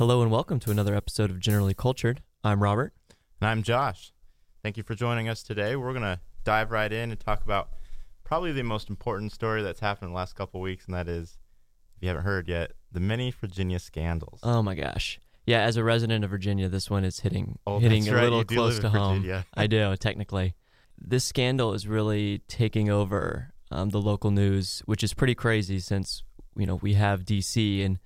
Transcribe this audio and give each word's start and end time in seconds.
Hello 0.00 0.22
and 0.22 0.30
welcome 0.30 0.58
to 0.60 0.70
another 0.70 0.94
episode 0.94 1.28
of 1.30 1.38
Generally 1.38 1.74
Cultured. 1.74 2.22
I'm 2.42 2.62
Robert. 2.62 2.94
And 3.38 3.50
I'm 3.50 3.62
Josh. 3.62 4.14
Thank 4.62 4.78
you 4.78 4.82
for 4.82 4.94
joining 4.94 5.28
us 5.28 5.42
today. 5.42 5.76
We're 5.76 5.90
going 5.92 6.00
to 6.00 6.18
dive 6.42 6.70
right 6.70 6.90
in 6.90 7.10
and 7.10 7.20
talk 7.20 7.44
about 7.44 7.68
probably 8.24 8.50
the 8.52 8.62
most 8.62 8.88
important 8.88 9.30
story 9.30 9.60
that's 9.62 9.80
happened 9.80 10.06
in 10.08 10.12
the 10.14 10.16
last 10.16 10.36
couple 10.36 10.58
of 10.58 10.62
weeks, 10.62 10.86
and 10.86 10.94
that 10.94 11.06
is, 11.06 11.36
if 11.96 12.02
you 12.02 12.08
haven't 12.08 12.22
heard 12.22 12.48
yet, 12.48 12.72
the 12.90 12.98
many 12.98 13.30
Virginia 13.30 13.78
scandals. 13.78 14.40
Oh 14.42 14.62
my 14.62 14.74
gosh. 14.74 15.20
Yeah, 15.44 15.60
as 15.60 15.76
a 15.76 15.84
resident 15.84 16.24
of 16.24 16.30
Virginia, 16.30 16.70
this 16.70 16.88
one 16.88 17.04
is 17.04 17.20
hitting 17.20 17.58
Oh, 17.66 17.78
hitting 17.78 18.08
a 18.08 18.14
right. 18.14 18.22
little 18.22 18.42
close 18.42 18.78
to 18.78 18.88
home. 18.88 19.30
I 19.54 19.66
do, 19.66 19.94
technically. 19.96 20.54
This 20.96 21.24
scandal 21.24 21.74
is 21.74 21.86
really 21.86 22.40
taking 22.48 22.88
over 22.88 23.52
um, 23.70 23.90
the 23.90 24.00
local 24.00 24.30
news, 24.30 24.82
which 24.86 25.04
is 25.04 25.12
pretty 25.12 25.34
crazy 25.34 25.78
since 25.78 26.22
you 26.56 26.64
know 26.64 26.76
we 26.76 26.94
have 26.94 27.26
DC 27.26 27.84
and 27.84 27.98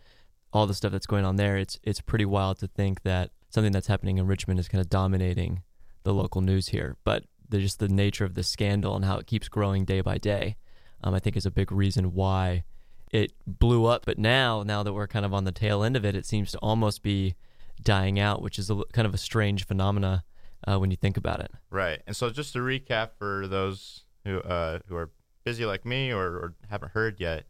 all 0.54 0.66
the 0.66 0.74
stuff 0.74 0.92
that's 0.92 1.06
going 1.06 1.24
on 1.24 1.36
there. 1.36 1.58
It's 1.58 1.78
it's 1.82 2.00
pretty 2.00 2.24
wild 2.24 2.58
to 2.60 2.68
think 2.68 3.02
that 3.02 3.32
something 3.50 3.72
that's 3.72 3.88
happening 3.88 4.18
in 4.18 4.26
Richmond 4.26 4.58
is 4.60 4.68
kind 4.68 4.80
of 4.80 4.88
dominating 4.88 5.62
the 6.04 6.14
local 6.14 6.40
news 6.40 6.68
here. 6.68 6.96
But 7.04 7.24
the, 7.48 7.58
just 7.58 7.80
the 7.80 7.88
nature 7.88 8.24
of 8.24 8.34
the 8.34 8.42
scandal 8.42 8.96
and 8.96 9.04
how 9.04 9.18
it 9.18 9.26
keeps 9.26 9.48
growing 9.48 9.84
day 9.84 10.00
by 10.00 10.16
day, 10.18 10.56
um, 11.02 11.14
I 11.14 11.18
think 11.18 11.36
is 11.36 11.44
a 11.44 11.50
big 11.50 11.70
reason 11.70 12.14
why 12.14 12.64
it 13.10 13.32
blew 13.46 13.84
up. 13.84 14.06
But 14.06 14.18
now, 14.18 14.62
now 14.62 14.82
that 14.82 14.92
we're 14.92 15.06
kind 15.08 15.26
of 15.26 15.34
on 15.34 15.44
the 15.44 15.52
tail 15.52 15.82
end 15.82 15.96
of 15.96 16.04
it, 16.04 16.14
it 16.14 16.24
seems 16.24 16.52
to 16.52 16.58
almost 16.58 17.02
be 17.02 17.34
dying 17.82 18.18
out, 18.18 18.40
which 18.40 18.58
is 18.58 18.70
a, 18.70 18.82
kind 18.92 19.06
of 19.06 19.14
a 19.14 19.18
strange 19.18 19.66
phenomena 19.66 20.24
uh, 20.66 20.78
when 20.78 20.90
you 20.90 20.96
think 20.96 21.16
about 21.16 21.40
it. 21.40 21.50
Right. 21.70 22.00
And 22.06 22.16
so, 22.16 22.30
just 22.30 22.52
to 22.54 22.60
recap 22.60 23.10
for 23.18 23.46
those 23.46 24.04
who 24.24 24.40
uh, 24.40 24.78
who 24.88 24.96
are 24.96 25.10
busy 25.44 25.64
like 25.66 25.84
me 25.84 26.12
or, 26.12 26.24
or 26.24 26.54
haven't 26.70 26.92
heard 26.92 27.20
yet, 27.20 27.44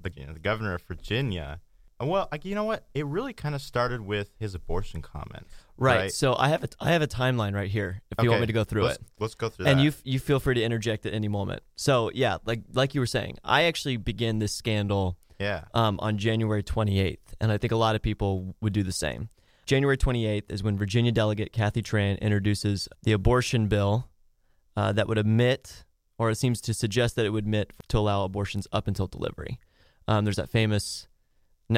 the, 0.00 0.12
you 0.14 0.26
know, 0.26 0.32
the 0.32 0.40
governor 0.40 0.74
of 0.74 0.82
Virginia. 0.82 1.60
Well, 2.08 2.28
like, 2.30 2.44
you 2.44 2.54
know 2.54 2.64
what? 2.64 2.86
It 2.94 3.06
really 3.06 3.32
kind 3.32 3.54
of 3.54 3.62
started 3.62 4.00
with 4.00 4.30
his 4.38 4.54
abortion 4.54 5.02
comments. 5.02 5.52
Right. 5.76 6.12
So 6.12 6.36
I 6.36 6.48
have 6.48 6.62
a 6.64 6.68
I 6.80 6.92
have 6.92 7.02
a 7.02 7.06
timeline 7.06 7.54
right 7.54 7.70
here. 7.70 8.00
If 8.10 8.22
you 8.22 8.30
want 8.30 8.42
me 8.42 8.46
to 8.46 8.52
go 8.52 8.64
through 8.64 8.84
let's, 8.84 8.96
it, 8.96 9.04
Let's 9.18 9.34
go 9.34 9.48
through 9.48 9.66
and 9.66 9.80
that. 9.80 9.82
you 9.82 9.92
you 10.04 10.20
feel 10.20 10.38
free 10.38 10.54
to 10.54 10.62
interject 10.62 11.04
at 11.04 11.12
any 11.12 11.28
moment. 11.28 11.62
So 11.76 12.10
yeah, 12.14 12.38
like 12.44 12.62
like 12.72 12.94
you 12.94 13.00
were 13.00 13.06
saying, 13.06 13.38
I 13.42 13.64
actually 13.64 13.96
began 13.96 14.38
this 14.38 14.52
scandal 14.52 15.18
yeah. 15.38 15.64
um, 15.74 15.98
on 16.00 16.18
January 16.18 16.62
28th, 16.62 17.18
and 17.40 17.50
I 17.50 17.58
think 17.58 17.72
a 17.72 17.76
lot 17.76 17.96
of 17.96 18.02
people 18.02 18.54
would 18.60 18.72
do 18.72 18.82
the 18.82 18.92
same. 18.92 19.30
January 19.66 19.96
28th 19.96 20.50
is 20.50 20.62
when 20.62 20.76
Virginia 20.76 21.10
delegate 21.10 21.52
Kathy 21.52 21.82
Tran 21.82 22.20
introduces 22.20 22.88
the 23.02 23.12
abortion 23.12 23.66
bill 23.66 24.08
uh, 24.76 24.92
that 24.92 25.08
would 25.08 25.18
admit, 25.18 25.84
or 26.18 26.30
it 26.30 26.36
seems 26.36 26.60
to 26.62 26.74
suggest 26.74 27.16
that 27.16 27.24
it 27.24 27.30
would 27.30 27.44
admit 27.44 27.72
to 27.88 27.98
allow 27.98 28.24
abortions 28.24 28.68
up 28.72 28.86
until 28.86 29.06
delivery. 29.06 29.58
Um, 30.06 30.24
there's 30.24 30.36
that 30.36 30.50
famous 30.50 31.08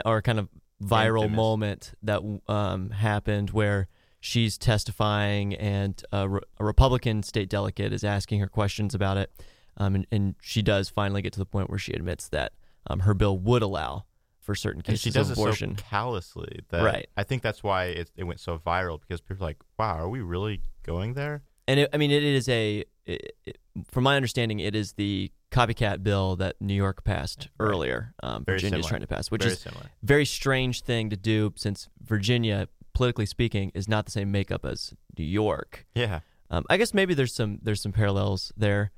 or 0.04 0.22
kind 0.22 0.38
of 0.38 0.48
viral 0.82 1.22
Infamous. 1.24 1.36
moment 1.36 1.94
that 2.02 2.40
um, 2.48 2.90
happened 2.90 3.50
where 3.50 3.88
she's 4.20 4.58
testifying 4.58 5.54
and 5.54 6.02
a, 6.12 6.28
re- 6.28 6.40
a 6.58 6.64
Republican 6.64 7.22
state 7.22 7.48
delegate 7.48 7.92
is 7.92 8.04
asking 8.04 8.40
her 8.40 8.48
questions 8.48 8.94
about 8.94 9.16
it. 9.16 9.30
Um, 9.78 9.94
and, 9.94 10.06
and 10.10 10.34
she 10.42 10.62
does 10.62 10.88
finally 10.88 11.22
get 11.22 11.32
to 11.34 11.38
the 11.38 11.46
point 11.46 11.70
where 11.70 11.78
she 11.78 11.92
admits 11.92 12.28
that 12.30 12.52
um, 12.88 13.00
her 13.00 13.14
bill 13.14 13.38
would 13.38 13.62
allow 13.62 14.04
for 14.40 14.54
certain 14.54 14.78
and 14.78 14.84
cases 14.86 15.00
she 15.02 15.10
does 15.10 15.30
of 15.30 15.36
it 15.36 15.40
abortion. 15.40 15.76
so 15.76 15.84
callously 15.90 16.60
that 16.70 16.82
Right. 16.82 17.06
I 17.16 17.24
think 17.24 17.42
that's 17.42 17.62
why 17.62 17.86
it, 17.86 18.10
it 18.16 18.24
went 18.24 18.40
so 18.40 18.58
viral 18.58 19.00
because 19.00 19.20
people 19.20 19.44
are 19.44 19.48
like, 19.48 19.58
wow, 19.78 19.96
are 19.98 20.08
we 20.08 20.20
really 20.20 20.62
going 20.84 21.14
there? 21.14 21.42
and 21.68 21.80
it, 21.80 21.90
I 21.92 21.96
mean, 21.96 22.10
it 22.12 22.22
is 22.22 22.48
a, 22.48 22.84
it, 23.06 23.32
it- 23.44 23.58
from 23.90 24.04
my 24.04 24.16
understanding, 24.16 24.60
it 24.60 24.74
is 24.74 24.92
the 24.94 25.30
copycat 25.50 26.02
bill 26.02 26.36
that 26.36 26.56
New 26.60 26.74
York 26.74 27.04
passed 27.04 27.48
Right. 27.58 27.68
earlier. 27.68 28.14
Um, 28.22 28.44
Virginia 28.44 28.78
is 28.78 28.86
trying 28.86 29.00
to 29.02 29.06
pass, 29.06 29.30
which 29.30 29.42
Very 29.42 29.52
is 29.54 29.60
similar. 29.60 29.86
very 30.02 30.24
strange 30.24 30.82
thing 30.82 31.10
to 31.10 31.16
do 31.16 31.52
since 31.56 31.88
Virginia, 32.04 32.68
politically 32.94 33.26
speaking, 33.26 33.70
is 33.74 33.88
not 33.88 34.04
the 34.04 34.10
same 34.12 34.30
makeup 34.30 34.64
as 34.64 34.94
New 35.18 35.24
York. 35.24 35.86
Yeah. 35.94 36.20
Um, 36.50 36.64
I 36.70 36.76
guess 36.76 36.94
maybe 36.94 37.14
there's 37.14 37.34
some 37.34 37.58
there's 37.62 37.80
some 37.82 37.92
parallels 37.92 38.52
there. 38.56 38.92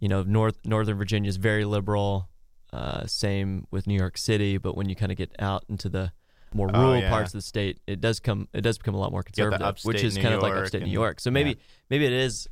You 0.00 0.08
know, 0.08 0.22
North 0.22 0.58
Northern 0.64 0.96
Virginia 0.96 1.28
is 1.28 1.36
very 1.36 1.64
liberal. 1.64 2.28
Uh, 2.72 3.06
same 3.06 3.66
with 3.70 3.86
New 3.86 3.94
York 3.96 4.18
City, 4.18 4.58
but 4.58 4.76
when 4.76 4.88
you 4.88 4.96
kind 4.96 5.12
of 5.12 5.16
get 5.18 5.30
out 5.38 5.64
into 5.68 5.88
the 5.88 6.12
more 6.52 6.70
Oh, 6.74 6.80
rural 6.88 7.00
yeah. 7.00 7.08
parts 7.10 7.28
of 7.34 7.38
the 7.38 7.42
state, 7.42 7.80
it 7.86 8.00
does 8.00 8.20
come 8.20 8.48
it 8.52 8.60
does 8.62 8.78
become 8.78 8.94
a 8.94 8.98
lot 8.98 9.10
more 9.12 9.20
You 9.20 9.44
got 9.44 9.58
the 9.58 9.58
conservative, 9.58 9.84
which 9.84 10.02
is 10.04 10.16
New 10.16 10.22
kind 10.22 10.34
of 10.34 10.42
like 10.42 10.52
York 10.52 10.64
upstate 10.64 10.82
New 10.82 10.90
York. 10.90 11.20
So 11.20 11.30
maybe 11.30 11.50
yeah. 11.50 11.54
maybe 11.90 12.06
it 12.06 12.12
is 12.12 12.48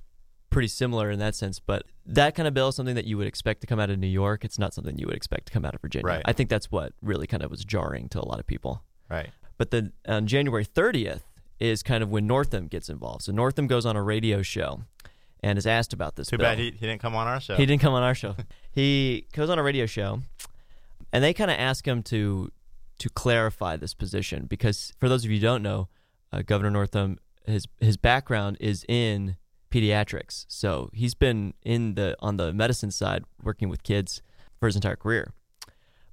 pretty 0.53 0.69
similar 0.69 1.11
in 1.11 1.19
that 1.19 1.35
sense. 1.35 1.59
But 1.59 1.85
that 2.07 2.35
kind 2.35 2.47
of 2.47 2.55
bill 2.55 2.69
is 2.69 2.77
something 2.77 2.95
that 2.95 3.07
you 3.07 3.19
would 3.19 3.27
expect 3.27 3.63
to 3.63 3.67
come 3.67 3.81
out 3.81 3.91
of 3.91 3.99
New 3.99 4.07
York. 4.07 4.45
It's 4.45 4.59
not 4.59 4.75
something 4.75 4.99
you 4.99 5.07
would 5.07 5.17
expect 5.17 5.47
to 5.47 5.53
come 5.53 5.65
out 5.65 5.75
of 5.75 5.81
Virginia. 5.81 6.07
Right. 6.07 6.23
I 6.25 6.33
think 6.33 6.51
that's 6.51 6.71
what 6.71 6.93
really 7.03 7.27
kind 7.27 7.43
of 7.43 7.51
was 7.51 7.65
jarring 7.65 8.09
to 8.11 8.21
a 8.21 8.27
lot 8.27 8.39
of 8.39 8.47
people. 8.47 8.83
Right. 9.11 9.31
But 9.59 9.71
then 9.71 9.93
on 10.07 10.27
January 10.27 10.65
30th 10.65 11.23
is 11.59 11.83
kind 11.83 12.03
of 12.03 12.11
when 12.11 12.27
Northam 12.27 12.69
gets 12.69 12.89
involved. 12.89 13.23
So 13.23 13.33
Northam 13.33 13.67
goes 13.67 13.87
on 13.87 13.97
a 13.97 14.03
radio 14.03 14.43
show 14.43 14.83
and 15.43 15.59
is 15.59 15.67
asked 15.67 15.93
about 15.93 16.17
this 16.17 16.29
Too 16.29 16.39
bill. 16.39 16.47
bad 16.47 16.59
he, 16.59 16.67
he 16.67 16.87
didn't 16.87 17.01
come 17.01 17.15
on 17.15 17.27
our 17.27 17.41
show. 17.41 17.57
He 17.57 17.67
didn't 17.67 17.83
come 17.83 17.95
on 17.95 18.03
our 18.03 18.15
show. 18.15 18.37
he 18.73 19.27
goes 19.33 19.51
on 19.51 19.59
a 19.59 19.63
radio 19.63 19.87
show, 19.87 20.23
and 21.13 21.23
they 21.23 21.35
kind 21.35 21.51
of 21.51 21.59
ask 21.59 21.87
him 21.87 22.03
to 22.05 22.51
to 22.99 23.09
clarify 23.09 23.77
this 23.77 23.95
position 23.95 24.47
because 24.47 24.93
for 25.01 25.09
those 25.09 25.25
of 25.25 25.31
you 25.31 25.39
who 25.39 25.43
don't 25.43 25.63
know, 25.63 25.89
uh, 26.33 26.43
Governor 26.43 26.71
Northam 26.71 27.19
his 27.45 27.67
his 27.81 27.97
background 27.97 28.57
is 28.61 28.85
in 28.89 29.37
pediatrics, 29.73 30.45
so 30.49 30.91
he's 30.93 31.15
been 31.15 31.55
in 31.63 31.95
the 31.95 32.15
on 32.21 32.37
the 32.37 32.53
medicine 32.53 32.91
side 32.91 33.25
working 33.43 33.69
with 33.69 33.83
kids 33.83 34.23
for 34.61 34.67
his 34.67 34.77
entire 34.77 34.97
career. 34.97 35.33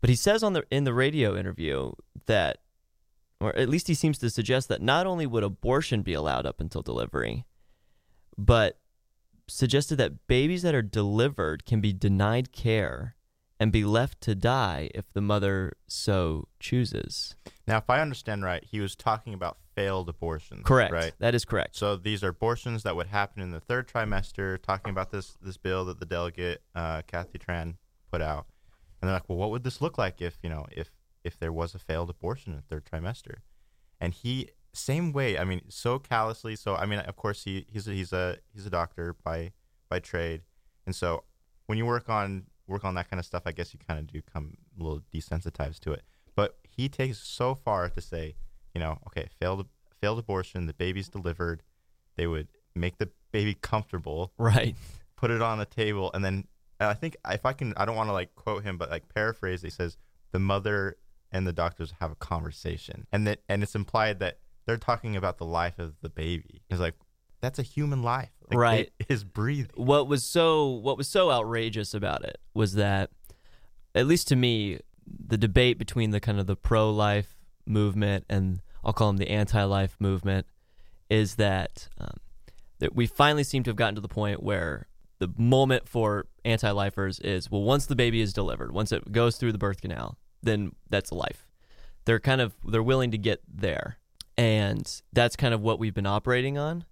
But 0.02 0.10
he 0.10 0.16
says 0.16 0.42
on 0.44 0.54
the 0.54 0.64
in 0.72 0.86
the 0.86 0.94
radio 0.94 1.38
interview 1.38 1.92
that, 2.26 2.60
or 3.42 3.56
at 3.56 3.70
least 3.70 3.88
he 3.88 3.94
seems 3.94 4.18
to 4.20 4.30
suggest 4.30 4.70
that 4.70 4.82
not 4.82 5.06
only 5.06 5.28
would 5.28 5.44
abortion 5.44 6.02
be 6.02 6.14
allowed 6.14 6.46
up 6.46 6.62
until 6.62 6.82
delivery, 6.82 7.46
but 8.38 8.80
suggested 9.48 9.98
that 9.98 10.28
babies 10.28 10.62
that 10.62 10.76
are 10.76 10.82
delivered 10.82 11.66
can 11.66 11.82
be 11.82 11.92
denied 11.92 12.52
care 12.52 13.16
and 13.60 13.72
be 13.72 13.84
left 13.84 14.22
to 14.22 14.36
die 14.36 14.90
if 14.96 15.12
the 15.14 15.22
mother 15.22 15.74
so 15.88 16.48
chooses. 16.60 17.36
Now, 17.68 17.78
if 17.78 17.90
I 17.90 18.02
understand 18.02 18.44
right, 18.44 18.64
he 18.64 18.80
was 18.80 18.96
talking 18.96 19.34
about 19.34 19.58
failed 19.76 20.10
abortions. 20.10 20.64
Correct. 20.66 20.94
Right. 20.94 21.14
That 21.20 21.36
is 21.36 21.46
correct. 21.46 21.76
So 21.76 21.96
these 21.96 22.24
are 22.24 22.30
abortions 22.30 22.84
that 22.84 22.96
would 22.96 23.08
happen 23.08 23.42
in 23.42 23.52
the 23.52 23.60
third 23.60 23.88
trimester. 23.88 24.62
Talking 24.62 24.92
about 24.92 25.12
this 25.12 25.38
this 25.42 25.58
bill 25.58 25.86
that 25.86 26.00
the 26.00 26.06
delegate 26.06 26.62
uh, 26.74 27.02
Kathy 27.06 27.38
Tran 27.38 27.76
put 28.12 28.22
out, 28.22 28.48
and 29.02 29.10
they're 29.10 29.16
like, 29.16 29.28
"Well, 29.28 29.38
what 29.38 29.52
would 29.52 29.64
this 29.64 29.82
look 29.82 29.98
like 29.98 30.22
if 30.22 30.38
you 30.42 30.50
know 30.50 30.66
if 30.72 30.92
if 31.24 31.38
there 31.38 31.52
was 31.52 31.76
a 31.76 31.80
failed 31.80 32.10
abortion 32.10 32.54
in 32.54 32.58
the 32.58 32.64
third 32.64 32.86
trimester?" 32.86 33.36
And 34.00 34.14
he 34.14 34.50
same 34.74 35.12
way. 35.12 35.38
I 35.38 35.44
mean, 35.44 35.62
so 35.68 36.00
callously. 36.00 36.56
So 36.56 36.76
I 36.76 36.86
mean, 36.86 37.00
of 37.00 37.16
course, 37.16 37.44
he 37.44 37.66
he's 37.70 37.88
a, 37.88 37.92
he's 37.92 38.14
a 38.14 38.38
he's 38.54 38.66
a 38.66 38.70
doctor 38.70 39.16
by 39.24 39.52
by 39.90 40.00
trade, 40.00 40.44
and 40.86 40.96
so 40.96 41.24
when 41.66 41.78
you 41.78 41.86
work 41.86 42.10
on 42.10 42.46
work 42.70 42.86
on 42.86 42.96
that 42.96 43.10
kind 43.10 43.20
of 43.20 43.26
stuff, 43.26 43.44
I 43.46 43.52
guess 43.52 43.74
you 43.74 43.80
kind 43.86 44.00
of 44.00 44.08
do 44.08 44.22
come 44.22 44.58
a 44.80 44.84
little 44.84 45.02
desensitized 45.14 45.80
to 45.82 45.92
it. 45.92 46.04
But 46.36 46.58
he 46.64 46.88
takes 46.88 47.18
so 47.18 47.56
far 47.56 47.90
to 47.90 48.02
say, 48.02 48.36
you 48.74 48.80
know, 48.80 49.00
okay, 49.08 49.28
failed 49.40 49.68
failed 50.00 50.20
abortion, 50.20 50.66
the 50.66 50.74
baby's 50.74 51.10
delivered, 51.10 51.64
they 52.16 52.28
would 52.28 52.48
make 52.76 52.98
the 52.98 53.10
baby 53.32 53.54
comfortable, 53.54 54.32
right. 54.38 54.76
put 55.18 55.32
it 55.32 55.42
on 55.42 55.58
the 55.58 55.66
table, 55.66 56.12
and 56.14 56.24
then 56.24 56.46
and 56.80 56.90
I 56.90 56.94
think 56.94 57.18
if 57.30 57.46
I 57.46 57.54
can, 57.54 57.74
I 57.76 57.86
don't 57.86 57.96
want 57.96 58.10
to 58.10 58.14
like 58.14 58.36
quote 58.36 58.64
him, 58.64 58.78
but 58.78 58.90
like 58.90 59.14
paraphrase, 59.14 59.62
he 59.62 59.70
says 59.70 59.98
the 60.32 60.40
mother 60.40 60.98
and 61.32 61.46
the 61.46 61.54
doctors 61.54 61.94
have 62.00 62.12
a 62.12 62.16
conversation, 62.16 63.06
and 63.12 63.28
that 63.28 63.40
and 63.50 63.62
it's 63.64 63.76
implied 63.76 64.20
that 64.20 64.40
they're 64.66 64.78
talking 64.78 65.16
about 65.16 65.38
the 65.38 65.46
life 65.46 65.80
of 65.80 65.96
the 66.02 66.10
baby. 66.10 66.62
He's 66.70 66.80
like, 66.80 66.96
that's 67.42 67.60
a 67.60 67.64
human 67.64 68.04
life, 68.04 68.32
Like, 68.50 68.58
Right. 68.58 68.92
Is 69.08 69.24
breathing. 69.24 69.72
What 69.76 70.08
was 70.08 70.24
so 70.24 70.68
what 70.68 70.98
was 70.98 71.08
so 71.08 71.32
outrageous 71.32 71.94
about 71.94 72.24
it 72.24 72.38
was 72.54 72.74
that 72.74 73.12
at 73.96 74.08
least 74.08 74.28
to 74.30 74.36
me 74.36 74.80
the 75.08 75.38
debate 75.38 75.78
between 75.78 76.12
the 76.12 76.20
kind 76.20 76.40
of 76.40 76.48
the 76.48 76.56
pro-life 76.56 77.36
movement 77.66 78.26
and 78.30 78.62
I'll 78.84 78.94
call 78.94 79.08
them 79.08 79.18
the 79.18 79.30
anti-life 79.30 79.96
movement 80.00 80.46
is 81.10 81.36
that 81.36 81.88
um, 81.98 82.18
that 82.80 82.96
we 82.96 83.08
finally 83.08 83.44
seem 83.44 83.64
to 83.64 83.70
have 83.70 83.76
gotten 83.76 83.96
to 83.96 84.02
the 84.02 84.08
point 84.08 84.44
where 84.44 84.88
the 85.20 85.30
moment 85.38 85.88
for 85.88 86.28
anti-lifers 86.46 87.20
is 87.20 87.50
well 87.50 87.62
once 87.62 87.86
the 87.86 87.96
baby 87.96 88.22
is 88.22 88.34
delivered 88.34 88.72
once 88.72 88.92
it 88.92 89.12
goes 89.12 89.38
through 89.38 89.52
the 89.52 89.58
birth 89.58 89.82
canal 89.82 90.18
then 90.42 90.72
that's 90.90 91.12
a 91.12 91.16
life 91.16 91.48
they're 92.06 92.20
kind 92.20 92.42
of 92.42 92.56
they're 92.66 92.84
willing 92.84 93.12
to 93.12 93.18
get 93.18 93.42
there 93.48 93.98
and 94.38 95.02
that's 95.12 95.36
kind 95.36 95.54
of 95.54 95.62
what 95.62 95.80
we've 95.80 95.94
been 95.94 96.06
operating 96.06 96.58
on 96.58 96.86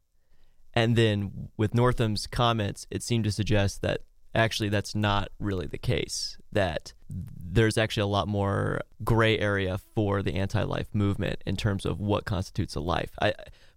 and 0.77 0.95
then 0.95 1.49
with 1.57 1.73
Northam's 1.73 2.27
comments, 2.27 2.85
it 2.89 3.01
seemed 3.03 3.23
to 3.23 3.31
suggest 3.31 3.81
that 3.81 4.01
actually 4.35 4.69
that's 4.69 4.93
not 4.93 5.29
really 5.39 5.65
the 5.67 5.77
case. 5.77 6.37
That 6.51 6.93
there's 7.09 7.77
actually 7.77 8.03
a 8.03 8.07
lot 8.17 8.27
more 8.27 8.81
gray 9.03 9.39
area 9.39 9.79
for 9.95 10.21
the 10.21 10.35
anti-life 10.35 10.89
movement 10.93 11.41
in 11.45 11.55
terms 11.57 11.85
of 11.85 11.99
what 11.99 12.25
constitutes 12.25 12.75
a 12.75 12.79
life. 12.79 13.11
I, 13.21 13.33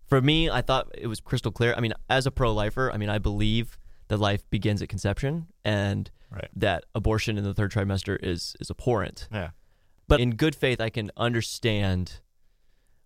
for 0.07 0.21
me, 0.21 0.51
I 0.51 0.61
thought 0.61 0.89
it 0.97 1.07
was 1.07 1.21
crystal 1.21 1.53
clear. 1.53 1.73
I 1.77 1.81
mean, 1.81 1.95
as 2.09 2.27
a 2.27 2.31
pro-lifer, 2.31 2.91
I 2.93 2.97
mean, 2.99 3.09
I 3.09 3.19
believe 3.19 3.79
that 4.09 4.19
life 4.19 4.43
begins 4.51 4.83
at 4.83 4.89
conception 4.89 5.47
and 5.65 6.11
Right. 6.33 6.49
that 6.55 6.85
abortion 6.95 7.39
in 7.39 7.45
the 7.45 7.55
third 7.55 7.73
trimester 7.73 8.17
is 8.23 8.55
is 8.61 8.71
abhorrent. 8.71 9.27
Yeah. 9.33 9.51
But 10.07 10.21
in 10.21 10.37
good 10.37 10.55
faith, 10.55 10.81
I 10.81 10.89
can 10.91 11.11
understand 11.17 12.21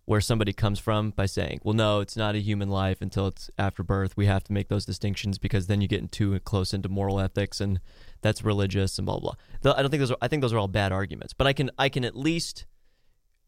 where 0.05 0.21
somebody 0.21 0.53
comes 0.53 0.79
from 0.79 1.11
by 1.11 1.25
saying, 1.25 1.59
"Well, 1.63 1.73
no, 1.73 1.99
it's 1.99 2.15
not 2.15 2.35
a 2.35 2.39
human 2.39 2.69
life 2.69 3.01
until 3.01 3.27
it's 3.27 3.49
after 3.57 3.83
birth. 3.83 4.15
We 4.15 4.27
have 4.27 4.43
to 4.45 4.53
make 4.53 4.67
those 4.67 4.85
distinctions 4.85 5.37
because 5.37 5.67
then 5.67 5.81
you 5.81 5.87
get 5.87 6.11
too 6.11 6.39
close 6.41 6.73
into 6.73 6.89
moral 6.89 7.19
ethics 7.19 7.59
and 7.59 7.79
that's 8.21 8.43
religious 8.43 8.97
and 8.97 9.05
blah 9.05 9.19
blah." 9.19 9.33
blah. 9.61 9.73
I 9.75 9.81
don't 9.81 9.91
think 9.91 10.01
those. 10.01 10.11
Are, 10.11 10.17
I 10.21 10.27
think 10.27 10.41
those 10.41 10.53
are 10.53 10.57
all 10.57 10.67
bad 10.67 10.91
arguments, 10.91 11.33
but 11.33 11.47
I 11.47 11.53
can 11.53 11.71
I 11.77 11.89
can 11.89 12.05
at 12.05 12.15
least 12.15 12.65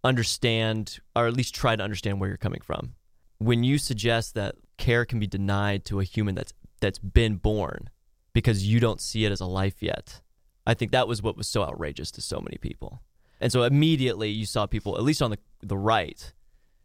understand 0.04 1.00
or 1.16 1.28
at 1.28 1.34
least 1.34 1.54
try 1.54 1.76
to 1.76 1.84
understand 1.84 2.20
where 2.20 2.30
you're 2.30 2.38
coming 2.38 2.62
from 2.62 2.94
when 3.40 3.64
you 3.64 3.78
suggest 3.78 4.34
that 4.36 4.56
care 4.78 5.06
can 5.06 5.20
be 5.20 5.28
denied 5.28 5.86
to 5.86 6.00
a 6.00 6.04
human 6.04 6.36
that's 6.36 6.54
that's 6.80 7.00
been 7.00 7.36
born 7.38 7.90
because 8.34 8.68
you 8.68 8.80
don't 8.80 9.02
see 9.02 9.26
it 9.26 9.32
as 9.32 9.40
a 9.40 9.46
life 9.46 9.82
yet. 9.82 10.22
I 10.66 10.74
think 10.74 10.92
that 10.92 11.08
was 11.08 11.22
what 11.22 11.38
was 11.38 11.48
so 11.48 11.64
outrageous 11.64 12.12
to 12.12 12.22
so 12.22 12.40
many 12.40 12.58
people. 12.58 13.02
And 13.40 13.52
so 13.52 13.64
immediately 13.64 14.30
you 14.30 14.46
saw 14.46 14.66
people, 14.66 14.98
at 14.98 15.04
least 15.04 15.22
on 15.22 15.32
the 15.32 15.40
the 15.62 15.78
right, 15.78 16.34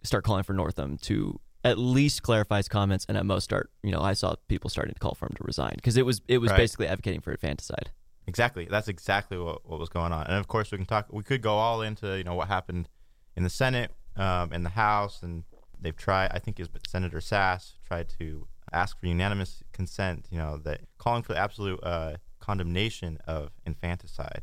start 0.02 0.24
calling 0.24 0.42
for 0.42 0.52
Northam 0.52 0.98
to 0.98 1.40
at 1.64 1.78
least 1.78 2.22
clarify 2.22 2.56
his 2.56 2.68
comments, 2.68 3.04
and 3.08 3.16
at 3.16 3.24
most 3.24 3.44
start, 3.44 3.70
you 3.82 3.92
know, 3.92 4.00
I 4.00 4.14
saw 4.14 4.34
people 4.48 4.68
starting 4.68 4.94
to 4.94 4.98
call 5.00 5.14
for 5.14 5.26
him 5.26 5.32
to 5.36 5.44
resign 5.44 5.74
because 5.76 5.96
it 5.96 6.04
was 6.04 6.20
it 6.28 6.38
was 6.38 6.50
Right. 6.50 6.56
basically 6.58 6.88
advocating 6.88 7.20
for 7.20 7.30
infanticide. 7.32 7.90
Exactly. 8.26 8.66
That's 8.70 8.88
exactly 8.88 9.36
what, 9.38 9.68
what 9.68 9.78
was 9.80 9.88
going 9.88 10.12
on. 10.12 10.26
And 10.26 10.36
of 10.36 10.46
course, 10.48 10.70
we 10.72 10.78
can 10.78 10.86
talk. 10.86 11.06
We 11.12 11.22
could 11.22 11.42
go 11.42 11.54
all 11.54 11.82
into 11.82 12.16
you 12.18 12.24
know 12.24 12.34
what 12.34 12.48
happened 12.48 12.88
in 13.36 13.42
the 13.44 13.50
Senate, 13.50 13.90
um, 14.16 14.52
in 14.52 14.62
the 14.64 14.70
House, 14.70 15.22
and 15.22 15.44
they've 15.80 15.96
tried. 15.96 16.30
I 16.32 16.38
think 16.38 16.58
is 16.60 16.68
Senator 16.86 17.18
Sasse 17.18 17.74
tried 17.86 18.08
to 18.20 18.46
ask 18.72 18.98
for 18.98 19.06
unanimous 19.06 19.62
consent. 19.72 20.26
You 20.30 20.38
know 20.38 20.56
that 20.64 20.80
calling 20.98 21.22
for 21.22 21.32
the 21.34 21.38
absolute 21.38 21.80
uh, 21.82 22.16
condemnation 22.40 23.18
of 23.26 23.50
infanticide, 23.66 24.42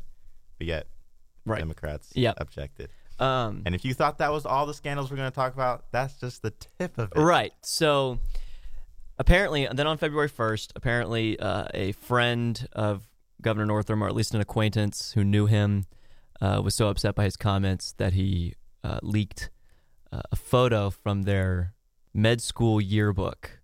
but 0.58 0.66
yet 0.66 0.86
Right. 1.46 1.58
Democrats 1.58 2.12
Yep. 2.14 2.34
objected. 2.38 2.90
Um, 3.20 3.62
And 3.66 3.74
if 3.74 3.84
you 3.84 3.94
thought 3.94 4.18
that 4.18 4.32
was 4.32 4.46
all 4.46 4.66
the 4.66 4.74
scandals 4.74 5.10
we're 5.10 5.18
going 5.18 5.30
to 5.30 5.34
talk 5.34 5.54
about, 5.54 5.84
that's 5.92 6.18
just 6.18 6.42
the 6.42 6.52
tip 6.78 6.98
of 6.98 7.12
it. 7.14 7.18
Right. 7.18 7.52
So 7.62 8.18
apparently, 9.18 9.66
and 9.66 9.78
then 9.78 9.86
on 9.86 9.98
February 9.98 10.30
1st, 10.30 10.72
apparently 10.74 11.38
uh, 11.38 11.66
a 11.74 11.92
friend 11.92 12.66
of 12.72 13.06
Governor 13.42 13.66
Northam, 13.66 14.02
or 14.02 14.08
at 14.08 14.14
least 14.14 14.34
an 14.34 14.40
acquaintance 14.40 15.12
who 15.12 15.22
knew 15.22 15.46
him, 15.46 15.84
uh, 16.40 16.60
was 16.64 16.74
so 16.74 16.88
upset 16.88 17.14
by 17.14 17.24
his 17.24 17.36
comments 17.36 17.92
that 17.98 18.14
he 18.14 18.54
uh, 18.82 18.98
leaked 19.02 19.50
uh, 20.12 20.22
a 20.32 20.36
photo 20.36 20.90
from 20.90 21.22
their 21.22 21.74
med 22.14 22.40
school 22.40 22.80
yearbook. 22.80 23.60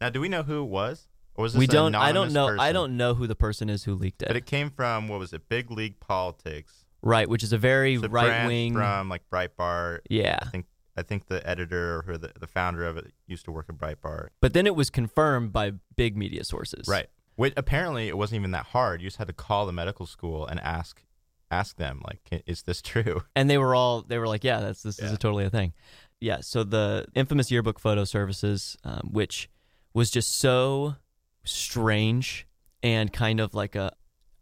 Now, 0.00 0.10
do 0.10 0.20
we 0.20 0.28
know 0.28 0.42
who 0.42 0.62
it 0.62 0.68
was? 0.68 1.08
Or 1.34 1.42
was 1.42 1.52
this 1.54 1.60
We 1.60 1.66
don't. 1.66 1.94
I 1.94 2.12
don't 2.12 2.32
know. 2.32 2.56
I 2.58 2.72
don't 2.72 2.96
know 2.96 3.14
who 3.14 3.26
the 3.26 3.34
person 3.34 3.70
is 3.70 3.84
who 3.84 3.94
leaked 3.94 4.22
it. 4.22 4.28
But 4.28 4.36
it 4.36 4.46
came 4.46 4.70
from 4.70 5.08
what 5.08 5.18
was 5.18 5.32
it? 5.32 5.48
Big 5.48 5.70
League 5.70 6.00
Politics. 6.00 6.84
Right, 7.02 7.28
which 7.28 7.42
is 7.42 7.52
a 7.52 7.58
very 7.58 7.94
It's 7.94 8.04
a 8.04 8.08
right 8.08 8.46
wing. 8.46 8.74
from 8.74 9.08
like 9.08 9.22
Breitbart. 9.30 10.00
Yeah, 10.10 10.38
I 10.42 10.46
think 10.46 10.66
I 10.96 11.02
think 11.02 11.26
the 11.26 11.46
editor 11.48 12.04
or 12.08 12.18
the, 12.18 12.32
the 12.38 12.46
founder 12.48 12.84
of 12.84 12.96
it 12.96 13.12
used 13.26 13.44
to 13.44 13.52
work 13.52 13.66
at 13.68 13.76
Breitbart. 13.76 14.28
but 14.40 14.52
then 14.52 14.66
it 14.66 14.74
was 14.74 14.90
confirmed 14.90 15.52
by 15.52 15.72
big 15.96 16.16
media 16.16 16.42
sources. 16.44 16.88
Right. 16.88 17.06
Which 17.36 17.52
apparently 17.56 18.08
it 18.08 18.18
wasn't 18.18 18.40
even 18.40 18.50
that 18.50 18.66
hard. 18.66 19.00
You 19.00 19.06
just 19.06 19.18
had 19.18 19.28
to 19.28 19.32
call 19.32 19.64
the 19.66 19.72
medical 19.72 20.06
school 20.06 20.44
and 20.46 20.58
ask 20.58 21.04
ask 21.50 21.76
them 21.76 22.02
like, 22.04 22.42
is 22.46 22.62
this 22.64 22.82
true? 22.82 23.22
and 23.36 23.48
they 23.48 23.58
were 23.58 23.74
all 23.76 24.02
they 24.02 24.18
were 24.18 24.26
like, 24.26 24.42
yeah, 24.42 24.58
that's 24.60 24.82
this 24.82 24.98
is 24.98 25.12
a 25.12 25.16
totally 25.16 25.44
a 25.44 25.50
thing. 25.50 25.72
Yeah, 26.20 26.40
so 26.40 26.64
the 26.64 27.06
infamous 27.14 27.48
yearbook 27.52 27.78
photo 27.78 28.02
services, 28.04 28.76
um, 28.82 29.10
which 29.12 29.48
was 29.94 30.10
just 30.10 30.36
so 30.40 30.96
strange 31.44 32.46
and 32.82 33.12
kind 33.12 33.40
of 33.40 33.54
like 33.54 33.74
a. 33.76 33.92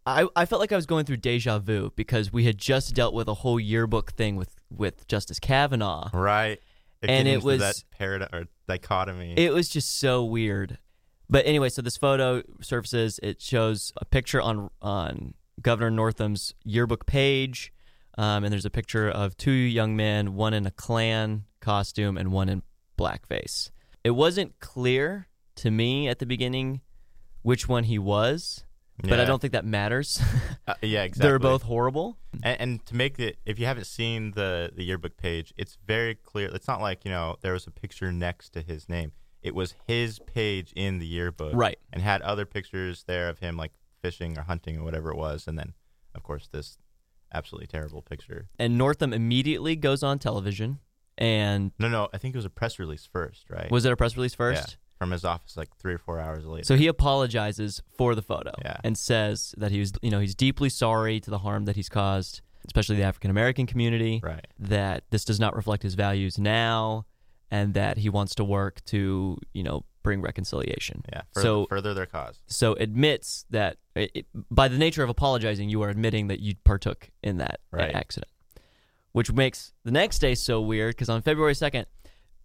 I, 0.06 0.26
I 0.37 0.47
felt 0.47 0.61
like 0.61 0.73
I 0.73 0.76
was 0.76 0.87
going 0.87 1.05
through 1.05 1.17
deja 1.19 1.58
vu 1.58 1.91
because 1.97 2.32
we 2.32 2.44
had 2.44 2.58
just 2.58 2.94
dealt 2.94 3.12
with 3.12 3.26
a 3.29 3.35
whole 3.35 3.58
yearbook 3.58 4.12
thing 4.12 4.37
with, 4.37 4.55
with 4.70 5.06
Justice 5.08 5.41
Kavanaugh. 5.41 6.11
Right. 6.12 6.61
And 7.03 7.26
it 7.29 7.43
was- 7.43 7.61
that 7.61 7.82
paradigm 7.91 8.29
or 8.32 8.44
dichotomy. 8.69 9.35
It 9.37 9.53
was 9.53 9.69
just 9.69 9.99
so 9.99 10.25
weird. 10.25 10.79
But 11.29 11.44
anyway, 11.47 11.69
so 11.70 11.82
this 11.82 11.97
photo 11.97 12.43
surfaces. 12.61 13.19
It 13.23 13.43
shows 13.43 13.93
a 13.97 14.05
picture 14.05 14.41
on 14.41 14.70
on 14.81 15.35
Governor 15.61 15.91
Northam's 15.91 16.55
yearbook 16.62 17.05
page, 17.06 17.73
um, 18.17 18.44
and 18.44 18.52
there's 18.52 18.64
a 18.64 18.70
picture 18.70 19.09
of 19.11 19.37
two 19.37 19.50
young 19.50 19.97
men, 19.97 20.35
one 20.35 20.55
in 20.55 20.67
a 20.67 20.70
Klan 20.70 21.44
costume 21.61 22.17
and 22.17 22.31
one 22.31 22.49
in 22.49 22.62
blackface. 22.97 23.70
It 24.05 24.11
wasn't 24.11 24.61
clear 24.61 25.26
to 25.56 25.70
me 25.73 26.06
at 26.06 26.20
the 26.20 26.26
beginning 26.26 26.81
which 27.43 27.69
one 27.69 27.85
he 27.85 27.99
was, 27.99 28.64
but 29.02 29.20
I 29.20 29.25
don't 29.25 29.40
think 29.40 29.52
that 29.52 29.64
matters. 29.64 30.20
Uh, 30.66 30.75
yeah, 30.82 31.02
exactly. 31.04 31.28
They're 31.28 31.38
both 31.38 31.62
horrible. 31.62 32.19
And, 32.43 32.60
and 32.60 32.87
to 32.87 32.96
make 32.96 33.19
it, 33.19 33.38
if 33.44 33.58
you 33.58 33.66
haven't 33.66 33.87
seen 33.87 34.32
the 34.32 34.70
the 34.75 34.84
yearbook 34.84 35.16
page, 35.16 35.52
it's 35.56 35.78
very 35.87 36.14
clear. 36.14 36.48
It's 36.54 36.69
not 36.69 36.81
like 36.81 37.04
you 37.04 37.10
know 37.10 37.37
there 37.40 37.52
was 37.52 37.66
a 37.66 37.70
picture 37.70 38.12
next 38.12 38.50
to 38.50 38.62
his 38.62 38.88
name. 38.88 39.12
It 39.43 39.54
was 39.54 39.75
his 39.87 40.19
page 40.19 40.72
in 40.75 40.98
the 40.98 41.06
yearbook, 41.06 41.52
Right. 41.54 41.78
And 41.93 42.02
had 42.02 42.20
other 42.22 42.44
pictures 42.46 43.04
there 43.06 43.28
of 43.28 43.38
him 43.38 43.56
like 43.56 43.72
fishing 44.02 44.37
or 44.37 44.43
hunting 44.43 44.78
or 44.78 44.82
whatever 44.82 45.10
it 45.10 45.16
was, 45.16 45.46
and 45.46 45.58
then 45.58 45.75
of 46.14 46.22
course 46.22 46.49
this 46.50 46.78
absolutely 47.32 47.66
terrible 47.66 48.02
picture. 48.02 48.49
And 48.58 48.76
Northam 48.78 49.12
immediately 49.12 49.76
goes 49.76 50.02
on 50.02 50.19
television 50.19 50.81
and 51.19 51.72
No, 51.78 51.88
no, 51.88 52.08
I 52.12 52.19
think 52.19 52.34
it 52.34 52.38
was 52.38 52.44
a 52.44 52.50
press 52.50 52.78
release 52.78 53.08
first, 53.10 53.49
right? 53.50 53.70
was 53.70 53.84
it 53.84 53.92
a 53.92 53.96
press 53.96 54.16
release 54.16 54.32
Yeah, 54.32 54.37
first? 54.37 54.76
From 54.98 55.10
his 55.10 55.25
office 55.25 55.56
like 55.56 55.75
three 55.76 55.94
or 55.94 55.98
four 55.98 56.19
hours 56.19 56.44
later. 56.46 56.64
So 56.64 56.76
he 56.76 56.87
apologizes 56.87 57.82
for 57.98 58.14
the 58.14 58.22
photo 58.22 58.52
Yeah. 58.62 58.76
and 58.82 58.96
says 58.96 59.54
that 59.58 59.70
he 59.70 59.78
was, 59.81 59.93
you 60.02 60.10
know, 60.10 60.20
he's 60.20 60.34
deeply 60.34 60.69
sorry 60.70 61.20
to 61.20 61.31
the 61.31 61.38
harm 61.38 61.64
that 61.66 61.76
he's 61.76 61.88
caused, 61.88 62.40
especially 62.66 62.96
the 62.96 63.02
African 63.02 63.31
American 63.31 63.66
community. 63.66 64.20
right. 64.22 64.46
That 64.58 65.04
this 65.10 65.25
does 65.25 65.38
not 65.38 65.54
reflect 65.54 65.82
his 65.82 65.94
values 65.94 66.38
now, 66.38 67.04
and 67.50 67.75
that 67.75 67.98
he 67.98 68.08
wants 68.08 68.34
to 68.37 68.44
work 68.44 68.84
to, 68.87 69.38
you 69.52 69.62
know, 69.62 69.84
bring 70.02 70.20
reconciliation. 70.22 71.02
Yeah. 71.12 71.22
Further, 71.34 71.44
So- 71.46 71.66
further 71.66 71.92
their 71.94 72.06
cause. 72.06 72.40
So 72.46 72.75
admits 72.75 73.44
that 73.50 73.76
it, 73.94 74.26
by 74.50 74.69
the 74.69 74.78
nature 74.78 75.02
of 75.02 75.10
apologizing, 75.10 75.69
you 75.69 75.82
are 75.82 75.88
admitting 75.90 76.28
that 76.28 76.40
you 76.40 76.54
partook 76.64 77.10
in 77.22 77.37
that 77.38 77.60
Right. 77.70 77.94
accident, 77.94 78.31
which 79.12 79.32
makes 79.32 79.72
the 79.84 79.90
next 79.90 80.19
day 80.20 80.34
so 80.34 80.60
weird 80.60 80.94
because 80.94 81.08
on 81.08 81.22
February 81.22 81.54
second, 81.54 81.87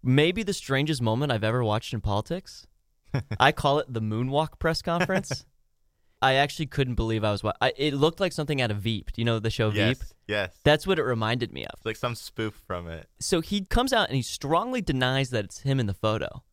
maybe 0.02 0.42
the 0.42 0.52
strangest 0.52 1.00
moment 1.02 1.32
I've 1.32 1.44
ever 1.44 1.62
watched 1.64 1.92
in 1.92 2.00
politics. 2.00 2.66
I 3.40 3.52
call 3.52 3.78
it 3.78 3.92
the 3.92 4.00
moonwalk 4.00 4.58
press 4.58 4.82
conference. 4.82 5.44
I 6.22 6.34
actually 6.34 6.66
couldn't 6.66 6.94
believe 6.94 7.24
I 7.24 7.32
was. 7.32 7.42
wa- 7.42 7.52
I, 7.60 7.72
it 7.76 7.94
looked 7.94 8.20
like 8.20 8.32
something 8.32 8.60
out 8.62 8.70
of 8.70 8.76
Veep. 8.78 9.10
Do 9.12 9.20
you 9.20 9.24
know 9.24 9.40
the 9.40 9.50
show 9.50 9.70
Yes. 9.72 9.98
Veep? 9.98 10.06
Yes. 10.28 10.56
That's 10.62 10.86
what 10.86 10.98
it 11.00 11.02
reminded 11.02 11.52
me 11.52 11.64
of. 11.64 11.74
It's 11.78 11.84
like 11.86 11.96
some 11.96 12.14
spoof 12.14 12.62
from 12.64 12.86
it, 12.88 13.08
So 13.18 13.40
he 13.40 13.64
comes 13.64 13.92
out 13.92 14.06
and 14.08 14.14
he 14.16 14.22
strongly 14.22 14.80
denies 14.80 15.30
that 15.30 15.44
it's 15.44 15.60
him 15.62 15.80
in 15.80 15.86
the 15.86 15.94
photo. 15.94 16.44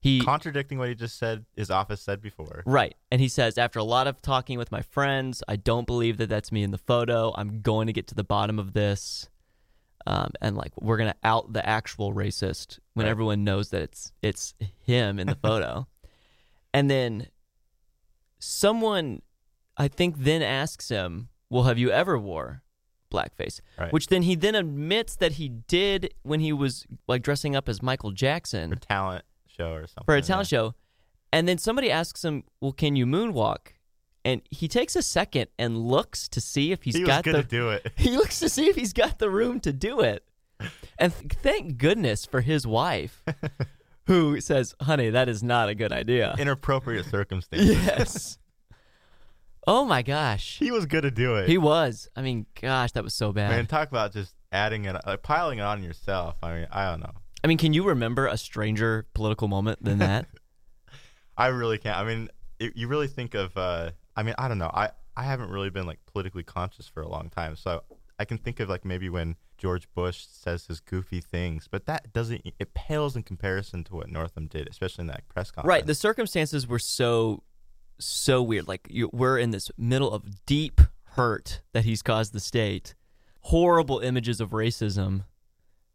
He 0.00 0.22
contradicting 0.24 0.78
what 0.78 0.88
he 0.88 0.94
just 0.94 1.18
said. 1.18 1.44
His 1.54 1.70
office 1.70 2.00
said 2.00 2.22
before. 2.22 2.62
Right. 2.64 2.94
And 3.12 3.20
he 3.20 3.28
says, 3.28 3.58
after 3.58 3.78
a 3.78 3.84
lot 3.84 4.06
of 4.06 4.22
talking 4.22 4.56
with 4.56 4.72
my 4.72 4.80
friends, 4.80 5.42
I 5.46 5.56
don't 5.56 5.86
believe 5.86 6.16
that 6.16 6.30
that's 6.30 6.50
me 6.50 6.62
in 6.62 6.70
the 6.70 6.78
photo. 6.78 7.34
I'm 7.36 7.60
going 7.60 7.86
to 7.88 7.92
get 7.92 8.06
to 8.06 8.14
the 8.14 8.24
bottom 8.24 8.58
of 8.58 8.72
this. 8.72 9.28
Um, 10.06 10.30
and 10.40 10.56
like, 10.56 10.72
we're 10.80 10.96
going 10.96 11.10
to 11.10 11.18
out 11.22 11.52
the 11.52 11.66
actual 11.68 12.12
racist 12.14 12.78
when 12.94 13.04
Right. 13.06 13.10
everyone 13.10 13.44
knows 13.44 13.70
that 13.70 13.82
it's, 13.82 14.12
it's 14.22 14.54
him 14.84 15.18
in 15.18 15.26
the 15.26 15.34
photo. 15.42 15.86
and 16.72 16.90
then 16.90 17.26
someone, 18.38 19.22
I 19.76 19.88
think, 19.88 20.16
then 20.18 20.42
asks 20.42 20.88
him, 20.88 21.28
well, 21.48 21.64
have 21.64 21.78
you 21.78 21.90
ever 21.90 22.18
wore 22.18 22.62
blackface? 23.12 23.60
Right. 23.78 23.92
Which 23.92 24.06
then 24.08 24.22
he 24.22 24.34
then 24.34 24.54
admits 24.54 25.16
that 25.16 25.32
he 25.32 25.48
did 25.48 26.14
when 26.22 26.40
he 26.40 26.52
was 26.52 26.86
like 27.08 27.22
dressing 27.22 27.56
up 27.56 27.68
as 27.68 27.82
Michael 27.82 28.12
Jackson 28.12 28.70
For 28.70 28.76
talent 28.80 29.24
show 29.46 29.72
or 29.72 29.86
something. 29.86 30.04
for 30.04 30.14
a 30.14 30.18
yeah. 30.18 30.22
talent 30.22 30.48
show. 30.48 30.74
And 31.32 31.46
then 31.46 31.58
somebody 31.58 31.90
asks 31.92 32.24
him, 32.24 32.42
"Well, 32.60 32.72
can 32.72 32.96
you 32.96 33.06
moonwalk?" 33.06 33.74
And 34.24 34.42
he 34.50 34.68
takes 34.68 34.96
a 34.96 35.02
second 35.02 35.48
and 35.58 35.78
looks 35.78 36.28
to 36.28 36.40
see 36.40 36.72
if 36.72 36.82
he's 36.82 36.96
he 36.96 37.04
got 37.04 37.24
the 37.24 37.42
do 37.42 37.70
it. 37.70 37.92
he 37.96 38.10
looks 38.16 38.38
to 38.40 38.48
see 38.48 38.68
if 38.68 38.76
he's 38.76 38.92
got 38.92 39.18
the 39.18 39.30
room 39.30 39.60
to 39.60 39.72
do 39.72 40.00
it. 40.00 40.24
And 40.98 41.12
th- 41.14 41.32
thank 41.42 41.78
goodness 41.78 42.26
for 42.26 42.42
his 42.42 42.66
wife, 42.66 43.22
who 44.06 44.38
says, 44.40 44.74
"Honey, 44.82 45.08
that 45.08 45.26
is 45.28 45.42
not 45.42 45.70
a 45.70 45.74
good 45.74 45.90
idea." 45.90 46.34
Inappropriate 46.38 47.06
circumstances. 47.10 47.70
yes. 47.76 48.38
Oh 49.66 49.84
my 49.84 50.02
gosh, 50.02 50.58
He 50.58 50.70
was 50.70 50.86
gonna 50.86 51.10
do 51.10 51.36
it. 51.36 51.48
he 51.48 51.56
was. 51.58 52.08
I 52.16 52.22
mean, 52.22 52.46
gosh, 52.60 52.92
that 52.92 53.04
was 53.04 53.14
so 53.14 53.32
bad. 53.32 53.50
Man, 53.50 53.66
talk 53.66 53.88
about 53.88 54.12
just 54.12 54.34
adding 54.52 54.84
it, 54.86 54.96
like 55.06 55.22
piling 55.22 55.58
it 55.58 55.62
on 55.62 55.82
yourself. 55.82 56.36
I 56.42 56.54
mean, 56.54 56.66
I 56.70 56.90
don't 56.90 57.00
know. 57.00 57.12
I 57.44 57.46
mean, 57.46 57.58
can 57.58 57.72
you 57.72 57.84
remember 57.84 58.26
a 58.26 58.36
stranger 58.36 59.06
political 59.14 59.48
moment 59.48 59.82
than 59.84 59.98
that? 59.98 60.26
I 61.36 61.48
really 61.48 61.78
can't. 61.78 61.96
I 61.96 62.04
mean, 62.04 62.28
it, 62.58 62.76
you 62.76 62.88
really 62.88 63.06
think 63.08 63.34
of. 63.34 63.56
Uh, 63.56 63.90
I 64.20 64.22
mean, 64.22 64.34
I 64.36 64.48
don't 64.48 64.58
know. 64.58 64.70
I 64.74 64.90
I 65.16 65.22
haven't 65.22 65.48
really 65.48 65.70
been 65.70 65.86
like 65.86 65.98
politically 66.04 66.42
conscious 66.42 66.86
for 66.86 67.00
a 67.00 67.08
long 67.08 67.30
time, 67.30 67.56
so 67.56 67.84
I 68.18 68.26
can 68.26 68.36
think 68.36 68.60
of 68.60 68.68
like 68.68 68.84
maybe 68.84 69.08
when 69.08 69.36
George 69.56 69.88
Bush 69.94 70.26
says 70.30 70.66
his 70.66 70.78
goofy 70.78 71.22
things, 71.22 71.68
but 71.70 71.86
that 71.86 72.12
doesn't. 72.12 72.42
It 72.58 72.74
pales 72.74 73.16
in 73.16 73.22
comparison 73.22 73.82
to 73.84 73.94
what 73.94 74.10
Northam 74.10 74.46
did, 74.46 74.68
especially 74.68 75.02
in 75.02 75.06
that 75.06 75.26
press 75.30 75.50
conference. 75.50 75.70
Right. 75.70 75.86
The 75.86 75.94
circumstances 75.94 76.66
were 76.66 76.78
so 76.78 77.44
so 77.98 78.42
weird. 78.42 78.68
Like 78.68 78.88
you, 78.90 79.08
we're 79.10 79.38
in 79.38 79.52
this 79.52 79.70
middle 79.78 80.12
of 80.12 80.44
deep 80.44 80.82
hurt 81.12 81.62
that 81.72 81.86
he's 81.86 82.02
caused 82.02 82.34
the 82.34 82.40
state, 82.40 82.94
horrible 83.40 84.00
images 84.00 84.38
of 84.38 84.50
racism, 84.50 85.24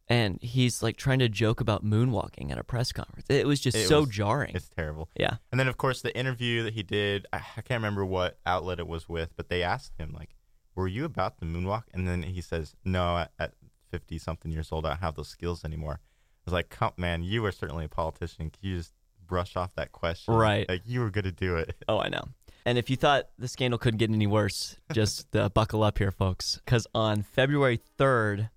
and 0.08 0.40
he's 0.42 0.84
like 0.84 0.98
trying 0.98 1.20
to 1.20 1.30
joke 1.30 1.62
about 1.62 1.84
moonwalking 1.84 2.52
at 2.52 2.58
a 2.58 2.64
press 2.64 2.92
conference. 2.92 3.26
It 3.30 3.48
was 3.48 3.60
just 3.60 3.76
It 3.78 3.88
so 3.88 4.02
was- 4.02 4.10
jarring. 4.10 4.54
It's 4.56 4.70
terrible. 4.70 5.10
Yeah. 5.18 5.38
And 5.52 5.60
then, 5.60 5.68
of 5.68 5.78
course, 5.78 6.02
the 6.02 6.16
interview 6.18 6.64
that 6.64 6.74
he 6.74 6.84
did, 6.84 7.26
I, 7.34 7.38
I 7.38 7.62
can't 7.62 7.80
remember 7.80 8.06
what 8.06 8.38
outlet 8.46 8.80
it 8.80 8.88
was 8.88 9.10
with, 9.10 9.36
but 9.36 9.50
they 9.50 9.64
asked 9.64 9.94
him, 9.98 10.14
like, 10.14 10.36
were 10.76 10.88
you 10.88 11.06
about 11.06 11.40
the 11.40 11.46
moonwalk? 11.46 11.84
And 11.94 12.08
then 12.08 12.24
he 12.24 12.42
says, 12.42 12.76
no, 12.84 13.18
at- 13.18 13.32
at 13.40 13.54
50 13.92 14.18
something 14.20 14.52
years 14.52 14.70
old, 14.72 14.86
I 14.86 14.90
don't 14.90 15.00
have 15.00 15.16
those 15.16 15.30
skills 15.30 15.64
anymore. 15.64 16.00
I 16.02 16.42
was 16.46 16.54
like, 16.54 16.70
come, 16.70 16.92
man, 16.98 17.24
you 17.24 17.44
are 17.46 17.52
certainly 17.52 17.86
a 17.86 17.90
politician. 17.90 18.50
Can 18.52 18.60
you 18.62 18.78
just 18.78 18.94
brush 19.26 19.56
off 19.56 19.74
that 19.76 19.92
question? 19.92 20.34
Right. 20.36 20.68
Like, 20.70 20.82
you 20.86 21.00
were 21.00 21.10
going 21.10 21.24
to 21.26 21.32
do 21.32 21.56
it. 21.56 21.76
Oh, 21.88 22.00
I 22.00 22.10
know. 22.10 22.26
And 22.68 22.78
if 22.80 22.90
you 22.90 22.96
thought 22.96 23.30
the 23.40 23.48
scandal 23.48 23.78
couldn't 23.80 24.00
get 24.00 24.10
any 24.10 24.26
worse, 24.28 24.76
just 24.92 25.36
uh, 25.36 25.50
buckle 25.50 25.82
up 25.84 25.98
here, 26.00 26.12
folks. 26.12 26.60
Because 26.66 26.88
on 26.96 27.22
February 27.22 27.80
3rd, 28.00 28.50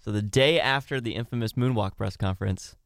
so 0.00 0.10
the 0.10 0.22
day 0.22 0.58
after 0.58 1.00
the 1.00 1.14
infamous 1.14 1.52
moonwalk 1.52 1.96
press 1.96 2.16
conference, 2.16 2.76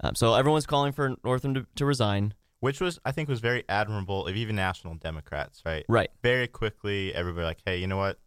um, 0.00 0.14
so 0.14 0.34
everyone's 0.34 0.66
calling 0.66 0.92
for 0.92 1.14
Northam 1.24 1.54
to, 1.54 1.66
to 1.76 1.86
resign. 1.86 2.34
Which 2.60 2.80
was, 2.80 2.98
I 3.04 3.12
think, 3.12 3.28
was 3.28 3.40
very 3.40 3.64
admirable 3.68 4.26
of 4.26 4.36
even 4.36 4.56
national 4.56 4.94
Democrats, 4.94 5.62
right? 5.66 5.84
Right. 5.88 6.10
Very 6.22 6.48
quickly, 6.48 7.14
everybody 7.14 7.44
like, 7.44 7.58
hey, 7.64 7.78
you 7.78 7.86
know 7.86 7.98
what? 7.98 8.18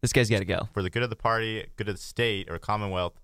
This 0.00 0.12
guy's 0.12 0.30
got 0.30 0.38
to 0.38 0.44
go. 0.44 0.68
For 0.72 0.82
the 0.82 0.90
good 0.90 1.02
of 1.02 1.10
the 1.10 1.16
party, 1.16 1.66
good 1.76 1.88
of 1.88 1.94
the 1.94 2.00
state 2.00 2.50
or 2.50 2.58
Commonwealth, 2.58 3.20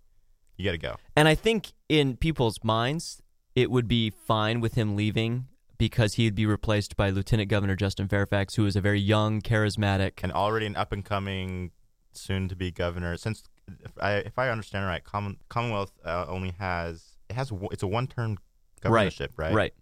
you 0.57 0.65
got 0.65 0.73
to 0.73 0.79
go. 0.79 0.97
And 1.17 1.27
I 1.27 1.35
think 1.35 1.73
in 1.89 2.17
people's 2.17 2.63
minds, 2.63 3.23
it 3.55 3.71
would 3.71 3.89
be 3.89 4.11
fine 4.11 4.61
with 4.61 4.75
him 4.75 4.95
leaving 4.95 5.47
because 5.79 6.15
he'd 6.15 6.35
be 6.35 6.47
replaced 6.47 6.97
by 6.97 7.11
Lieutenant 7.11 7.49
Governor 7.49 7.75
Justin 7.75 8.07
Fairfax, 8.07 8.57
who 8.57 8.67
is 8.67 8.77
a 8.77 8.81
very 8.81 9.01
young, 9.01 9.41
charismatic. 9.41 10.21
and 10.23 10.33
already 10.33 10.67
an 10.67 10.77
up 10.77 10.93
and 10.93 11.05
coming, 11.05 11.71
soon 12.13 12.49
to 12.49 12.57
be 12.57 12.71
governor. 12.71 13.17
Since 13.17 13.43
if 13.85 13.93
I, 14.01 14.13
if 14.15 14.39
I 14.39 14.51
understand 14.51 14.87
right, 14.87 15.03
Common, 15.05 15.37
Commonwealth 15.49 15.93
uh, 16.05 16.25
only 16.29 16.53
has 16.59 17.17
it 17.29 17.35
has 17.35 17.53
it's 17.73 17.83
a 17.83 17.87
one 17.87 18.07
term 18.07 18.39
governorship, 18.81 19.33
right? 19.37 19.53
Right. 19.55 19.75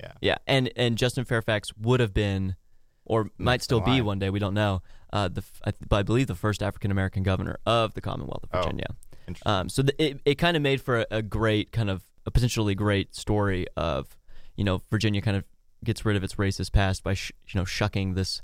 Yeah. 0.00 0.12
Yeah. 0.20 0.36
And 0.46 0.70
and 0.76 0.96
Justin 0.98 1.24
Fairfax 1.24 1.76
would 1.76 2.00
have 2.00 2.14
been, 2.14 2.56
or 3.04 3.30
might 3.38 3.62
still 3.62 3.80
be 3.80 4.00
one 4.00 4.18
day. 4.18 4.30
We 4.30 4.38
don't 4.38 4.54
know. 4.54 4.82
Uh, 5.12 5.28
the 5.28 5.42
I, 5.66 5.72
but 5.88 5.96
I 5.96 6.02
believe 6.02 6.26
the 6.26 6.34
first 6.34 6.62
African 6.62 6.90
American 6.90 7.22
governor 7.22 7.58
of 7.66 7.94
the 7.94 8.00
Commonwealth 8.00 8.44
of 8.44 8.50
Oh. 8.52 8.62
Virginia. 8.62 8.86
Interesting. 9.26 9.52
Um, 9.52 9.68
so 9.68 9.82
th- 9.82 9.94
it 9.98 10.20
it 10.24 10.34
kind 10.36 10.56
of 10.56 10.62
made 10.62 10.80
for 10.80 11.00
a, 11.00 11.06
a 11.10 11.22
great 11.22 11.72
kind 11.72 11.90
of 11.90 12.02
a 12.26 12.30
potentially 12.30 12.74
great 12.74 13.14
story 13.14 13.66
of 13.76 14.16
you 14.56 14.64
know 14.64 14.80
Virginia 14.90 15.20
kind 15.20 15.36
of 15.36 15.44
gets 15.84 16.04
rid 16.04 16.16
of 16.16 16.22
its 16.24 16.34
racist 16.34 16.72
past 16.72 17.02
by 17.02 17.14
sh- 17.14 17.32
you 17.48 17.58
know 17.58 17.64
shucking 17.64 18.14
this 18.14 18.42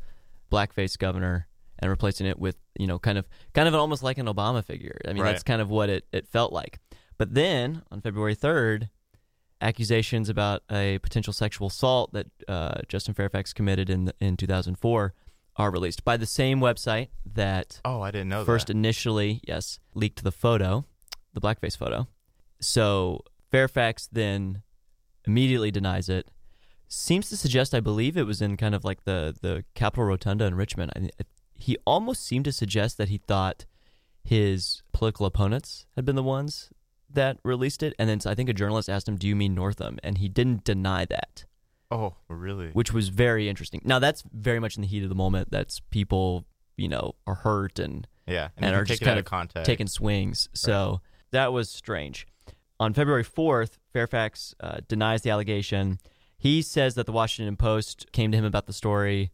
blackface 0.50 0.96
governor 0.98 1.48
and 1.78 1.90
replacing 1.90 2.26
it 2.26 2.38
with 2.38 2.56
you 2.78 2.86
know 2.86 2.98
kind 2.98 3.18
of 3.18 3.26
kind 3.54 3.68
of 3.68 3.74
almost 3.74 4.02
like 4.02 4.18
an 4.18 4.26
Obama 4.26 4.64
figure. 4.64 4.98
I 5.06 5.12
mean 5.12 5.22
Right. 5.22 5.32
that's 5.32 5.42
kind 5.42 5.60
of 5.62 5.70
what 5.70 5.88
it, 5.90 6.04
it 6.12 6.26
felt 6.28 6.52
like. 6.52 6.78
But 7.18 7.34
then 7.34 7.82
on 7.90 8.00
February 8.00 8.34
third, 8.34 8.90
accusations 9.60 10.28
about 10.28 10.62
a 10.70 10.98
potential 10.98 11.32
sexual 11.32 11.68
assault 11.68 12.12
that 12.12 12.26
uh, 12.48 12.80
Justin 12.88 13.14
Fairfax 13.14 13.52
committed 13.52 13.88
in 13.90 14.12
in 14.20 14.36
2004 14.36 15.14
are 15.58 15.70
released 15.70 16.04
by 16.04 16.16
the 16.18 16.26
same 16.26 16.60
website 16.60 17.08
that 17.24 17.80
oh, 17.84 18.02
I 18.02 18.10
didn't 18.10 18.28
know 18.28 18.44
first 18.44 18.66
that. 18.66 18.76
initially, 18.76 19.40
yes, 19.48 19.78
leaked 19.94 20.22
the 20.22 20.32
photo, 20.32 20.84
the 21.32 21.40
blackface 21.40 21.76
photo. 21.76 22.06
So 22.60 23.22
Fairfax 23.50 24.08
then 24.12 24.62
immediately 25.26 25.70
denies 25.70 26.08
it. 26.08 26.30
Seems 26.88 27.28
to 27.30 27.36
suggest, 27.36 27.74
I 27.74 27.80
believe 27.80 28.16
it 28.16 28.24
was 28.26 28.40
in 28.42 28.56
kind 28.56 28.74
of 28.74 28.84
like 28.84 29.04
the 29.04 29.34
the 29.40 29.64
Capitol 29.74 30.04
Rotunda 30.04 30.44
in 30.44 30.54
Richmond. 30.54 30.92
I, 30.94 31.00
I- 31.20 31.24
he 31.56 31.76
almost 31.86 32.24
seemed 32.24 32.44
to 32.46 32.52
suggest 32.52 32.98
that 32.98 33.08
he 33.08 33.18
thought 33.18 33.64
his 34.22 34.82
political 34.92 35.26
opponents 35.26 35.86
had 35.94 36.04
been 36.04 36.16
the 36.16 36.22
ones 36.22 36.70
that 37.08 37.38
released 37.44 37.82
it, 37.82 37.94
and 37.98 38.08
then 38.08 38.18
I 38.26 38.34
think 38.34 38.48
a 38.48 38.52
journalist 38.52 38.88
asked 38.88 39.08
him, 39.08 39.16
"Do 39.16 39.26
you 39.28 39.36
mean 39.36 39.54
Northam?" 39.54 39.98
and 40.02 40.18
he 40.18 40.28
didn't 40.28 40.64
deny 40.64 41.04
that 41.06 41.44
Oh, 41.90 42.14
really? 42.28 42.70
which 42.70 42.92
was 42.92 43.08
very 43.08 43.48
interesting. 43.48 43.80
Now 43.84 43.98
that's 43.98 44.22
very 44.32 44.58
much 44.60 44.76
in 44.76 44.82
the 44.82 44.88
heat 44.88 45.02
of 45.02 45.08
the 45.08 45.14
moment. 45.14 45.50
That's 45.50 45.80
people, 45.90 46.44
you 46.76 46.88
know, 46.88 47.14
are 47.26 47.36
hurt 47.36 47.78
and 47.78 48.06
yeah, 48.26 48.48
and 48.56 48.64
can 48.64 48.74
are 48.74 48.84
just 48.84 49.02
kind 49.02 49.18
of 49.18 49.64
taking 49.64 49.86
swings. 49.86 50.48
So 50.52 51.00
that 51.30 51.52
was 51.52 51.70
strange. 51.70 52.26
On 52.78 52.92
February 52.92 53.24
4th, 53.24 53.78
Fairfax 53.92 54.54
uh, 54.60 54.78
denies 54.88 55.22
the 55.22 55.30
allegation. 55.30 55.98
He 56.36 56.60
says 56.60 56.94
that 56.96 57.06
the 57.06 57.12
Washington 57.12 57.56
Post 57.56 58.12
came 58.12 58.30
to 58.32 58.36
him 58.36 58.44
about 58.44 58.66
the 58.66 58.72
story 58.72 59.30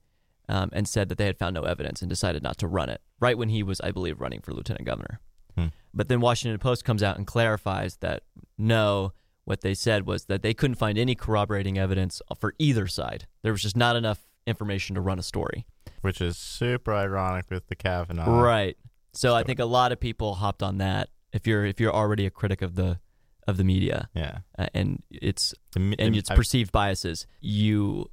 um, 0.52 0.68
and 0.72 0.86
said 0.86 1.08
that 1.08 1.18
they 1.18 1.26
had 1.26 1.38
found 1.38 1.54
no 1.54 1.62
evidence 1.62 2.02
and 2.02 2.08
decided 2.08 2.42
not 2.42 2.58
to 2.58 2.66
run 2.68 2.88
it, 2.88 3.00
right 3.20 3.36
when 3.38 3.48
he 3.48 3.62
was, 3.62 3.80
I 3.80 3.90
believe, 3.90 4.20
running 4.20 4.40
for 4.40 4.52
lieutenant 4.52 4.84
governor. 4.86 5.18
Hmm. 5.56 5.66
But 5.94 6.08
then 6.08 6.20
Washington 6.20 6.58
Post 6.58 6.84
comes 6.84 7.02
out 7.02 7.16
and 7.18 7.26
clarifies 7.26 7.96
that 7.96 8.22
no, 8.58 9.12
what 9.44 9.60
they 9.62 9.74
said 9.74 10.06
was 10.06 10.26
that 10.26 10.42
they 10.42 10.54
couldn't 10.54 10.76
find 10.76 10.96
any 10.98 11.14
corroborating 11.14 11.76
evidence 11.78 12.22
for 12.38 12.54
either 12.58 12.86
side. 12.86 13.26
There 13.42 13.52
was 13.52 13.62
just 13.62 13.76
not 13.76 13.96
enough 13.96 14.20
information 14.46 14.94
to 14.94 15.00
run 15.00 15.18
a 15.18 15.22
story. 15.22 15.66
which 16.02 16.20
is 16.20 16.36
super 16.36 16.92
ironic 16.94 17.46
with 17.50 17.66
the 17.68 17.76
Kavanaugh. 17.76 18.40
right. 18.40 18.76
So 19.14 19.34
I 19.34 19.42
think 19.42 19.58
a 19.58 19.64
lot 19.66 19.92
of 19.92 20.00
people 20.00 20.34
hopped 20.34 20.62
on 20.62 20.78
that. 20.78 21.08
If 21.32 21.46
you're 21.46 21.64
if 21.66 21.78
you're 21.80 21.92
already 21.94 22.24
a 22.26 22.30
critic 22.30 22.60
of 22.62 22.74
the 22.74 22.98
of 23.46 23.56
the 23.56 23.64
media 23.64 24.08
Yeah. 24.14 24.38
uh, 24.58 24.66
and 24.74 25.02
it's 25.10 25.54
The 25.72 25.94
and 25.98 26.16
its 26.16 26.28
perceived 26.30 26.72
biases, 26.72 27.26
you 27.40 28.10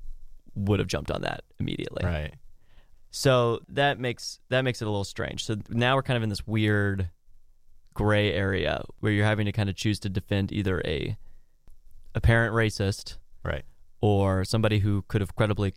would 0.55 0.79
have 0.79 0.87
jumped 0.87 1.11
on 1.11 1.21
that 1.21 1.43
immediately. 1.59 2.05
right. 2.05 2.33
So 3.11 3.59
that 3.69 3.99
makes 3.99 4.39
that 4.49 4.61
makes 4.61 4.81
it 4.81 4.85
a 4.85 4.89
little 4.89 5.03
strange. 5.03 5.43
So 5.45 5.55
now 5.69 5.95
we're 5.95 6.03
kind 6.03 6.17
of 6.17 6.23
in 6.23 6.29
this 6.29 6.45
weird 6.45 7.09
gray 7.95 8.31
area 8.33 8.83
where 8.99 9.11
you're 9.11 9.25
having 9.25 9.45
to 9.47 9.51
kind 9.51 9.67
of 9.69 9.75
choose 9.75 9.99
to 10.01 10.09
defend 10.09 10.51
either 10.51 10.81
a 10.85 11.17
apparent 12.15 12.53
racist 12.53 13.17
Right. 13.43 13.63
or 14.01 14.45
somebody 14.45 14.79
who 14.79 15.03
could 15.07 15.21
have 15.21 15.35
credibly 15.35 15.73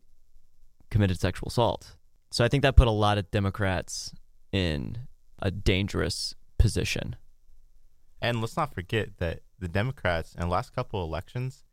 committed 0.91 1.19
sexual 1.19 1.49
assault. 1.49 1.97
So 2.31 2.45
I 2.45 2.49
think 2.49 2.63
that 2.63 2.77
put 2.77 2.87
a 2.87 2.91
lot 2.93 3.17
of 3.19 3.31
Democrats 3.31 4.13
in 4.53 4.99
a 5.41 5.51
dangerous 5.51 6.35
position. 6.59 7.17
And 8.21 8.41
let's 8.41 8.57
not 8.57 8.75
forget 8.75 9.19
that 9.19 9.41
the 9.59 9.69
Democrats 9.69 10.35
in 10.35 10.43
the 10.43 10.47
last 10.49 10.75
couple 10.75 11.03
of 11.03 11.09
elections, 11.09 11.65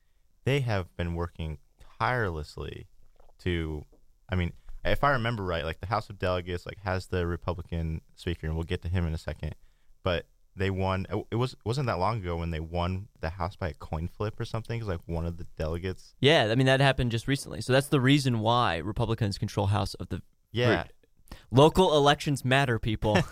they 0.45 0.61
have 0.61 0.95
been 0.95 1.15
working 1.15 1.57
tirelessly 1.99 2.87
to 3.39 3.85
I 4.31 4.35
mean, 4.35 4.53
if 4.85 5.03
I 5.03 5.11
remember 5.11 5.43
right, 5.43 5.65
like 5.65 5.79
the 5.79 5.87
House 5.87 6.09
of 6.09 6.19
Delegates 6.19 6.65
like 6.65 6.79
has 6.83 7.07
the 7.07 7.25
Republican 7.27 8.01
speaker 8.15 8.47
and 8.47 8.55
we'll 8.55 8.63
get 8.63 8.81
to 8.83 8.89
him 8.89 9.05
in 9.07 9.13
a 9.13 9.17
second. 9.17 9.55
But 10.03 10.25
they 10.55 10.69
won 10.69 11.05
it 11.31 11.35
was 11.35 11.55
wasn't 11.65 11.87
that 11.87 11.99
long 11.99 12.17
ago 12.19 12.37
when 12.37 12.51
they 12.51 12.59
won 12.59 13.07
the 13.21 13.29
House 13.29 13.55
by 13.55 13.69
a 13.69 13.73
coin 13.73 14.07
flip 14.07 14.39
or 14.39 14.45
something. 14.45 14.79
'cause, 14.79 14.89
like 14.89 15.01
one 15.05 15.25
of 15.25 15.37
the 15.37 15.45
delegates. 15.57 16.15
Yeah, 16.19 16.47
I 16.51 16.55
mean 16.55 16.67
that 16.67 16.79
happened 16.79 17.11
just 17.11 17.27
recently. 17.27 17.61
So 17.61 17.73
that's 17.73 17.87
the 17.87 18.01
reason 18.01 18.39
why 18.39 18.77
Republicans 18.77 19.37
control 19.37 19.67
House 19.67 19.93
of 19.95 20.09
the 20.09 20.21
Yeah. 20.51 20.85
local 21.51 21.95
elections 21.95 22.43
matter, 22.45 22.79
people. 22.79 23.17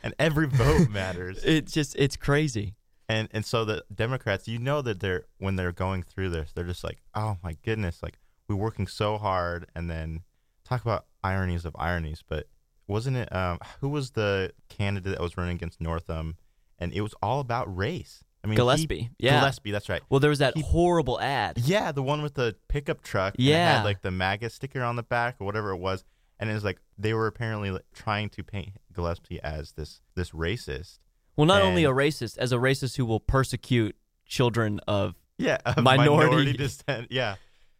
And 0.00 0.14
every 0.20 0.46
vote 0.46 0.88
matters. 0.90 1.38
it's 1.44 1.72
just 1.72 1.96
it's 1.98 2.16
crazy. 2.16 2.76
And 3.08 3.28
and 3.32 3.44
so 3.44 3.64
the 3.64 3.84
Democrats, 3.94 4.46
you 4.48 4.58
know 4.58 4.82
that 4.82 5.00
they're 5.00 5.24
when 5.38 5.56
they're 5.56 5.72
going 5.72 6.02
through 6.02 6.30
this, 6.30 6.52
they're 6.52 6.64
just 6.64 6.84
like, 6.84 6.98
oh 7.14 7.38
my 7.42 7.56
goodness, 7.64 8.02
like 8.02 8.18
we're 8.48 8.56
working 8.56 8.86
so 8.86 9.16
hard, 9.18 9.66
and 9.74 9.88
then 9.90 10.22
talk 10.64 10.82
about 10.82 11.06
ironies 11.24 11.64
of 11.64 11.74
ironies. 11.78 12.22
But 12.26 12.48
wasn't 12.86 13.16
it 13.16 13.34
um, 13.34 13.58
who 13.80 13.88
was 13.88 14.10
the 14.12 14.52
candidate 14.68 15.12
that 15.12 15.20
was 15.22 15.36
running 15.36 15.56
against 15.56 15.80
Northam, 15.80 16.36
and 16.78 16.92
it 16.92 17.00
was 17.00 17.14
all 17.22 17.40
about 17.40 17.74
race. 17.74 18.22
I 18.44 18.46
mean, 18.46 18.52
he- 18.52 18.56
Gillespie, 18.56 19.10
yeah. 19.18 19.40
Gillespie, 19.40 19.72
that's 19.72 19.88
right. 19.88 20.02
Well, 20.08 20.20
there 20.20 20.30
was 20.30 20.38
that 20.38 20.54
He- 20.56 20.62
horrible 20.62 21.20
ad. 21.20 21.58
Yeah, 21.58 21.90
the 21.92 22.02
one 22.02 22.22
with 22.22 22.34
the 22.34 22.56
pickup 22.68 23.02
truck. 23.02 23.34
Yeah. 23.38 23.78
had 23.78 23.84
like 23.84 24.02
the 24.02 24.10
MAGA 24.12 24.50
sticker 24.50 24.82
on 24.82 24.96
the 24.96 25.02
back 25.02 25.36
or 25.40 25.44
whatever 25.44 25.70
it 25.70 25.78
was, 25.78 26.04
and 26.38 26.48
it 26.50 26.54
was 26.54 26.62
like 26.64 26.78
they 26.98 27.14
were 27.14 27.26
apparently 27.26 27.70
like, 27.70 27.84
trying 27.94 28.28
to 28.30 28.44
paint 28.44 28.76
Gillespie 28.92 29.40
as 29.42 29.72
this 29.72 30.02
this 30.14 30.30
racist. 30.30 30.98
Well, 31.38 31.46
not 31.46 31.62
only 31.62 31.84
a 31.84 31.90
racist, 31.90 32.36
as 32.36 32.50
a 32.52 32.56
racist 32.56 32.96
who 32.96 33.06
will 33.06 33.20
persecute 33.20 33.94
children 34.26 34.80
of 34.88 35.14
Yeah, 35.38 35.58
of 35.64 35.84
Minority. 35.84 36.30
minority, 36.30 36.52
descent. 36.58 37.06
Yeah, 37.10 37.36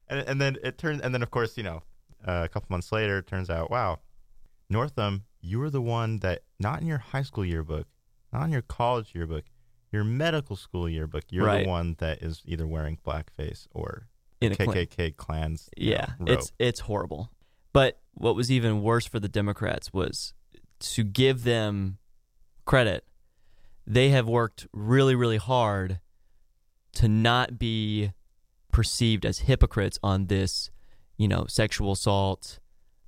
and 0.09 0.21
and 0.29 0.41
then 0.41 0.57
it 0.63 0.79
turns, 0.79 1.03
and 1.03 1.13
then 1.13 1.23
of 1.25 1.31
course, 1.33 1.57
you 1.57 1.65
know, 1.65 1.83
uh, 2.27 2.43
a 2.45 2.49
couple 2.49 2.69
months 2.71 2.93
later, 2.93 3.19
it 3.19 3.27
turns 3.27 3.51
out, 3.51 3.69
wow, 3.71 3.99
Northam, 4.71 5.25
you 5.41 5.59
were 5.59 5.71
the 5.71 5.83
one 5.83 6.19
that 6.19 6.43
not 6.61 6.81
in 6.81 6.87
your 6.87 6.99
high 6.99 7.23
school 7.23 7.45
yearbook, 7.45 7.89
not 8.33 8.45
in 8.45 8.53
your 8.53 8.63
college 8.63 9.11
yearbook, 9.13 9.45
your 9.91 10.05
medical 10.05 10.55
school 10.55 10.89
yearbook, 10.89 11.25
you're 11.31 11.45
Right. 11.47 11.65
the 11.65 11.69
one 11.69 11.97
that 11.99 12.23
is 12.23 12.43
either 12.45 12.67
wearing 12.67 12.99
blackface 13.05 13.67
or 13.73 14.07
in 14.41 14.53
a 14.53 14.57
clan. 14.57 14.69
KKK 14.69 15.17
clans. 15.17 15.69
Yeah, 15.77 16.13
know, 16.21 16.33
it's 16.33 16.53
it's 16.61 16.81
horrible. 16.81 17.33
But 17.73 17.99
what 18.15 18.37
was 18.37 18.53
even 18.53 18.83
worse 18.83 19.07
for 19.07 19.19
the 19.19 19.29
Democrats 19.29 19.93
was 19.93 20.33
to 20.79 21.03
give 21.03 21.43
them 21.43 21.99
credit. 22.65 23.05
They 23.91 24.11
have 24.11 24.29
worked 24.29 24.67
really, 24.73 25.15
really 25.15 25.39
hard 25.39 26.01
to 26.93 27.09
not 27.09 27.59
be 27.59 28.13
perceived 28.71 29.25
as 29.25 29.41
hypocrites 29.41 29.99
on 30.03 30.27
this, 30.27 30.71
you 31.17 31.27
know, 31.27 31.47
sexual 31.49 31.93
assault, 31.93 32.59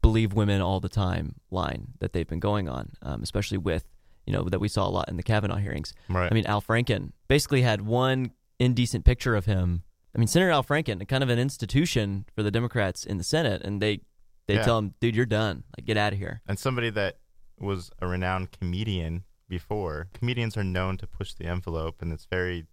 believe 0.01 0.33
women 0.33 0.61
all 0.63 0.81
the 0.81 0.89
time 0.89 1.35
line 1.51 1.89
that 1.99 2.13
they've 2.15 2.27
been 2.27 2.41
going 2.41 2.69
on, 2.69 2.93
um, 3.03 3.23
especially 3.23 3.59
with 3.59 3.85
you 4.27 4.35
know, 4.35 4.45
that 4.45 4.61
we 4.61 4.69
saw 4.69 4.87
a 4.87 4.91
lot 4.91 5.09
in 5.09 5.17
the 5.17 5.23
Kavanaugh 5.25 5.57
hearings. 5.57 5.93
Right. 6.09 6.31
I 6.31 6.35
mean, 6.35 6.47
Al 6.47 6.63
Franken 6.63 7.13
basically 7.27 7.63
had 7.63 7.81
one 7.81 8.31
indecent 8.61 9.05
picture 9.05 9.35
of 9.35 9.47
him. 9.47 9.83
I 10.15 10.19
mean, 10.19 10.29
Senator 10.29 10.51
Al 10.53 10.63
Franken, 10.63 11.07
kind 11.09 11.23
of 11.25 11.31
an 11.31 11.39
institution 11.39 12.27
for 12.35 12.43
the 12.45 12.51
Democrats 12.51 13.05
in 13.05 13.19
the 13.19 13.25
Senate, 13.25 13.63
and 13.63 13.83
they 13.83 14.01
they 14.47 14.55
Yeah. 14.55 14.63
tell 14.63 14.79
him, 14.79 14.95
"Dude, 15.01 15.17
you're 15.17 15.27
done. 15.27 15.65
Like, 15.77 15.85
get 15.87 15.97
out 15.97 16.13
of 16.13 16.19
here." 16.19 16.43
and 16.47 16.59
somebody 16.59 16.91
that 16.91 17.19
was 17.59 17.91
a 17.99 18.07
renowned 18.07 18.53
comedian 18.53 19.25
before. 19.51 20.09
Comedians 20.15 20.57
are 20.57 20.65
known 20.65 20.97
to 20.97 21.07
push 21.07 21.35
the 21.35 21.45
envelope, 21.45 22.01
and 22.01 22.13
it's 22.13 22.25
very. 22.25 22.67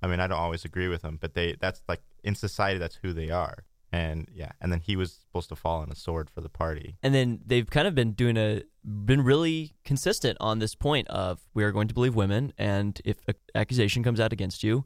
I 0.00 0.08
mean, 0.08 0.20
I 0.20 0.26
don't 0.26 0.38
always 0.38 0.64
agree 0.64 0.88
with 0.88 1.02
them, 1.02 1.18
but 1.20 1.34
they 1.34 1.56
that's 1.60 1.82
like 1.88 2.02
in 2.22 2.34
society 2.34 2.78
that's 2.78 2.98
who 3.02 3.12
they 3.12 3.30
are. 3.30 3.64
And 3.92 4.28
yeah, 4.32 4.52
and 4.60 4.72
then 4.72 4.80
he 4.80 4.96
was 4.96 5.12
supposed 5.12 5.48
to 5.50 5.56
fall 5.56 5.80
on 5.82 5.90
a 5.90 5.94
sword 5.94 6.30
for 6.30 6.40
the 6.40 6.48
party. 6.48 6.96
And 7.02 7.14
then 7.14 7.40
they've 7.44 7.68
kind 7.68 7.86
of 7.86 7.94
been 7.94 8.12
doing 8.12 8.36
a 8.36 8.62
been 8.84 9.22
really 9.22 9.74
consistent 9.84 10.36
on 10.40 10.58
this 10.60 10.74
point 10.74 11.08
of 11.08 11.40
we 11.54 11.62
are 11.62 11.72
going 11.72 11.88
to 11.88 11.94
believe 11.94 12.14
women, 12.14 12.52
and 12.56 13.00
if 13.04 13.16
an 13.26 13.34
accusation 13.54 14.02
comes 14.02 14.20
out 14.20 14.32
against 14.32 14.62
you, 14.62 14.84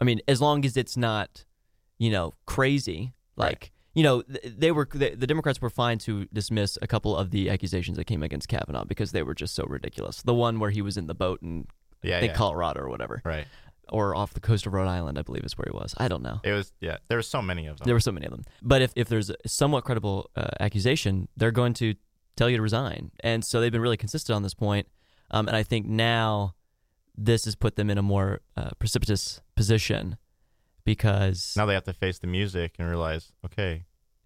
I 0.00 0.04
mean, 0.04 0.20
as 0.28 0.40
long 0.40 0.64
as 0.64 0.76
it's 0.76 0.96
not, 0.96 1.44
you 1.98 2.10
know, 2.10 2.34
crazy, 2.46 3.14
Right. 3.36 3.70
You 3.94 4.02
know, 4.02 4.22
they 4.44 4.72
were 4.72 4.88
the, 4.92 5.10
the 5.10 5.26
Democrats 5.26 5.60
were 5.60 5.70
fine 5.70 5.98
to 5.98 6.26
dismiss 6.26 6.76
a 6.82 6.86
couple 6.86 7.16
of 7.16 7.30
the 7.30 7.48
accusations 7.48 7.96
that 7.96 8.04
came 8.04 8.22
against 8.22 8.48
Kavanaugh 8.48 8.84
because 8.84 9.12
they 9.12 9.22
were 9.22 9.34
just 9.34 9.54
so 9.54 9.64
ridiculous. 9.64 10.22
The 10.22 10.34
one 10.34 10.58
where 10.58 10.70
he 10.70 10.82
was 10.82 10.96
in 10.96 11.06
the 11.06 11.14
boat 11.14 11.40
in 11.42 11.66
Yeah, 12.02 12.16
I 12.16 12.20
think 12.20 12.32
yeah. 12.32 12.36
Colorado 12.36 12.80
or 12.80 12.88
whatever, 12.88 13.22
right. 13.24 13.46
or 13.88 14.16
off 14.16 14.34
the 14.34 14.40
coast 14.40 14.66
of 14.66 14.72
Rhode 14.72 14.88
Island, 14.88 15.18
I 15.18 15.22
believe 15.22 15.44
is 15.44 15.56
where 15.56 15.66
he 15.70 15.76
was. 15.76 15.94
I 15.96 16.08
don't 16.08 16.22
know. 16.22 16.40
It 16.42 16.52
was 16.52 16.72
yeah. 16.80 16.98
There 17.08 17.18
were 17.18 17.22
so 17.22 17.40
many 17.40 17.66
of 17.66 17.78
them. 17.78 17.86
There 17.86 17.94
were 17.94 18.00
so 18.00 18.12
many 18.12 18.26
of 18.26 18.32
them. 18.32 18.44
But 18.62 18.82
if, 18.82 18.92
if 18.96 19.08
there's 19.08 19.30
a 19.30 19.36
somewhat 19.46 19.84
credible 19.84 20.30
uh, 20.34 20.48
accusation, 20.58 21.28
they're 21.36 21.52
going 21.52 21.74
to 21.74 21.94
tell 22.36 22.50
you 22.50 22.56
to 22.56 22.62
resign. 22.62 23.12
And 23.20 23.44
so 23.44 23.60
they've 23.60 23.72
been 23.72 23.80
really 23.80 23.96
consistent 23.96 24.34
on 24.34 24.42
this 24.42 24.54
point. 24.54 24.88
Um, 25.30 25.46
and 25.46 25.56
I 25.56 25.62
think 25.62 25.86
now 25.86 26.54
this 27.16 27.44
has 27.44 27.54
put 27.54 27.76
them 27.76 27.90
in 27.90 27.98
a 27.98 28.02
more 28.02 28.40
uh, 28.56 28.70
precipitous 28.80 29.40
position 29.54 30.16
because 30.84 31.54
now 31.56 31.66
they 31.66 31.74
have 31.74 31.84
to 31.84 31.92
face 31.92 32.18
the 32.18 32.26
music 32.26 32.74
and 32.78 32.88
realize, 32.88 33.32
okay, 33.44 33.84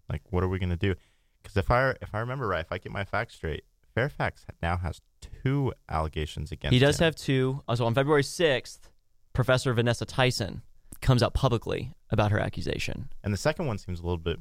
like 0.09 0.21
what 0.29 0.43
are 0.43 0.47
we 0.47 0.59
gonna 0.59 0.77
do? 0.77 0.95
Because 1.41 1.57
if 1.57 1.71
I 1.71 1.91
if 2.01 2.13
I 2.13 2.19
remember 2.19 2.47
right, 2.47 2.65
if 2.65 2.71
I 2.71 2.77
get 2.77 2.91
my 2.91 3.05
facts 3.05 3.35
straight, 3.35 3.63
Fairfax 3.95 4.45
now 4.61 4.77
has 4.77 5.01
two 5.43 5.73
allegations 5.89 6.51
against. 6.51 6.73
he 6.73 6.79
does 6.79 6.99
him. 6.99 7.05
have 7.05 7.15
two. 7.15 7.61
Uh, 7.67 7.71
also, 7.71 7.85
on 7.85 7.93
February 7.93 8.23
6th, 8.23 8.79
Professor 9.33 9.73
Vanessa 9.73 10.05
Tyson 10.05 10.61
comes 11.01 11.23
out 11.23 11.33
publicly 11.33 11.93
about 12.09 12.31
her 12.31 12.39
accusation. 12.39 13.09
and 13.23 13.33
the 13.33 13.37
second 13.37 13.67
one 13.67 13.77
seems 13.77 13.99
a 13.99 14.03
little 14.03 14.17
bit 14.17 14.39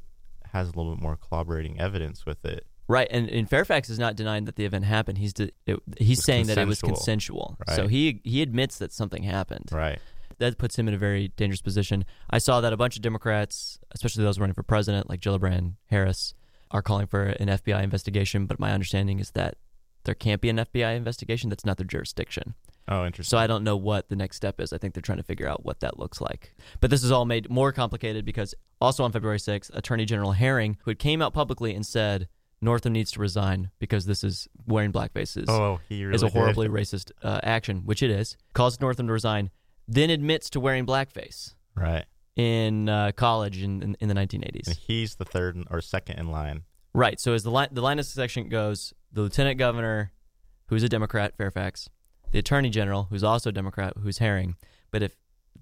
has 0.53 0.69
a 0.69 0.71
little 0.71 0.95
bit 0.95 1.03
more 1.03 1.17
corroborating 1.17 1.79
evidence 1.81 2.25
with 2.25 2.45
it. 2.45 2.67
Right, 2.89 3.07
and, 3.11 3.29
and 3.29 3.49
Fairfax 3.49 3.91
is 3.91 3.99
not 3.99 4.17
denying 4.17 4.47
that 4.47 4.57
the 4.57 4.65
event 4.65 4.87
happened. 4.87 5.19
He's 5.19 5.35
de- 5.35 5.51
it, 5.67 5.79
he's 5.99 6.25
saying 6.25 6.47
that 6.47 6.57
it 6.57 6.67
was 6.67 6.81
consensual. 6.81 7.57
consensual. 7.59 7.85
So 7.85 7.89
he 7.89 8.23
he 8.25 8.41
admits 8.41 8.79
that 8.79 8.93
something 8.93 9.23
happened. 9.23 9.69
Right. 9.71 9.99
That 10.39 10.59
puts 10.59 10.79
him 10.79 10.89
in 10.89 10.95
a 10.95 10.99
very 10.99 11.29
dangerous 11.37 11.63
position. 11.63 12.05
I 12.31 12.39
saw 12.39 12.61
that 12.61 12.73
a 12.73 12.77
bunch 12.77 12.97
of 12.97 13.03
Democrats, 13.03 13.79
especially 13.93 14.25
those 14.25 14.39
running 14.39 14.55
for 14.55 14.63
president, 14.63 15.09
like 15.09 15.21
Gillibrand 15.21 15.75
Harris, 15.87 16.35
are 16.71 16.83
calling 16.83 17.07
for 17.07 17.25
an 17.25 17.49
FBI 17.49 17.83
investigation. 17.83 18.47
But 18.47 18.61
my 18.61 18.73
understanding 18.73 19.21
is 19.21 19.31
that 19.33 19.57
there 20.05 20.15
can't 20.15 20.41
be 20.41 20.49
an 20.49 20.57
FBI 20.57 20.97
investigation. 20.97 21.51
That's 21.51 21.65
not 21.65 21.77
their 21.77 21.87
jurisdiction. 21.87 22.55
Oh, 22.91 23.05
interesting. 23.05 23.37
So 23.37 23.39
I 23.39 23.47
don't 23.47 23.65
know 23.65 23.77
what 23.77 24.09
the 24.09 24.17
next 24.17 24.37
step 24.37 24.61
is. 24.61 24.73
I 24.73 24.79
think 24.79 24.95
they're 24.95 25.03
trying 25.03 25.19
to 25.19 25.25
figure 25.25 25.47
out 25.47 25.65
what 25.65 25.81
that 25.81 25.99
looks 25.99 26.21
like. 26.21 26.55
But 26.81 26.91
this 26.91 27.05
is 27.05 27.11
all 27.11 27.27
made 27.27 27.51
more 27.51 27.71
complicated 27.71 28.25
because 28.25 28.55
also 28.81 29.05
on 29.05 29.13
February 29.13 29.39
6th, 29.39 29.75
Attorney 29.77 30.07
General 30.07 30.33
Herring, 30.33 30.79
who 30.83 30.91
had 30.91 30.99
came 30.99 31.21
out 31.21 31.35
publicly 31.35 31.75
and 31.75 31.85
said 31.85 32.29
Northam 32.63 32.95
needs 32.95 33.11
to 33.13 33.21
resign 33.21 33.71
because 33.79 34.07
this 34.07 34.25
is 34.25 34.49
wearing 34.67 34.91
blackface 34.91 35.37
is, 35.37 35.49
oh, 35.49 35.81
he 35.89 36.05
really 36.05 36.15
is 36.15 36.23
a 36.23 36.27
did. 36.27 36.33
horribly 36.33 36.69
racist 36.69 37.13
uh, 37.23 37.41
action, 37.43 37.83
which 37.85 38.03
it 38.03 38.11
is, 38.11 38.37
calls 38.55 38.81
Northam 38.81 39.07
to 39.07 39.13
resign, 39.13 39.51
then 39.89 40.11
admits 40.11 40.51
to 40.51 40.61
wearing 40.61 40.87
blackface 40.87 41.55
right. 41.75 42.05
in 42.37 42.89
uh, 42.89 43.13
college 43.13 43.63
in, 43.63 43.83
in, 43.83 43.97
in 44.01 44.09
the 44.09 44.15
1980s. 44.15 44.69
And 44.69 44.77
he's 44.77 45.17
the 45.17 45.25
third 45.25 45.57
or 45.71 45.81
second 45.81 46.19
in 46.19 46.31
line. 46.31 46.63
Right. 46.95 47.19
So 47.19 47.33
as 47.33 47.43
the 47.43 47.51
line 47.51 47.69
the 47.73 47.81
line 47.81 47.99
of 47.99 48.07
succession 48.07 48.49
goes, 48.49 48.93
the 49.13 49.23
lieutenant 49.23 49.59
governor, 49.59 50.13
who's 50.67 50.83
a 50.83 50.89
Democrat, 50.89 51.37
Fairfax, 51.37 51.89
the 52.31 52.39
attorney 52.39 52.71
general, 52.71 53.07
who's 53.11 53.25
also 53.25 53.51
a 53.51 53.53
Democrat, 53.53 53.95
who's 54.03 54.19
Herring. 54.19 54.57
But 54.91 55.03
if 55.03 55.17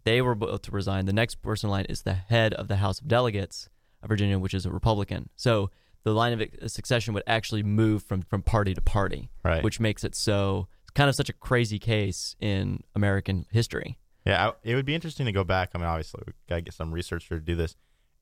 they 0.05 0.21
were 0.23 0.35
both 0.35 0.63
to 0.63 0.71
resign, 0.71 1.07
the 1.07 1.13
next 1.13 1.37
person 1.37 1.69
in 1.69 1.73
line 1.73 1.87
is 1.89 2.03
the 2.03 2.15
head 2.15 2.55
of 2.55 2.69
the 2.69 2.77
House 2.77 3.01
of 3.01 3.09
Delegates 3.09 3.69
of 4.03 4.09
Virginia, 4.09 4.39
which 4.39 4.55
is 4.55 4.67
a 4.67 4.71
Republican. 4.71 5.29
So 5.37 5.71
the 6.05 6.13
line 6.13 6.33
of 6.33 6.41
uh, 6.41 6.69
succession 6.69 7.15
would 7.15 7.25
actually 7.27 7.63
move 7.63 8.03
from, 8.03 8.23
from 8.23 8.43
party 8.43 8.75
to 8.75 8.81
party, 8.81 9.31
Right. 9.45 9.63
which 9.65 9.81
makes 9.81 10.05
it 10.05 10.15
so 10.15 10.69
it's 10.83 10.93
kind 10.93 11.09
of 11.09 11.17
such 11.17 11.29
a 11.29 11.33
crazy 11.33 11.79
case 11.81 12.37
in 12.41 12.83
American 12.95 13.47
history. 13.51 13.99
Yeah, 14.27 14.49
I, 14.49 14.53
it 14.65 14.75
would 14.75 14.85
be 14.85 14.95
interesting 14.95 15.27
to 15.27 15.33
go 15.33 15.45
back. 15.45 15.71
I 15.75 15.79
mean, 15.79 15.87
obviously, 15.87 16.23
we 16.27 16.33
gotta 16.49 16.63
get 16.63 16.75
some 16.75 16.93
researcher 16.93 17.39
to 17.39 17.41
do 17.41 17.55
this. 17.55 17.77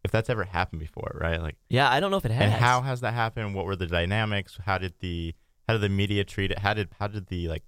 If 0.04 0.10
that's 0.10 0.28
ever 0.28 0.44
happened 0.44 0.80
before, 0.80 1.16
right? 1.18 1.40
Like, 1.40 1.56
Yeah, 1.70 1.90
I 1.90 1.98
don't 1.98 2.10
know 2.10 2.18
if 2.18 2.26
it 2.26 2.30
has. 2.30 2.42
and 2.42 2.52
how 2.52 2.82
has 2.82 3.00
that 3.00 3.14
happened? 3.14 3.54
What 3.54 3.64
were 3.64 3.74
the 3.76 3.86
dynamics? 3.86 4.58
How 4.66 4.76
did 4.76 4.94
the 5.00 5.34
how 5.66 5.72
did 5.74 5.80
the 5.80 5.88
media 5.88 6.24
treat 6.24 6.50
it? 6.50 6.58
How 6.58 6.74
did 6.74 6.90
how 6.98 7.06
did 7.06 7.28
the 7.28 7.48
like 7.48 7.62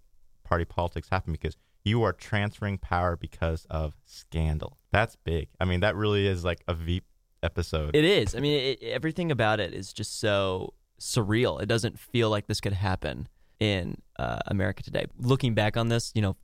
party 0.44 0.66
politics 0.66 1.08
happen? 1.10 1.32
Because 1.32 1.56
you 1.82 2.02
are 2.02 2.12
transferring 2.12 2.76
power 2.78 3.16
because 3.16 3.66
of 3.70 3.94
scandal. 4.04 4.76
That's 4.92 5.16
big. 5.16 5.48
I 5.60 5.64
mean, 5.64 5.80
that 5.80 5.96
really 5.96 6.26
is 6.26 6.44
like 6.44 6.62
a 6.68 6.74
Veep 6.74 7.04
episode. 7.42 7.94
It 7.96 8.04
is. 8.04 8.34
I 8.34 8.40
mean, 8.40 8.58
it, 8.58 8.82
everything 8.82 9.30
about 9.30 9.60
it 9.60 9.72
is 9.72 9.92
just 9.92 10.20
so 10.20 10.74
surreal. 11.00 11.62
It 11.62 11.66
doesn't 11.66 11.98
feel 11.98 12.28
like 12.28 12.48
this 12.48 12.60
could 12.60 12.72
happen 12.74 13.28
in 13.60 14.02
uh, 14.18 14.40
America 14.46 14.82
today. 14.82 15.06
Looking 15.18 15.54
back 15.54 15.76
on 15.76 15.88
this, 15.88 16.12
you 16.14 16.22
know, 16.22 16.36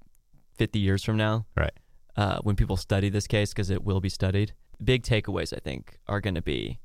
50 0.56 0.78
years 0.78 1.02
from 1.02 1.16
now, 1.16 1.46
right. 1.56 1.72
Uh, 2.16 2.38
when 2.42 2.56
people 2.56 2.76
study 2.76 3.08
this 3.08 3.26
case, 3.26 3.50
because 3.52 3.70
it 3.70 3.84
will 3.84 4.00
be 4.00 4.08
studied, 4.08 4.52
big 4.82 5.02
takeaways, 5.02 5.52
I 5.54 5.60
think, 5.60 5.98
are 6.06 6.20
going 6.20 6.34
to 6.34 6.42
be 6.42 6.78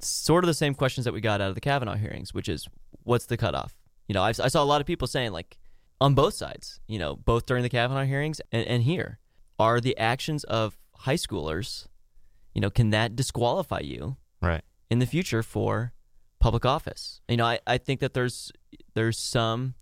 sort 0.00 0.44
of 0.44 0.46
the 0.48 0.54
same 0.54 0.74
questions 0.74 1.04
that 1.04 1.14
we 1.14 1.20
got 1.20 1.40
out 1.40 1.48
of 1.48 1.54
the 1.54 1.60
Kavanaugh 1.60 1.96
hearings, 1.96 2.34
which 2.34 2.48
is 2.48 2.66
what's 3.04 3.26
the 3.26 3.36
cutoff? 3.36 3.74
You 4.08 4.14
know, 4.14 4.22
I've, 4.22 4.38
I 4.40 4.48
saw 4.48 4.62
a 4.62 4.64
lot 4.64 4.80
of 4.80 4.86
people 4.86 5.06
saying, 5.08 5.32
like, 5.32 5.56
on 6.00 6.14
both 6.14 6.34
sides, 6.34 6.80
you 6.88 6.98
know, 6.98 7.14
both 7.16 7.46
during 7.46 7.62
the 7.62 7.68
Kavanaugh 7.68 8.04
hearings 8.04 8.40
and, 8.52 8.66
and 8.66 8.82
here, 8.82 9.18
are 9.58 9.80
the 9.80 9.96
actions 9.96 10.44
of 10.44 10.76
high 10.96 11.14
schoolers, 11.14 11.86
you 12.54 12.60
know, 12.60 12.70
can 12.70 12.90
that 12.90 13.14
disqualify 13.16 13.80
you 13.80 14.16
Right. 14.42 14.62
in 14.90 14.98
the 14.98 15.06
future 15.06 15.42
for 15.42 15.92
public 16.40 16.66
office. 16.66 17.20
You 17.28 17.38
know, 17.38 17.46
I, 17.46 17.60
I 17.66 17.78
think 17.78 18.00
that 18.00 18.12
there's 18.12 18.52
there's 18.94 19.18
some 19.18 19.74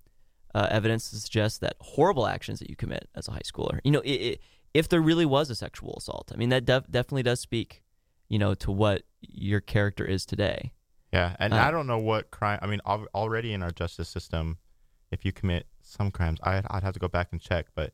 uh, 0.54 0.68
evidence 0.70 1.10
to 1.10 1.16
suggest 1.16 1.60
that 1.62 1.74
horrible 1.80 2.26
actions 2.26 2.60
that 2.60 2.70
you 2.70 2.76
commit 2.76 3.08
as 3.16 3.26
a 3.26 3.32
high 3.32 3.40
schooler, 3.44 3.80
you 3.82 3.90
know, 3.90 4.02
it, 4.04 4.10
i 4.10 4.36
if 4.74 4.88
there 4.88 5.00
really 5.00 5.26
was 5.26 5.50
a 5.50 5.54
sexual 5.54 5.94
assault, 5.98 6.30
I 6.34 6.36
mean, 6.36 6.48
that 6.50 6.64
def- 6.64 6.90
definitely 6.90 7.22
does 7.24 7.40
speak, 7.40 7.82
you 8.28 8.38
know, 8.38 8.54
to 8.54 8.70
what 8.70 9.02
your 9.20 9.60
character 9.60 10.04
is 10.04 10.24
today. 10.26 10.72
Yeah, 11.12 11.36
and 11.38 11.52
Uh, 11.52 11.58
I 11.58 11.70
don't 11.70 11.86
know 11.86 11.98
what 11.98 12.30
crime. 12.30 12.58
I 12.62 12.66
mean, 12.66 12.80
al- 12.86 13.06
already 13.14 13.52
in 13.52 13.62
our 13.62 13.70
justice 13.70 14.08
system, 14.08 14.58
if 15.10 15.24
you 15.24 15.32
commit 15.32 15.66
some 15.82 16.10
crimes, 16.10 16.38
I'd, 16.42 16.64
I'd 16.70 16.82
have 16.82 16.94
to 16.94 17.00
go 17.00 17.08
back 17.08 17.28
and 17.32 17.40
check. 17.40 17.66
But 17.74 17.92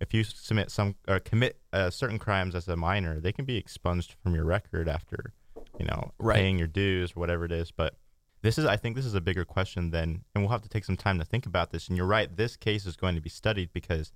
if 0.00 0.12
you 0.12 0.22
submit 0.22 0.70
some 0.70 0.96
or 1.08 1.18
commit 1.18 1.60
uh, 1.72 1.88
certain 1.90 2.18
crimes 2.18 2.54
as 2.54 2.68
a 2.68 2.76
minor, 2.76 3.20
they 3.20 3.32
can 3.32 3.46
be 3.46 3.56
expunged 3.56 4.14
from 4.22 4.34
your 4.34 4.44
record 4.44 4.86
after, 4.88 5.32
you 5.78 5.86
know, 5.86 6.12
Right. 6.18 6.36
paying 6.36 6.58
your 6.58 6.68
dues 6.68 7.12
or 7.16 7.20
whatever 7.20 7.46
it 7.46 7.52
is. 7.52 7.70
But 7.70 7.96
this 8.42 8.58
is, 8.58 8.66
I 8.66 8.76
think, 8.76 8.94
this 8.96 9.06
is 9.06 9.14
a 9.14 9.20
bigger 9.22 9.46
question 9.46 9.90
than, 9.90 10.24
and 10.34 10.44
we'll 10.44 10.50
have 10.52 10.62
to 10.62 10.68
take 10.68 10.84
some 10.84 10.96
time 10.96 11.18
to 11.18 11.24
think 11.24 11.46
about 11.46 11.70
this. 11.70 11.88
And 11.88 11.96
you're 11.96 12.06
right, 12.06 12.36
this 12.36 12.56
case 12.56 12.84
is 12.84 12.96
going 12.96 13.14
to 13.14 13.20
be 13.22 13.30
studied 13.30 13.72
because 13.72 14.12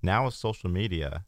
now 0.00 0.24
with 0.26 0.34
social 0.34 0.70
media, 0.70 1.24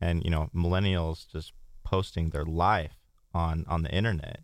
and 0.00 0.24
you 0.24 0.30
know, 0.30 0.50
millennials 0.54 1.26
just 1.30 1.52
posting 1.84 2.30
their 2.30 2.44
life 2.44 2.98
on 3.32 3.64
on 3.68 3.82
the 3.82 3.90
internet 3.90 4.40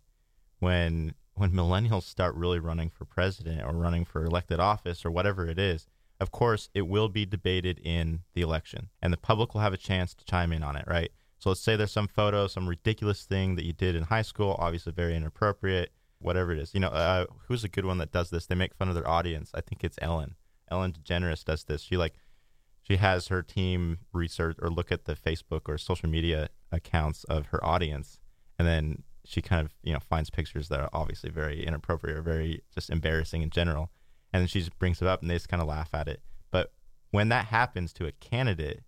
when 0.59 1.15
when 1.35 1.53
millennials 1.53 2.05
start 2.05 2.35
really 2.35 2.59
running 2.59 2.89
for 2.89 3.05
president 3.05 3.63
or 3.63 3.73
running 3.73 4.05
for 4.05 4.25
elected 4.25 4.59
office 4.59 5.05
or 5.05 5.11
whatever 5.11 5.47
it 5.47 5.59
is, 5.59 5.87
of 6.19 6.31
course 6.31 6.71
it 6.75 6.83
will 6.83 7.09
be 7.09 7.27
debated 7.27 7.79
in 7.85 8.21
the 8.35 8.41
election 8.41 8.89
and 9.03 9.13
the 9.13 9.19
public 9.19 9.53
will 9.53 9.61
have 9.61 9.75
a 9.75 9.79
chance 9.79 10.15
to 10.15 10.25
chime 10.25 10.53
in 10.53 10.63
on 10.63 10.77
it, 10.77 10.85
right? 10.87 11.11
So 11.39 11.51
let's 11.51 11.61
say 11.61 11.77
there's 11.77 11.93
some 11.93 12.09
photo, 12.09 12.47
some 12.47 12.67
ridiculous 12.69 13.25
thing 13.25 13.57
that 13.57 13.67
you 13.67 13.75
did 13.75 13.95
in 13.95 14.05
high 14.05 14.23
school, 14.23 14.57
obviously 14.59 14.93
very 14.93 15.15
inappropriate, 15.15 15.93
whatever 16.19 16.53
it 16.53 16.59
is. 16.59 16.73
You 16.73 16.81
know, 16.81 16.89
uh, 16.89 17.27
who's 17.47 17.65
a 17.65 17.69
good 17.69 17.85
one 17.85 17.99
that 17.99 18.13
does 18.13 18.31
this? 18.31 18.47
They 18.47 18.55
make 18.55 18.75
fun 18.75 18.89
of 18.89 18.95
their 18.95 19.09
audience. 19.09 19.51
I 19.55 19.61
think 19.61 19.85
it's 19.85 19.99
Ellen. 20.01 20.37
Ellen 20.71 20.93
DeGeneres 20.93 21.45
does 21.45 21.65
this. 21.65 21.83
She 21.83 21.97
like 21.97 22.15
she 22.87 22.97
has 22.97 23.29
her 23.29 23.43
team 23.43 23.99
research 24.13 24.57
or 24.63 24.71
look 24.71 24.93
at 24.93 25.07
the 25.07 25.15
Facebook 25.15 25.63
or 25.67 25.77
social 25.77 26.09
media 26.09 26.51
accounts 26.71 27.25
of 27.25 27.47
her 27.47 27.65
audience, 27.65 28.21
and 28.59 28.69
then 28.69 29.03
she 29.25 29.43
kind 29.43 29.65
of 29.65 29.75
you 29.83 29.93
know 29.93 29.99
finds 29.99 30.31
pictures 30.31 30.69
that 30.69 30.81
are 30.81 30.91
obviously 30.93 31.31
very 31.31 31.65
inappropriate 31.65 32.17
or 32.17 32.23
very 32.23 32.63
just 32.73 32.91
embarrassing 32.91 33.43
in 33.43 33.51
general, 33.51 33.91
and 34.33 34.41
then 34.41 34.47
she 34.47 34.61
just 34.61 34.79
brings 34.79 35.03
it 35.03 35.09
up 35.09 35.21
and 35.21 35.31
they 35.31 35.35
just 35.35 35.49
kind 35.49 35.61
of 35.63 35.69
laugh 35.69 35.91
at 35.95 36.07
it. 36.07 36.21
But 36.51 36.73
when 37.11 37.29
that 37.31 37.47
happens 37.47 37.93
to 37.95 38.07
a 38.07 38.13
candidate, 38.13 38.83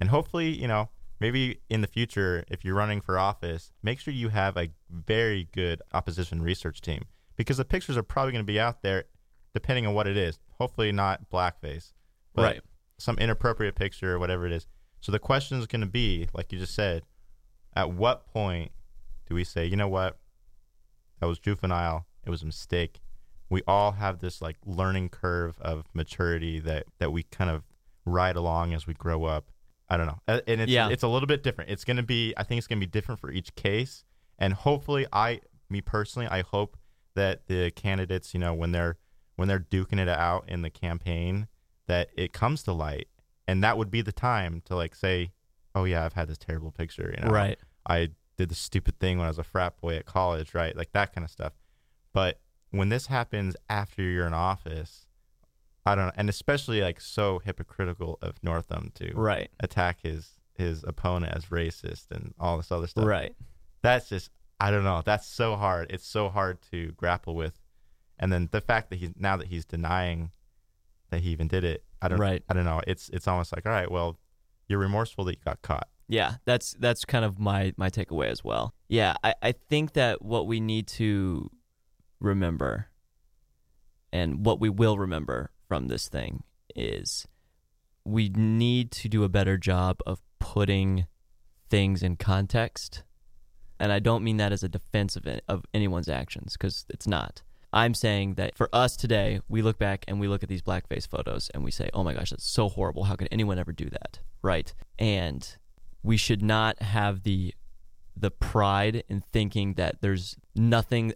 and 0.00 0.08
hopefully 0.08 0.48
you 0.48 0.68
know 0.68 0.88
maybe 1.20 1.60
in 1.68 1.82
the 1.82 1.86
future 1.86 2.44
if 2.48 2.64
you're 2.64 2.74
running 2.74 3.02
for 3.02 3.18
office, 3.18 3.72
make 3.82 4.00
sure 4.00 4.14
you 4.14 4.30
have 4.30 4.56
a 4.56 4.70
very 4.88 5.48
good 5.52 5.82
opposition 5.92 6.40
research 6.40 6.80
team 6.80 7.04
because 7.36 7.58
the 7.58 7.64
pictures 7.64 7.96
are 7.98 8.02
probably 8.02 8.32
going 8.32 8.44
to 8.44 8.52
be 8.52 8.58
out 8.60 8.80
there 8.80 9.04
depending 9.52 9.86
on 9.86 9.92
what 9.92 10.06
it 10.06 10.16
is. 10.16 10.38
Hopefully 10.58 10.92
not 10.92 11.30
blackface. 11.30 11.92
But 12.34 12.42
Right. 12.42 12.60
Some 12.98 13.18
inappropriate 13.18 13.74
picture 13.74 14.14
or 14.14 14.18
whatever 14.18 14.46
it 14.46 14.52
is. 14.52 14.66
So 15.00 15.12
the 15.12 15.18
question 15.18 15.58
is 15.58 15.66
going 15.66 15.80
to 15.82 15.86
be, 15.86 16.28
like 16.32 16.52
you 16.52 16.58
just 16.58 16.74
said, 16.74 17.02
at 17.76 17.90
what 17.90 18.26
point 18.26 18.72
do 19.28 19.34
we 19.34 19.44
say, 19.44 19.66
you 19.66 19.76
know 19.76 19.88
what, 19.88 20.18
that 21.20 21.26
was 21.26 21.38
juvenile, 21.38 22.06
it 22.24 22.30
was 22.30 22.42
a 22.42 22.46
mistake. 22.46 23.00
We 23.50 23.62
all 23.68 23.92
have 23.92 24.20
this 24.20 24.40
like 24.40 24.56
learning 24.64 25.10
curve 25.10 25.58
of 25.60 25.84
maturity 25.92 26.58
that 26.60 26.86
that 26.98 27.12
we 27.12 27.22
kind 27.24 27.50
of 27.50 27.62
ride 28.06 28.36
along 28.36 28.72
as 28.72 28.86
we 28.86 28.94
grow 28.94 29.24
up. 29.24 29.50
I 29.88 29.98
don't 29.98 30.06
know, 30.06 30.18
Uh, 30.26 30.40
and 30.46 30.62
it's 30.62 30.72
Yeah. 30.72 30.88
it's 30.88 31.02
a 31.02 31.08
little 31.08 31.26
bit 31.26 31.42
different. 31.42 31.70
It's 31.70 31.84
going 31.84 31.98
to 31.98 32.02
be, 32.02 32.32
I 32.38 32.42
think 32.42 32.58
it's 32.58 32.66
going 32.66 32.80
to 32.80 32.86
be 32.86 32.90
different 32.90 33.20
for 33.20 33.30
each 33.30 33.54
case, 33.54 34.02
and 34.38 34.54
hopefully, 34.54 35.06
I, 35.12 35.40
me 35.68 35.82
personally, 35.82 36.26
I 36.26 36.40
hope 36.42 36.78
that 37.14 37.46
the 37.48 37.70
candidates, 37.70 38.32
you 38.32 38.40
know, 38.40 38.54
when 38.54 38.72
they're 38.72 38.96
when 39.36 39.46
they're 39.48 39.60
duking 39.60 39.98
it 40.00 40.08
out 40.08 40.48
in 40.48 40.62
the 40.62 40.70
campaign, 40.70 41.48
that 41.86 42.08
it 42.16 42.32
comes 42.32 42.62
to 42.64 42.72
light, 42.72 43.08
and 43.46 43.62
that 43.62 43.76
would 43.78 43.90
be 43.90 44.00
the 44.02 44.12
time 44.12 44.62
to 44.66 44.76
like 44.76 44.94
say, 44.94 45.32
oh 45.74 45.84
yeah, 45.84 46.04
I've 46.04 46.12
had 46.14 46.28
this 46.28 46.38
terrible 46.38 46.70
picture, 46.70 47.14
you 47.16 47.24
know, 47.24 47.30
Right. 47.32 47.58
I 47.86 48.10
did 48.36 48.48
the 48.48 48.54
stupid 48.54 48.98
thing 48.98 49.18
when 49.18 49.26
I 49.26 49.30
was 49.30 49.38
a 49.38 49.44
frat 49.44 49.80
boy 49.80 49.96
at 49.96 50.06
college, 50.06 50.54
right? 50.54 50.76
Like 50.76 50.92
that 50.92 51.14
kind 51.14 51.24
of 51.24 51.30
stuff. 51.30 51.52
But 52.12 52.40
when 52.70 52.88
this 52.88 53.06
happens 53.06 53.56
after 53.68 54.02
you're 54.02 54.26
in 54.26 54.34
office, 54.34 55.06
I 55.86 55.94
don't 55.94 56.06
know, 56.06 56.12
and 56.16 56.28
especially 56.28 56.80
like 56.80 57.00
so 57.00 57.40
hypocritical 57.44 58.18
of 58.22 58.42
Northam 58.42 58.90
to 58.94 59.12
Right. 59.14 59.50
attack 59.60 60.00
his 60.02 60.30
his 60.54 60.84
opponent 60.84 61.34
as 61.36 61.46
racist 61.46 62.10
and 62.12 62.32
all 62.38 62.56
this 62.56 62.70
other 62.72 62.86
stuff. 62.86 63.04
Right. 63.06 63.34
That's 63.82 64.08
just 64.08 64.30
I 64.60 64.70
don't 64.70 64.84
know. 64.84 65.02
That's 65.04 65.26
so 65.26 65.56
hard. 65.56 65.90
It's 65.90 66.06
so 66.06 66.28
hard 66.28 66.58
to 66.70 66.92
grapple 66.92 67.34
with. 67.34 67.60
And 68.18 68.32
then 68.32 68.48
the 68.52 68.60
fact 68.60 68.90
that 68.90 68.96
he's 68.96 69.10
now 69.16 69.36
that 69.36 69.48
he's 69.48 69.64
denying 69.64 70.30
that 71.10 71.20
he 71.20 71.30
even 71.30 71.48
did 71.48 71.64
it, 71.64 71.84
I 72.02 72.08
don't 72.08 72.18
Right. 72.18 72.42
I 72.48 72.54
don't 72.54 72.64
know. 72.64 72.80
It's 72.86 73.08
it's 73.10 73.28
almost 73.28 73.54
like, 73.54 73.66
all 73.66 73.72
right, 73.72 73.90
well, 73.90 74.18
you're 74.68 74.78
remorseful 74.78 75.24
that 75.24 75.32
you 75.32 75.40
got 75.44 75.62
caught. 75.62 75.88
Yeah, 76.08 76.34
that's 76.44 76.74
that's 76.78 77.04
kind 77.04 77.24
of 77.24 77.38
my 77.38 77.72
my 77.76 77.88
takeaway 77.88 78.28
as 78.28 78.44
well. 78.44 78.74
Yeah, 78.88 79.14
I, 79.24 79.34
I 79.42 79.52
think 79.52 79.94
that 79.94 80.22
what 80.22 80.46
we 80.46 80.60
need 80.60 80.86
to 80.88 81.50
remember 82.20 82.88
and 84.12 84.44
what 84.44 84.60
we 84.60 84.68
will 84.68 84.98
remember 84.98 85.50
from 85.66 85.88
this 85.88 86.08
thing 86.08 86.44
is 86.76 87.26
we 88.04 88.28
need 88.28 88.90
to 88.92 89.08
do 89.08 89.24
a 89.24 89.28
better 89.28 89.56
job 89.56 89.98
of 90.06 90.20
putting 90.38 91.06
things 91.70 92.02
in 92.02 92.16
context. 92.16 93.02
And 93.80 93.90
I 93.90 93.98
don't 93.98 94.22
mean 94.22 94.36
that 94.36 94.52
as 94.52 94.62
a 94.62 94.68
defense 94.68 95.16
of, 95.16 95.26
it, 95.26 95.42
of 95.48 95.64
anyone's 95.74 96.08
actions 96.08 96.52
because 96.52 96.86
it's 96.90 97.06
not. 97.06 97.42
I'm 97.74 97.92
saying 97.92 98.34
that 98.34 98.56
for 98.56 98.68
us 98.72 98.96
today, 98.96 99.40
we 99.48 99.60
look 99.60 99.78
back 99.78 100.04
and 100.08 100.20
we 100.20 100.28
look 100.28 100.42
at 100.42 100.48
these 100.48 100.62
blackface 100.62 101.06
photos 101.08 101.50
and 101.52 101.64
we 101.64 101.70
say, 101.72 101.90
oh 101.92 102.04
my 102.04 102.14
gosh, 102.14 102.30
that's 102.30 102.46
so 102.46 102.68
horrible. 102.68 103.04
How 103.04 103.16
could 103.16 103.28
anyone 103.32 103.58
ever 103.58 103.72
do 103.72 103.90
that? 103.90 104.20
Right. 104.42 104.72
And 104.98 105.46
we 106.02 106.16
should 106.16 106.40
not 106.42 106.80
have 106.80 107.24
the 107.24 107.52
the 108.16 108.30
pride 108.30 109.02
in 109.08 109.20
thinking 109.20 109.74
that 109.74 110.00
there's 110.00 110.36
nothing 110.54 111.12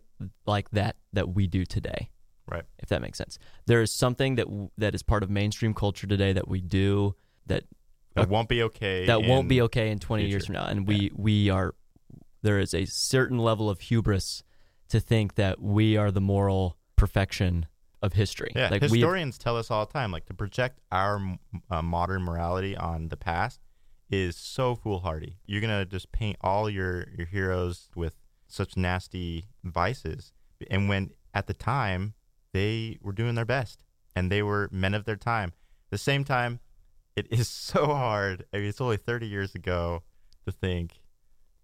like 0.46 0.68
that 0.70 0.96
that 1.12 1.28
we 1.28 1.46
do 1.46 1.64
today 1.64 2.10
Right. 2.50 2.64
if 2.80 2.88
that 2.88 3.00
makes 3.00 3.16
sense 3.18 3.38
there 3.66 3.82
is 3.82 3.92
something 3.92 4.34
that 4.34 4.46
w- 4.46 4.70
that 4.78 4.96
is 4.96 5.04
part 5.04 5.22
of 5.22 5.30
mainstream 5.30 5.74
culture 5.74 6.08
today 6.08 6.32
that 6.32 6.48
we 6.48 6.60
do 6.60 7.14
that 7.46 7.62
That 8.16 8.28
won't 8.28 8.48
be 8.48 8.64
okay. 8.64 9.06
that 9.06 9.22
won't 9.22 9.46
be 9.48 9.62
okay 9.62 9.90
in 9.90 10.00
20 10.00 10.26
years 10.26 10.46
from 10.46 10.54
now 10.54 10.66
and 10.66 10.88
we 10.88 11.12
we 11.14 11.50
are 11.50 11.76
there 12.42 12.58
is 12.58 12.74
a 12.74 12.84
certain 12.86 13.38
level 13.38 13.70
of 13.70 13.78
hubris 13.80 14.42
to 14.88 15.00
think 15.00 15.34
that 15.34 15.60
we 15.60 15.96
are 15.96 16.10
the 16.10 16.20
moral 16.20 16.76
perfection 16.96 17.66
of 18.00 18.12
history 18.12 18.52
Yeah, 18.54 18.68
like 18.70 18.82
historians 18.82 19.38
tell 19.38 19.56
us 19.56 19.70
all 19.70 19.84
the 19.86 19.92
time, 19.92 20.12
like 20.12 20.26
to 20.26 20.34
project 20.34 20.80
our 20.92 21.36
uh, 21.70 21.82
modern 21.82 22.22
morality 22.22 22.76
on 22.76 23.08
the 23.08 23.16
past 23.16 23.60
is 24.10 24.36
so 24.36 24.74
foolhardy. 24.74 25.38
You're 25.46 25.60
gonna 25.60 25.84
just 25.84 26.12
paint 26.12 26.36
all 26.40 26.70
your 26.70 27.08
your 27.16 27.26
heroes 27.26 27.88
with 27.94 28.14
such 28.46 28.76
nasty 28.76 29.46
vices, 29.64 30.32
and 30.70 30.88
when 30.88 31.10
at 31.34 31.46
the 31.46 31.54
time 31.54 32.14
they 32.52 32.98
were 33.02 33.12
doing 33.12 33.34
their 33.34 33.44
best 33.44 33.84
and 34.16 34.32
they 34.32 34.42
were 34.42 34.68
men 34.72 34.94
of 34.94 35.04
their 35.04 35.16
time. 35.16 35.50
At 35.86 35.90
the 35.90 35.98
same 35.98 36.24
time, 36.24 36.60
it 37.14 37.26
is 37.30 37.48
so 37.48 37.86
hard. 37.86 38.44
I 38.52 38.58
mean, 38.58 38.66
it's 38.66 38.80
only 38.80 38.96
30 38.96 39.26
years 39.26 39.54
ago 39.54 40.02
to 40.46 40.52
think, 40.52 41.00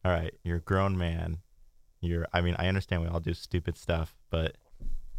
all 0.05 0.13
right, 0.13 0.35
you're 0.45 0.59
a 0.59 0.61
grown 0.61 0.97
man. 0.97 1.39
You're. 2.05 2.27
I 2.33 2.41
mean, 2.41 2.55
I 2.59 2.69
understand 2.69 3.03
we 3.03 3.09
all 3.09 3.21
do 3.21 3.35
stupid 3.35 3.77
stuff, 3.77 4.17
but 4.31 4.57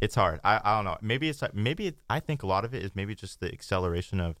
it's 0.00 0.14
hard. 0.14 0.40
I, 0.44 0.60
I 0.62 0.76
don't 0.76 0.84
know. 0.84 0.98
Maybe 1.00 1.28
it's 1.28 1.42
maybe 1.52 1.88
it, 1.88 1.98
I 2.08 2.20
think 2.20 2.42
a 2.42 2.46
lot 2.46 2.64
of 2.64 2.74
it 2.74 2.84
is 2.84 2.92
maybe 2.94 3.14
just 3.14 3.40
the 3.40 3.52
acceleration 3.52 4.20
of 4.20 4.36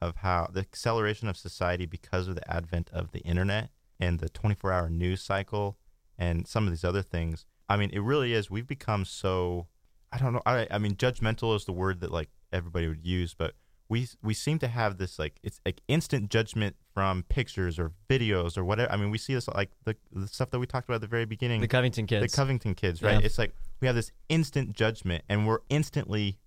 of 0.00 0.16
how 0.16 0.48
the 0.52 0.60
acceleration 0.60 1.28
of 1.28 1.36
society 1.36 1.86
because 1.86 2.26
of 2.28 2.34
the 2.34 2.52
advent 2.52 2.90
of 2.92 3.12
the 3.12 3.20
internet 3.20 3.70
and 4.00 4.18
the 4.18 4.28
24 4.28 4.72
hour 4.72 4.90
news 4.90 5.22
cycle 5.22 5.78
and 6.18 6.46
some 6.46 6.66
of 6.66 6.72
these 6.72 6.84
other 6.84 7.02
things. 7.02 7.46
I 7.68 7.76
mean, 7.76 7.90
it 7.90 8.00
really 8.00 8.32
is. 8.32 8.50
We've 8.50 8.66
become 8.66 9.04
so 9.04 9.68
I 10.12 10.18
don't 10.18 10.32
know. 10.32 10.42
I 10.44 10.66
I 10.70 10.78
mean, 10.78 10.96
judgmental 10.96 11.54
is 11.56 11.64
the 11.64 11.72
word 11.72 12.00
that 12.00 12.10
like 12.12 12.30
everybody 12.52 12.88
would 12.88 13.06
use, 13.06 13.34
but 13.34 13.54
we 13.92 14.08
we 14.22 14.32
seem 14.32 14.58
to 14.58 14.68
have 14.68 14.96
this 14.96 15.18
like 15.18 15.38
it's 15.42 15.60
like 15.66 15.82
instant 15.86 16.30
judgment 16.30 16.76
from 16.94 17.24
pictures 17.28 17.78
or 17.78 17.92
videos 18.08 18.56
or 18.56 18.64
whatever. 18.64 18.90
I 18.90 18.96
mean, 18.96 19.10
we 19.10 19.18
see 19.18 19.34
this 19.34 19.46
like 19.48 19.70
the 19.84 19.94
the 20.10 20.26
stuff 20.26 20.50
that 20.50 20.58
we 20.58 20.66
talked 20.66 20.88
about 20.88 20.94
at 20.94 21.00
the 21.02 21.06
very 21.06 21.26
beginning 21.26 21.60
the 21.60 21.68
covington 21.68 22.06
kids 22.06 22.32
the 22.32 22.34
Covington 22.34 22.74
kids, 22.74 23.02
right? 23.02 23.20
Yeah. 23.20 23.26
It's 23.26 23.36
like 23.36 23.52
we 23.80 23.86
have 23.86 23.94
this 23.94 24.10
instant 24.30 24.72
judgment, 24.72 25.24
and 25.28 25.46
we're 25.46 25.58
instantly 25.68 26.38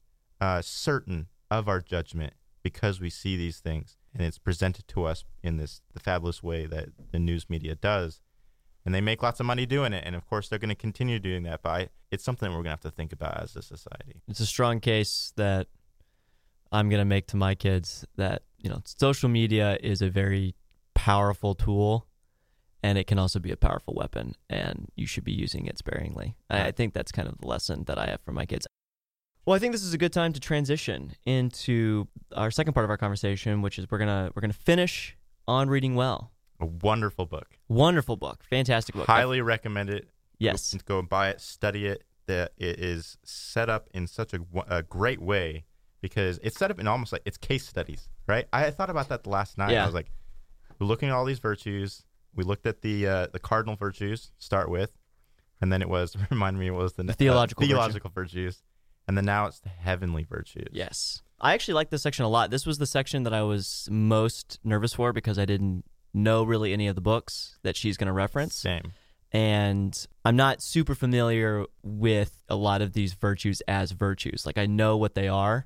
uh, 0.41 0.63
certain 0.63 1.27
of 1.51 1.69
our 1.69 1.81
judgment 1.81 2.33
because 2.63 2.99
we 2.99 3.11
see 3.11 3.37
these 3.37 3.59
things, 3.59 3.97
and 4.11 4.23
it's 4.23 4.39
presented 4.39 4.87
to 4.87 5.03
us 5.03 5.23
in 5.43 5.57
this 5.57 5.81
the 5.93 5.99
fabulous 5.99 6.41
way 6.41 6.65
that 6.65 6.89
the 7.11 7.19
news 7.19 7.47
media 7.47 7.75
does, 7.75 8.21
and 8.83 8.95
they 8.95 9.01
make 9.01 9.21
lots 9.21 9.39
of 9.39 9.45
money 9.45 9.67
doing 9.67 9.93
it, 9.93 10.03
and 10.03 10.15
of 10.15 10.25
course 10.25 10.49
they're 10.49 10.57
going 10.57 10.69
to 10.69 10.73
continue 10.73 11.19
doing 11.19 11.43
that. 11.43 11.61
But 11.61 11.69
I, 11.69 11.89
it's 12.09 12.23
something 12.23 12.49
we're 12.49 12.55
going 12.55 12.65
to 12.65 12.69
have 12.71 12.79
to 12.79 12.89
think 12.91 13.13
about 13.13 13.39
as 13.39 13.55
a 13.55 13.61
society. 13.61 14.23
it's 14.27 14.39
a 14.39 14.47
strong 14.47 14.79
case 14.79 15.31
that 15.35 15.67
I'm 16.75 16.89
going 16.89 16.99
to 16.99 17.05
make 17.05 17.27
to 17.27 17.37
my 17.37 17.55
kids 17.55 18.05
that, 18.17 18.43
you 18.57 18.69
know, 18.69 18.81
social 18.83 19.29
media 19.29 19.77
is 19.81 20.01
a 20.01 20.09
very 20.09 20.55
powerful 20.93 21.55
tool 21.55 22.05
and 22.83 22.97
it 22.97 23.07
can 23.07 23.17
also 23.17 23.39
be 23.39 23.51
a 23.51 23.55
powerful 23.55 23.93
weapon 23.93 24.35
and 24.49 24.89
you 24.95 25.07
should 25.07 25.23
be 25.23 25.31
using 25.31 25.67
it 25.67 25.77
sparingly. 25.77 26.35
I, 26.49 26.67
I 26.67 26.71
think 26.71 26.93
that's 26.93 27.13
kind 27.13 27.29
of 27.29 27.37
the 27.37 27.47
lesson 27.47 27.85
that 27.85 27.97
I 27.97 28.07
have 28.07 28.19
for 28.21 28.33
my 28.33 28.45
kids. 28.45 28.67
Well, 29.45 29.55
I 29.55 29.59
think 29.59 29.71
this 29.71 29.83
is 29.83 29.93
a 29.93 29.97
good 29.97 30.11
time 30.11 30.33
to 30.33 30.39
transition 30.41 31.13
into 31.25 32.07
our 32.35 32.51
second 32.51 32.73
part 32.73 32.83
of 32.83 32.89
our 32.89 32.97
conversation, 32.97 33.61
which 33.61 33.79
is 33.79 33.85
we're 33.89 33.99
going 33.99 34.09
to 34.09 34.33
we're 34.35 34.41
going 34.41 34.51
to 34.51 34.57
finish 34.57 35.15
on 35.47 35.69
reading 35.69 35.95
well. 35.95 36.33
A 36.59 36.65
wonderful 36.65 37.25
book. 37.25 37.57
Wonderful 37.69 38.17
book, 38.17 38.43
fantastic 38.49 38.95
book. 38.95 39.07
Highly 39.07 39.39
recommend 39.39 39.89
it. 39.89 40.09
yes. 40.39 40.73
Go, 40.73 40.79
go 40.95 40.99
and 40.99 41.07
buy 41.07 41.29
it, 41.29 41.39
study 41.39 41.85
it. 41.85 42.03
That 42.27 42.51
it 42.57 42.79
is 42.79 43.17
set 43.23 43.69
up 43.69 43.87
in 43.93 44.07
such 44.07 44.33
a, 44.33 44.39
a 44.67 44.81
great 44.83 45.21
way 45.21 45.65
because 46.05 46.39
it's 46.43 46.55
set 46.59 46.69
up 46.69 46.79
in 46.79 46.87
almost 46.87 47.11
like 47.11 47.23
it's 47.25 47.35
case 47.37 47.67
studies, 47.67 48.07
right? 48.27 48.45
I 48.53 48.69
thought 48.69 48.91
about 48.91 49.09
that 49.09 49.23
the 49.23 49.31
last 49.31 49.57
night. 49.57 49.71
Yeah. 49.71 49.81
I 49.81 49.85
was 49.87 49.95
like, 49.95 50.11
we're 50.77 50.85
looking 50.85 51.09
at 51.09 51.15
all 51.15 51.25
these 51.25 51.39
virtues. 51.39 52.03
We 52.35 52.43
looked 52.43 52.67
at 52.67 52.81
the 52.83 53.07
uh, 53.07 53.27
the 53.33 53.39
cardinal 53.39 53.75
virtues 53.75 54.31
start 54.37 54.69
with, 54.69 54.95
and 55.61 55.73
then 55.73 55.81
it 55.81 55.89
was 55.89 56.15
remind 56.29 56.59
me 56.59 56.67
it 56.67 56.75
was 56.75 56.93
the, 56.93 57.01
The 57.03 57.13
theological 57.13 57.63
uh, 57.63 57.65
virtue. 57.65 57.73
theological 57.73 58.11
virtues, 58.13 58.61
and 59.07 59.17
then 59.17 59.25
now 59.25 59.47
it's 59.47 59.61
the 59.61 59.69
heavenly 59.69 60.23
virtues. 60.29 60.67
Yes. 60.71 61.23
I 61.41 61.53
actually 61.55 61.73
like 61.73 61.89
this 61.89 62.03
section 62.03 62.23
a 62.23 62.29
lot. 62.29 62.51
This 62.51 62.67
was 62.67 62.77
the 62.77 62.85
section 62.85 63.23
that 63.23 63.33
I 63.33 63.41
was 63.41 63.87
most 63.91 64.59
nervous 64.63 64.93
for 64.93 65.11
because 65.11 65.39
I 65.39 65.45
didn't 65.45 65.85
know 66.13 66.43
really 66.43 66.71
any 66.71 66.87
of 66.87 66.93
the 66.93 67.01
books 67.01 67.57
that 67.63 67.75
she's 67.75 67.97
going 67.97 68.07
to 68.07 68.13
reference. 68.13 68.53
Same. 68.55 68.93
And 69.31 70.07
I'm 70.23 70.37
not 70.37 70.61
super 70.61 70.95
familiar 70.95 71.65
with 71.83 72.41
a 72.47 72.55
lot 72.55 72.81
of 72.81 72.93
these 72.93 73.13
virtues 73.15 73.59
as 73.67 73.91
virtues. 73.91 74.45
Like 74.45 74.57
I 74.57 74.65
know 74.65 74.95
what 74.95 75.13
they 75.15 75.27
are, 75.27 75.65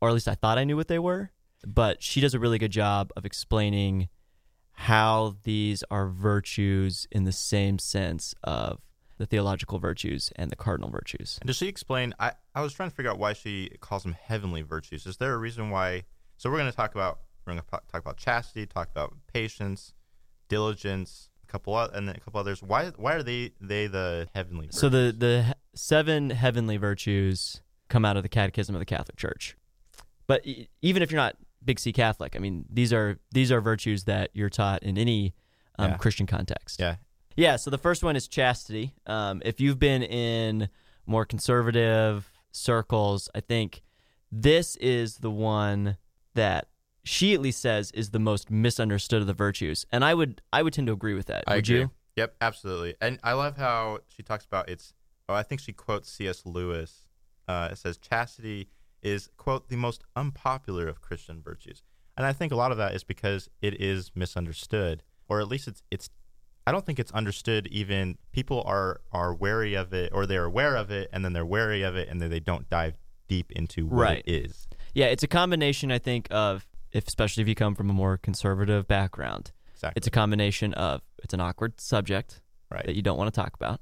or 0.00 0.08
at 0.08 0.14
least 0.14 0.28
I 0.28 0.34
thought 0.34 0.58
I 0.58 0.64
knew 0.64 0.76
what 0.76 0.88
they 0.88 0.98
were, 0.98 1.30
but 1.66 2.02
she 2.02 2.20
does 2.20 2.34
a 2.34 2.38
really 2.38 2.58
good 2.58 2.72
job 2.72 3.10
of 3.16 3.24
explaining 3.24 4.08
how 4.72 5.36
these 5.42 5.82
are 5.90 6.06
virtues 6.08 7.08
in 7.10 7.24
the 7.24 7.32
same 7.32 7.78
sense 7.78 8.34
of 8.44 8.80
the 9.18 9.26
theological 9.26 9.80
virtues 9.80 10.32
and 10.36 10.50
the 10.50 10.56
cardinal 10.56 10.88
virtues. 10.90 11.38
And 11.40 11.48
does 11.48 11.56
she 11.56 11.66
explain? 11.66 12.14
I, 12.20 12.32
I 12.54 12.62
was 12.62 12.72
trying 12.72 12.90
to 12.90 12.94
figure 12.94 13.10
out 13.10 13.18
why 13.18 13.32
she 13.32 13.70
calls 13.80 14.04
them 14.04 14.12
heavenly 14.20 14.62
virtues. 14.62 15.04
Is 15.06 15.16
there 15.16 15.34
a 15.34 15.36
reason 15.38 15.70
why? 15.70 16.04
So 16.36 16.48
we're 16.48 16.58
going 16.58 16.70
to 16.70 16.76
talk 16.76 16.94
about 16.94 17.20
we're 17.44 17.54
going 17.54 17.62
to 17.64 17.70
talk 17.70 17.84
about 17.94 18.16
chastity, 18.18 18.66
talk 18.66 18.90
about 18.90 19.14
patience, 19.32 19.94
diligence, 20.48 21.30
a 21.42 21.50
couple 21.50 21.74
o- 21.74 21.88
and 21.92 22.06
then 22.06 22.14
a 22.14 22.20
couple 22.20 22.38
others. 22.38 22.62
Why 22.62 22.92
why 22.96 23.14
are 23.14 23.22
they 23.24 23.52
they 23.60 23.88
the 23.88 24.28
heavenly? 24.34 24.66
Virtues? 24.66 24.80
So 24.80 24.88
the 24.88 25.14
the 25.16 25.56
seven 25.74 26.30
heavenly 26.30 26.76
virtues 26.76 27.62
come 27.88 28.04
out 28.04 28.16
of 28.16 28.22
the 28.22 28.28
Catechism 28.28 28.74
of 28.74 28.78
the 28.80 28.86
Catholic 28.86 29.16
Church. 29.16 29.56
But 30.28 30.46
even 30.82 31.02
if 31.02 31.10
you're 31.10 31.20
not 31.20 31.36
big 31.64 31.80
C 31.80 31.92
Catholic, 31.92 32.36
I 32.36 32.38
mean 32.38 32.64
these 32.70 32.92
are 32.92 33.18
these 33.32 33.50
are 33.50 33.60
virtues 33.60 34.04
that 34.04 34.30
you're 34.34 34.50
taught 34.50 34.82
in 34.84 34.96
any 34.96 35.34
um, 35.78 35.90
Yeah. 35.92 35.96
Christian 35.96 36.26
context. 36.26 36.78
yeah 36.78 36.96
Yeah. 37.36 37.56
So 37.56 37.70
the 37.70 37.78
first 37.78 38.04
one 38.04 38.14
is 38.14 38.28
chastity. 38.28 38.94
Um, 39.06 39.42
if 39.44 39.60
you've 39.60 39.78
been 39.78 40.02
in 40.04 40.68
more 41.06 41.24
conservative 41.24 42.30
circles, 42.52 43.28
I 43.34 43.40
think 43.40 43.82
this 44.30 44.76
is 44.76 45.16
the 45.18 45.30
one 45.30 45.96
that 46.34 46.68
she 47.04 47.32
at 47.32 47.40
least 47.40 47.60
says 47.62 47.90
is 47.92 48.10
the 48.10 48.18
most 48.18 48.50
misunderstood 48.50 49.22
of 49.22 49.26
the 49.26 49.32
virtues. 49.34 49.86
And 49.90 50.04
I 50.04 50.12
would 50.14 50.42
I 50.52 50.62
would 50.62 50.74
tend 50.74 50.86
to 50.88 50.92
agree 50.92 51.14
with 51.14 51.26
that. 51.26 51.44
I 51.46 51.54
would 51.56 51.64
agree. 51.64 51.78
you? 51.80 51.90
Yep, 52.16 52.34
absolutely. 52.40 52.94
And 53.00 53.18
I 53.22 53.32
love 53.32 53.56
how 53.56 54.00
she 54.08 54.22
talks 54.22 54.44
about 54.44 54.68
it's. 54.68 54.92
Oh, 55.28 55.34
I 55.34 55.42
think 55.42 55.60
she 55.60 55.72
quotes 55.72 56.10
C.S. 56.10 56.44
Lewis. 56.46 57.04
Uh, 57.46 57.68
it 57.72 57.78
says 57.78 57.96
chastity 57.98 58.68
is 59.02 59.28
quote 59.36 59.68
the 59.68 59.76
most 59.76 60.02
unpopular 60.16 60.88
of 60.88 61.00
Christian 61.00 61.40
virtues, 61.42 61.82
and 62.16 62.26
I 62.26 62.32
think 62.32 62.52
a 62.52 62.56
lot 62.56 62.72
of 62.72 62.78
that 62.78 62.94
is 62.94 63.04
because 63.04 63.48
it 63.62 63.80
is 63.80 64.10
misunderstood, 64.14 65.02
or 65.28 65.40
at 65.40 65.48
least 65.48 65.68
it's 65.68 65.82
it's. 65.90 66.10
I 66.66 66.72
don't 66.72 66.84
think 66.84 66.98
it's 66.98 67.12
understood. 67.12 67.66
Even 67.68 68.18
people 68.32 68.62
are 68.66 69.00
are 69.12 69.34
wary 69.34 69.74
of 69.74 69.92
it, 69.94 70.12
or 70.12 70.26
they're 70.26 70.44
aware 70.44 70.76
of 70.76 70.90
it, 70.90 71.08
and 71.12 71.24
then 71.24 71.32
they're 71.32 71.46
wary 71.46 71.82
of 71.82 71.96
it, 71.96 72.08
and 72.08 72.20
then 72.20 72.30
they 72.30 72.40
don't 72.40 72.68
dive 72.68 72.94
deep 73.26 73.52
into 73.52 73.86
what 73.86 74.02
Right. 74.02 74.22
it 74.26 74.46
is. 74.46 74.68
Yeah, 74.94 75.06
it's 75.06 75.22
a 75.22 75.28
combination 75.28 75.90
I 75.92 75.98
think 75.98 76.28
of 76.30 76.66
if 76.92 77.06
especially 77.06 77.42
if 77.42 77.48
you 77.48 77.54
come 77.54 77.74
from 77.74 77.88
a 77.90 77.92
more 77.94 78.16
conservative 78.18 78.86
background. 78.88 79.52
Exactly. 79.74 79.98
It's 79.98 80.06
a 80.06 80.10
combination 80.10 80.74
of 80.74 81.02
it's 81.22 81.34
an 81.34 81.40
awkward 81.40 81.80
subject 81.80 82.40
right. 82.70 82.84
that 82.84 82.96
you 82.96 83.02
don't 83.02 83.16
want 83.16 83.32
to 83.32 83.40
talk 83.40 83.54
about 83.54 83.80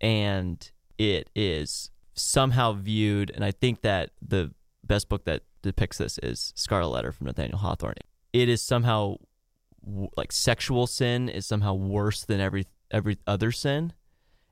and 0.00 0.72
it 0.98 1.30
is 1.34 1.90
somehow 2.14 2.72
viewed 2.72 3.30
and 3.30 3.44
I 3.44 3.50
think 3.50 3.82
that 3.82 4.10
the 4.20 4.52
best 4.84 5.08
book 5.08 5.24
that 5.24 5.42
depicts 5.62 5.98
this 5.98 6.18
is 6.22 6.52
Scarlet 6.56 6.88
Letter 6.88 7.12
from 7.12 7.26
Nathaniel 7.26 7.58
Hawthorne. 7.58 7.94
It 8.32 8.48
is 8.48 8.60
somehow 8.62 9.16
like 10.16 10.32
sexual 10.32 10.86
sin 10.86 11.28
is 11.28 11.46
somehow 11.46 11.74
worse 11.74 12.24
than 12.24 12.40
every 12.40 12.66
every 12.90 13.18
other 13.26 13.50
sin. 13.52 13.92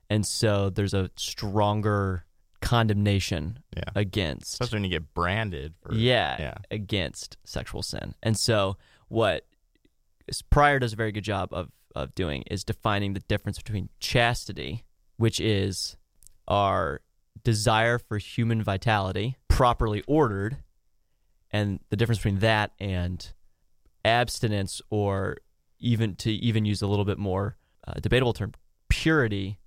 And 0.09 0.25
so 0.25 0.69
there's 0.69 0.93
a 0.93 1.09
stronger 1.15 2.25
condemnation 2.61 3.59
yeah. 3.75 3.83
against 3.95 4.53
Especially 4.53 4.77
when 4.77 4.83
you 4.83 4.89
get 4.89 5.13
branded. 5.13 5.73
For, 5.81 5.93
yeah, 5.93 6.35
Yeah. 6.39 6.53
against 6.69 7.37
sexual 7.43 7.81
sin. 7.81 8.13
And 8.21 8.37
so 8.37 8.77
what 9.07 9.45
Prior 10.49 10.79
does 10.79 10.93
a 10.93 10.95
very 10.95 11.11
good 11.11 11.23
job 11.23 11.49
of 11.51 11.71
of 11.93 12.15
doing 12.15 12.43
is 12.49 12.63
defining 12.63 13.13
the 13.13 13.19
difference 13.21 13.57
between 13.57 13.89
chastity, 13.99 14.83
which 15.17 15.39
is 15.41 15.97
our 16.47 17.01
desire 17.43 17.97
for 17.97 18.17
human 18.17 18.61
vitality 18.61 19.37
properly 19.47 20.03
ordered, 20.07 20.57
and 21.51 21.79
the 21.89 21.95
difference 21.95 22.19
between 22.19 22.39
that 22.39 22.71
and 22.79 23.33
abstinence 24.03 24.81
or 24.89 25.37
even 25.79 26.15
to 26.15 26.31
even 26.31 26.65
use 26.65 26.81
a 26.81 26.87
little 26.87 27.05
bit 27.05 27.17
more 27.17 27.57
uh, 27.87 27.93
debatable 27.99 28.33
term 28.33 28.53
purity 28.89 29.59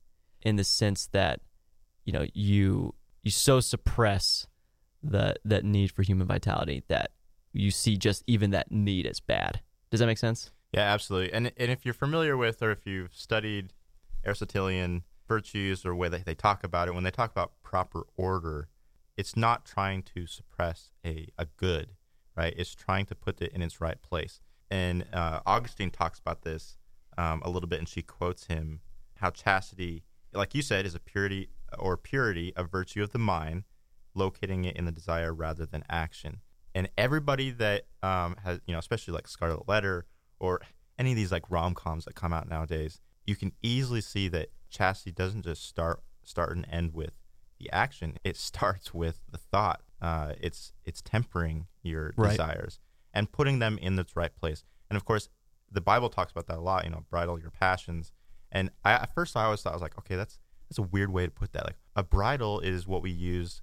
in 0.42 0.56
the 0.56 0.64
sense 0.64 1.08
that 1.12 1.40
you 2.04 2.12
know 2.12 2.26
you 2.34 2.94
you 3.22 3.30
so 3.30 3.60
suppress 3.60 4.46
the 5.02 5.34
that 5.44 5.64
need 5.64 5.90
for 5.90 6.02
human 6.02 6.26
vitality 6.26 6.82
that 6.88 7.10
you 7.52 7.70
see 7.70 7.96
just 7.96 8.22
even 8.26 8.50
that 8.50 8.70
need 8.70 9.06
as 9.06 9.20
bad. 9.20 9.60
Does 9.90 10.00
that 10.00 10.06
make 10.06 10.18
sense? 10.18 10.50
Yeah, 10.72 10.92
absolutely. 10.92 11.32
And 11.32 11.52
and 11.56 11.70
if 11.70 11.84
you're 11.84 11.94
familiar 11.94 12.36
with 12.36 12.62
or 12.62 12.70
if 12.70 12.86
you've 12.86 13.14
studied 13.14 13.72
Aristotelian 14.24 15.04
virtues 15.26 15.84
or 15.84 15.94
way 15.94 16.08
they, 16.08 16.18
they 16.18 16.34
talk 16.34 16.64
about 16.64 16.88
it, 16.88 16.94
when 16.94 17.04
they 17.04 17.10
talk 17.10 17.30
about 17.30 17.52
proper 17.62 18.06
order, 18.16 18.68
it's 19.16 19.36
not 19.36 19.64
trying 19.64 20.02
to 20.14 20.26
suppress 20.26 20.90
a, 21.04 21.28
a 21.38 21.46
good, 21.56 21.92
right? 22.36 22.54
It's 22.56 22.74
trying 22.74 23.06
to 23.06 23.14
put 23.14 23.40
it 23.40 23.52
in 23.52 23.62
its 23.62 23.80
right 23.80 24.00
place. 24.02 24.40
And 24.70 25.04
uh, 25.12 25.40
Augustine 25.46 25.90
talks 25.90 26.18
about 26.18 26.42
this 26.42 26.78
um, 27.16 27.42
a 27.44 27.50
little 27.50 27.68
bit, 27.68 27.78
and 27.78 27.88
she 27.88 28.02
quotes 28.02 28.46
him 28.46 28.80
how 29.16 29.30
chastity, 29.30 30.02
like 30.32 30.54
you 30.54 30.62
said, 30.62 30.84
is 30.84 30.94
a 30.94 31.00
purity 31.00 31.48
or 31.78 31.96
purity 31.96 32.54
of 32.56 32.70
virtue 32.70 33.02
of 33.02 33.10
the 33.10 33.18
mind, 33.18 33.64
locating 34.14 34.64
it 34.64 34.76
in 34.76 34.84
the 34.84 34.92
desire 34.92 35.32
rather 35.32 35.64
than 35.64 35.84
action. 35.88 36.40
And 36.74 36.88
everybody 36.98 37.50
that 37.52 37.86
um, 38.02 38.36
has, 38.42 38.60
you 38.66 38.72
know, 38.72 38.78
especially 38.80 39.14
like 39.14 39.28
Scarlet 39.28 39.68
Letter 39.68 40.06
or 40.40 40.60
any 40.98 41.12
of 41.12 41.16
these 41.16 41.30
like 41.30 41.48
rom 41.50 41.74
coms 41.74 42.04
that 42.04 42.14
come 42.14 42.32
out 42.32 42.48
nowadays, 42.48 43.00
you 43.24 43.36
can 43.36 43.52
easily 43.62 44.00
see 44.00 44.28
that 44.28 44.48
chastity 44.70 45.12
doesn't 45.12 45.42
just 45.44 45.64
start 45.66 46.02
start 46.24 46.56
and 46.56 46.66
end 46.70 46.94
with 46.94 47.12
the 47.58 47.70
action. 47.70 48.18
It 48.24 48.36
starts 48.36 48.92
with 48.94 49.20
the 49.30 49.38
thought. 49.38 49.82
Uh, 50.00 50.32
it's 50.40 50.72
it's 50.84 51.00
tempering 51.02 51.66
your 51.82 52.12
Right. 52.16 52.30
desires 52.30 52.78
and 53.12 53.30
putting 53.30 53.58
them 53.58 53.78
in 53.78 53.98
its 53.98 54.16
right 54.16 54.34
place. 54.34 54.64
And 54.90 54.96
of 54.96 55.04
course, 55.04 55.28
the 55.70 55.80
Bible 55.80 56.08
talks 56.10 56.32
about 56.32 56.46
that 56.48 56.58
a 56.58 56.60
lot. 56.60 56.84
You 56.84 56.90
know, 56.90 57.04
bridle 57.10 57.38
your 57.38 57.50
passions. 57.50 58.12
And 58.52 58.70
I, 58.84 58.92
at 58.92 59.14
first, 59.14 59.36
I 59.36 59.44
always 59.44 59.62
thought 59.62 59.70
I 59.72 59.76
was 59.76 59.82
like, 59.82 59.98
okay, 59.98 60.14
that's 60.16 60.38
that's 60.68 60.78
a 60.78 60.82
weird 60.82 61.10
way 61.10 61.24
to 61.26 61.30
put 61.30 61.52
that. 61.52 61.64
Like 61.64 61.78
a 61.96 62.02
bridle 62.02 62.60
is 62.60 62.86
what 62.86 63.02
we 63.02 63.10
use. 63.10 63.62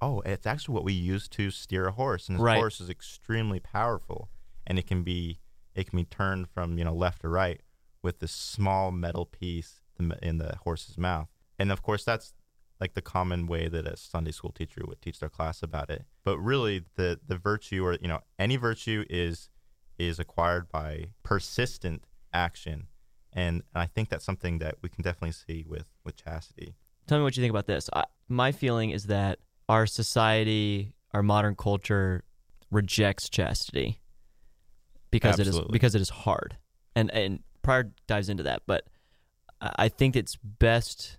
Oh, 0.00 0.20
it's 0.22 0.46
actually 0.46 0.74
what 0.74 0.84
we 0.84 0.92
use 0.92 1.28
to 1.28 1.50
steer 1.52 1.86
a 1.86 1.92
horse, 1.92 2.28
and 2.28 2.38
a 2.38 2.42
Right. 2.42 2.56
horse 2.58 2.80
is 2.80 2.90
extremely 2.90 3.60
powerful, 3.60 4.30
and 4.66 4.78
it 4.78 4.86
can 4.86 5.02
be 5.04 5.38
it 5.74 5.88
can 5.88 5.96
be 5.98 6.04
turned 6.04 6.48
from 6.48 6.76
you 6.78 6.84
know 6.84 6.92
left 6.94 7.20
to 7.22 7.28
right 7.28 7.60
with 8.02 8.18
this 8.18 8.32
small 8.32 8.90
metal 8.90 9.26
piece 9.26 9.80
in 9.98 10.38
the- 10.38 10.56
horse's 10.64 10.98
mouth. 10.98 11.28
And 11.58 11.70
of 11.70 11.82
course, 11.82 12.04
that's 12.04 12.34
like 12.80 12.94
the 12.94 13.02
common 13.02 13.46
way 13.46 13.68
that 13.68 13.86
a 13.86 13.96
Sunday 13.96 14.32
school 14.32 14.50
teacher 14.50 14.82
would 14.84 15.00
teach 15.00 15.20
their 15.20 15.28
class 15.28 15.62
about 15.62 15.88
it. 15.88 16.04
But 16.24 16.38
really, 16.38 16.84
the 16.96 17.20
the 17.24 17.36
virtue, 17.36 17.84
or 17.84 17.92
you 17.94 18.08
know, 18.08 18.20
any 18.38 18.56
virtue 18.56 19.04
is 19.08 19.48
is 19.98 20.18
acquired 20.18 20.68
by 20.68 21.10
persistent 21.22 22.04
action, 22.32 22.88
and 23.32 23.62
I 23.74 23.86
think 23.86 24.08
that's 24.08 24.24
something 24.24 24.58
that 24.58 24.76
we 24.82 24.88
can 24.88 25.02
definitely 25.04 25.32
see 25.32 25.64
with 25.66 25.86
with 26.04 26.16
chastity. 26.16 26.74
Tell 27.06 27.18
me 27.18 27.24
what 27.24 27.36
you 27.36 27.42
think 27.42 27.50
about 27.50 27.66
this. 27.66 27.88
I, 27.92 28.04
my 28.28 28.50
feeling 28.50 28.90
is 28.90 29.04
that 29.06 29.38
our 29.68 29.86
society, 29.86 30.92
our 31.12 31.22
modern 31.22 31.54
culture, 31.54 32.24
rejects 32.70 33.28
chastity 33.28 34.00
because 35.12 35.38
it 35.38 35.46
is 35.46 35.60
because 35.70 35.94
it 35.94 36.00
is 36.00 36.10
hard, 36.10 36.56
and 36.96 37.10
and 37.12 37.40
Prior 37.62 37.92
dives 38.06 38.28
into 38.28 38.42
that. 38.42 38.62
But 38.66 38.86
I 39.60 39.70
I 39.76 39.88
think 39.88 40.16
it's 40.16 40.36
best 40.36 41.18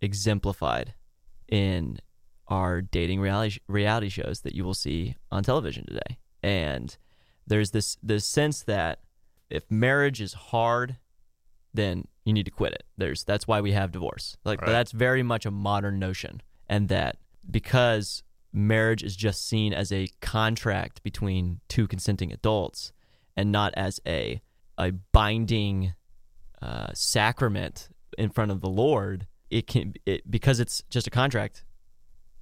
exemplified 0.00 0.94
in 1.48 1.98
our 2.48 2.82
dating 2.82 3.20
reality 3.20 3.58
reality 3.68 4.08
shows 4.08 4.42
that 4.42 4.54
you 4.54 4.64
will 4.64 4.74
see 4.74 5.16
on 5.30 5.42
television 5.42 5.86
today. 5.86 6.18
And 6.42 6.96
there's 7.46 7.70
this 7.70 7.96
this 8.02 8.24
sense 8.24 8.62
that 8.62 9.00
if 9.50 9.70
marriage 9.70 10.20
is 10.20 10.34
hard, 10.34 10.96
then 11.72 12.06
you 12.24 12.32
need 12.32 12.44
to 12.44 12.50
quit 12.50 12.72
it. 12.72 12.84
There's 12.96 13.24
that's 13.24 13.46
why 13.48 13.60
we 13.60 13.72
have 13.72 13.92
divorce. 13.92 14.36
Like 14.44 14.60
Right. 14.60 14.70
that's 14.70 14.92
very 14.92 15.22
much 15.22 15.46
a 15.46 15.50
modern 15.50 15.98
notion, 15.98 16.42
and 16.68 16.88
that 16.88 17.16
because 17.50 18.22
marriage 18.52 19.02
is 19.02 19.16
just 19.16 19.46
seen 19.46 19.72
as 19.72 19.90
a 19.90 20.08
contract 20.20 21.02
between 21.02 21.60
two 21.68 21.86
consenting 21.88 22.32
adults 22.32 22.92
and 23.36 23.50
not 23.50 23.74
as 23.76 24.00
a 24.06 24.40
a 24.78 24.92
binding 25.12 25.94
uh, 26.62 26.88
sacrament 26.94 27.88
in 28.18 28.30
front 28.30 28.50
of 28.50 28.60
the 28.60 28.68
Lord, 28.68 29.26
it 29.50 29.66
can 29.66 29.94
it 30.06 30.28
because 30.30 30.60
it's 30.60 30.82
just 30.90 31.06
a 31.06 31.10
contract. 31.10 31.64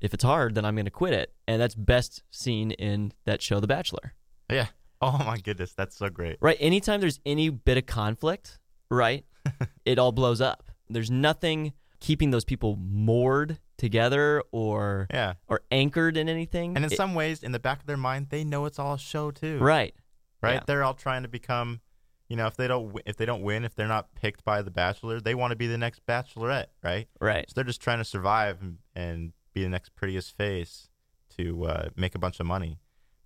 If 0.00 0.12
it's 0.14 0.24
hard, 0.24 0.54
then 0.56 0.64
I'm 0.64 0.74
going 0.74 0.86
to 0.86 0.90
quit 0.90 1.12
it, 1.14 1.32
and 1.46 1.62
that's 1.62 1.74
best 1.76 2.24
seen 2.30 2.72
in 2.72 3.12
that 3.24 3.40
show, 3.40 3.60
The 3.60 3.68
Bachelor. 3.68 4.14
Yeah. 4.50 4.66
Oh 5.00 5.16
my 5.18 5.36
goodness, 5.38 5.72
that's 5.74 5.96
so 5.96 6.08
great. 6.10 6.38
Right. 6.40 6.56
Anytime 6.60 7.00
there's 7.00 7.20
any 7.24 7.50
bit 7.50 7.76
of 7.78 7.86
conflict, 7.86 8.58
right, 8.90 9.24
it 9.84 9.98
all 9.98 10.10
blows 10.12 10.40
up. 10.40 10.64
There's 10.88 11.10
nothing 11.10 11.72
keeping 12.00 12.30
those 12.30 12.44
people 12.44 12.76
moored 12.76 13.58
together 13.78 14.42
or 14.52 15.06
Yeah. 15.12 15.34
or 15.48 15.60
anchored 15.70 16.16
in 16.16 16.28
anything. 16.28 16.74
And 16.76 16.84
in 16.84 16.92
It- 16.92 16.96
some 16.96 17.14
ways, 17.14 17.42
in 17.44 17.52
the 17.52 17.58
back 17.60 17.80
of 17.80 17.86
their 17.86 17.96
mind, 17.96 18.28
they 18.30 18.42
know 18.44 18.64
it's 18.66 18.78
all 18.78 18.94
a 18.94 18.98
show 18.98 19.30
too. 19.30 19.58
right. 19.58 19.94
right? 20.40 20.54
Yeah. 20.54 20.60
They're 20.66 20.82
all 20.84 20.94
trying 20.94 21.22
to 21.22 21.28
become, 21.28 21.80
you 22.32 22.36
know, 22.36 22.46
if 22.46 22.56
they 22.56 22.66
don't 22.66 22.98
if 23.04 23.18
they 23.18 23.26
don't 23.26 23.42
win, 23.42 23.62
if 23.62 23.74
they're 23.74 23.86
not 23.86 24.14
picked 24.14 24.42
by 24.42 24.62
the 24.62 24.70
bachelor, 24.70 25.20
they 25.20 25.34
want 25.34 25.50
to 25.50 25.54
be 25.56 25.66
the 25.66 25.76
next 25.76 26.00
bachelorette, 26.06 26.68
right? 26.82 27.06
Right. 27.20 27.44
So 27.46 27.52
they're 27.56 27.64
just 27.64 27.82
trying 27.82 27.98
to 27.98 28.06
survive 28.06 28.62
and, 28.62 28.78
and 28.94 29.32
be 29.52 29.62
the 29.62 29.68
next 29.68 29.94
prettiest 29.94 30.34
face 30.34 30.88
to 31.36 31.64
uh, 31.66 31.88
make 31.94 32.14
a 32.14 32.18
bunch 32.18 32.40
of 32.40 32.46
money. 32.46 32.78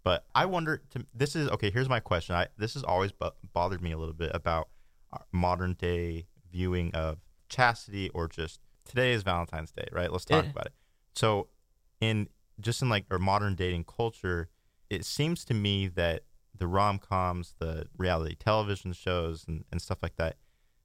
But 0.03 0.25
I 0.35 0.47
wonder. 0.47 0.83
To, 0.91 1.07
this 1.15 1.37
is 1.37 1.49
okay. 1.51 1.71
Here's 1.71 1.89
my 1.89 2.01
question. 2.01 2.35
I 2.35 2.49
this 2.59 2.75
has 2.75 2.83
always 2.83 3.13
bo- 3.13 3.35
bothered 3.53 3.81
me 3.81 3.93
a 3.93 3.97
little 3.97 4.13
bit 4.13 4.33
about 4.35 4.71
our 5.13 5.25
modern 5.31 5.75
day 5.75 6.27
viewing 6.51 6.93
of 6.93 7.19
chastity 7.49 8.09
or 8.09 8.27
just 8.27 8.59
today 8.85 9.13
is 9.13 9.23
Valentine's 9.23 9.71
Day, 9.71 9.87
right? 9.93 10.11
Let's 10.11 10.25
talk 10.25 10.47
Yeah. 10.47 10.51
about 10.51 10.67
it. 10.67 10.73
So, 11.15 11.47
in 12.01 12.29
just 12.61 12.83
in 12.83 12.89
like 12.89 13.05
our 13.13 13.21
modern 13.21 13.55
dating 13.55 13.85
culture, 13.85 14.49
it 14.91 15.05
seems 15.05 15.45
to 15.45 15.55
me 15.55 15.87
that 15.87 16.25
the 16.59 16.67
rom 16.67 16.99
coms, 16.99 17.55
the 17.59 17.87
reality 17.97 18.35
television 18.35 18.93
shows, 18.93 19.45
and, 19.47 19.65
and 19.71 19.81
stuff 19.81 19.99
like 20.03 20.17
that, 20.17 20.37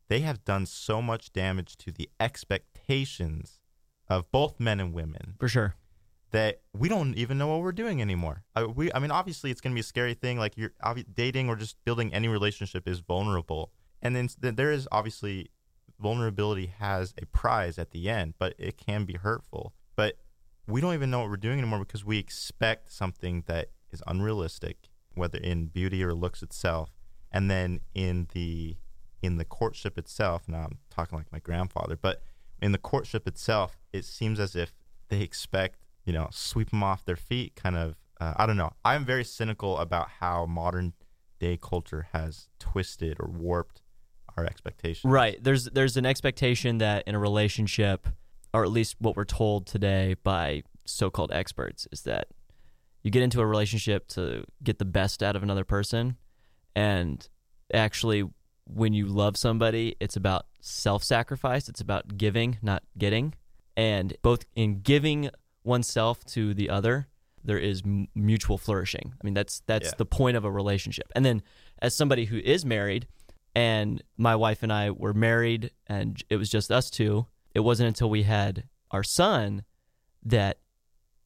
they 0.07 0.21
have 0.21 0.43
done 0.43 0.65
so 0.65 1.01
much 1.01 1.31
damage 1.31 1.77
to 1.77 1.91
the 1.91 2.09
expectations 2.19 3.59
of 4.09 4.29
both 4.31 4.59
men 4.59 4.79
and 4.79 4.93
women 4.93 5.35
For 5.39 5.47
sure. 5.47 5.75
that 6.31 6.61
we 6.73 6.89
don't 6.89 7.15
even 7.15 7.37
know 7.37 7.47
what 7.47 7.61
we're 7.61 7.71
doing 7.71 8.01
anymore. 8.01 8.43
I, 8.55 8.65
we, 8.65 8.91
I 8.93 8.99
mean, 8.99 9.11
obviously, 9.11 9.51
it's 9.51 9.61
going 9.61 9.71
to 9.71 9.75
be 9.75 9.81
a 9.81 9.83
scary 9.83 10.13
thing. 10.13 10.37
Like 10.37 10.57
you're 10.57 10.73
dating 11.13 11.49
or 11.49 11.55
just 11.55 11.83
building 11.85 12.13
any 12.13 12.27
relationship 12.27 12.87
is 12.87 12.99
vulnerable, 12.99 13.71
and 14.01 14.15
then 14.15 14.29
there 14.41 14.71
is 14.71 14.87
obviously 14.91 15.49
vulnerability 15.99 16.65
has 16.79 17.13
a 17.21 17.25
prize 17.27 17.77
at 17.77 17.91
the 17.91 18.09
end, 18.09 18.33
but 18.39 18.53
it 18.57 18.77
can 18.77 19.05
be 19.05 19.13
hurtful. 19.13 19.73
But 19.95 20.17
we 20.67 20.81
don't 20.81 20.93
even 20.93 21.11
know 21.11 21.19
what 21.19 21.29
we're 21.29 21.37
doing 21.37 21.59
anymore 21.59 21.79
because 21.79 22.03
we 22.03 22.17
expect 22.17 22.91
something 22.91 23.43
that 23.47 23.69
is 23.91 24.01
unrealistic, 24.07 24.89
whether 25.15 25.37
in 25.37 25.67
beauty 25.67 26.03
or 26.03 26.13
looks 26.13 26.41
itself, 26.41 26.91
and 27.31 27.49
then 27.49 27.81
in 27.93 28.27
the 28.33 28.75
in 29.21 29.37
the 29.37 29.45
courtship 29.45 29.97
itself. 29.97 30.43
Now 30.47 30.65
I'm 30.69 30.77
talking 30.89 31.17
like 31.17 31.31
my 31.31 31.39
grandfather, 31.39 31.97
but 32.01 32.21
in 32.61 32.71
the 32.71 32.77
courtship 32.77 33.27
itself, 33.27 33.77
it 33.93 34.05
seems 34.05 34.39
as 34.39 34.55
if 34.55 34.73
they 35.09 35.21
expect 35.21 35.87
you 36.05 36.13
know 36.13 36.27
sweep 36.31 36.69
them 36.69 36.83
off 36.83 37.05
their 37.05 37.15
feet, 37.15 37.55
kind 37.55 37.75
of. 37.75 37.95
Uh, 38.19 38.35
I 38.37 38.45
don't 38.45 38.57
know. 38.57 38.71
I'm 38.85 39.03
very 39.03 39.23
cynical 39.23 39.79
about 39.79 40.07
how 40.19 40.45
modern 40.45 40.93
day 41.39 41.57
culture 41.59 42.07
has 42.13 42.49
twisted 42.59 43.17
or 43.19 43.27
warped 43.27 43.81
our 44.37 44.45
expectations. 44.45 45.11
Right. 45.11 45.43
There's 45.43 45.65
there's 45.65 45.97
an 45.97 46.05
expectation 46.05 46.77
that 46.77 47.03
in 47.07 47.15
a 47.15 47.19
relationship, 47.19 48.07
or 48.53 48.63
at 48.63 48.71
least 48.71 48.95
what 48.99 49.15
we're 49.15 49.25
told 49.25 49.65
today 49.65 50.15
by 50.23 50.63
so-called 50.85 51.31
experts, 51.31 51.87
is 51.91 52.03
that 52.03 52.27
you 53.03 53.11
get 53.11 53.23
into 53.23 53.41
a 53.41 53.45
relationship 53.45 54.07
to 54.09 54.43
get 54.63 54.79
the 54.79 54.85
best 54.85 55.21
out 55.23 55.35
of 55.35 55.43
another 55.43 55.63
person, 55.65 56.17
and 56.75 57.27
actually, 57.73 58.23
when 58.65 58.93
you 58.93 59.05
love 59.07 59.35
somebody, 59.37 59.95
it's 59.99 60.15
about 60.15 60.45
self-sacrifice. 60.61 61.67
It's 61.69 61.81
about 61.81 62.17
giving, 62.17 62.57
not 62.61 62.83
getting, 62.97 63.33
and 63.75 64.13
both 64.21 64.45
in 64.55 64.81
giving 64.81 65.29
oneself 65.63 66.23
to 66.25 66.53
the 66.53 66.69
other 66.69 67.07
there 67.43 67.57
is 67.57 67.81
m- 67.83 68.07
mutual 68.13 68.57
flourishing. 68.57 69.13
I 69.19 69.25
mean, 69.25 69.33
that's 69.33 69.61
that's 69.65 69.87
Yeah. 69.87 69.93
the 69.97 70.05
point 70.05 70.37
of 70.37 70.45
a 70.45 70.51
relationship. 70.51 71.11
And 71.15 71.25
then, 71.25 71.41
as 71.79 71.95
somebody 71.95 72.25
who 72.25 72.37
is 72.37 72.63
married, 72.65 73.07
and 73.55 74.01
my 74.15 74.35
wife 74.35 74.61
and 74.61 74.71
I 74.71 74.91
were 74.91 75.13
married, 75.15 75.71
and 75.87 76.21
it 76.29 76.35
was 76.37 76.49
just 76.49 76.71
us 76.71 76.89
two. 76.91 77.25
It 77.55 77.61
wasn't 77.61 77.87
until 77.87 78.09
we 78.11 78.23
had 78.23 78.65
our 78.91 79.03
son 79.03 79.63
that 80.23 80.59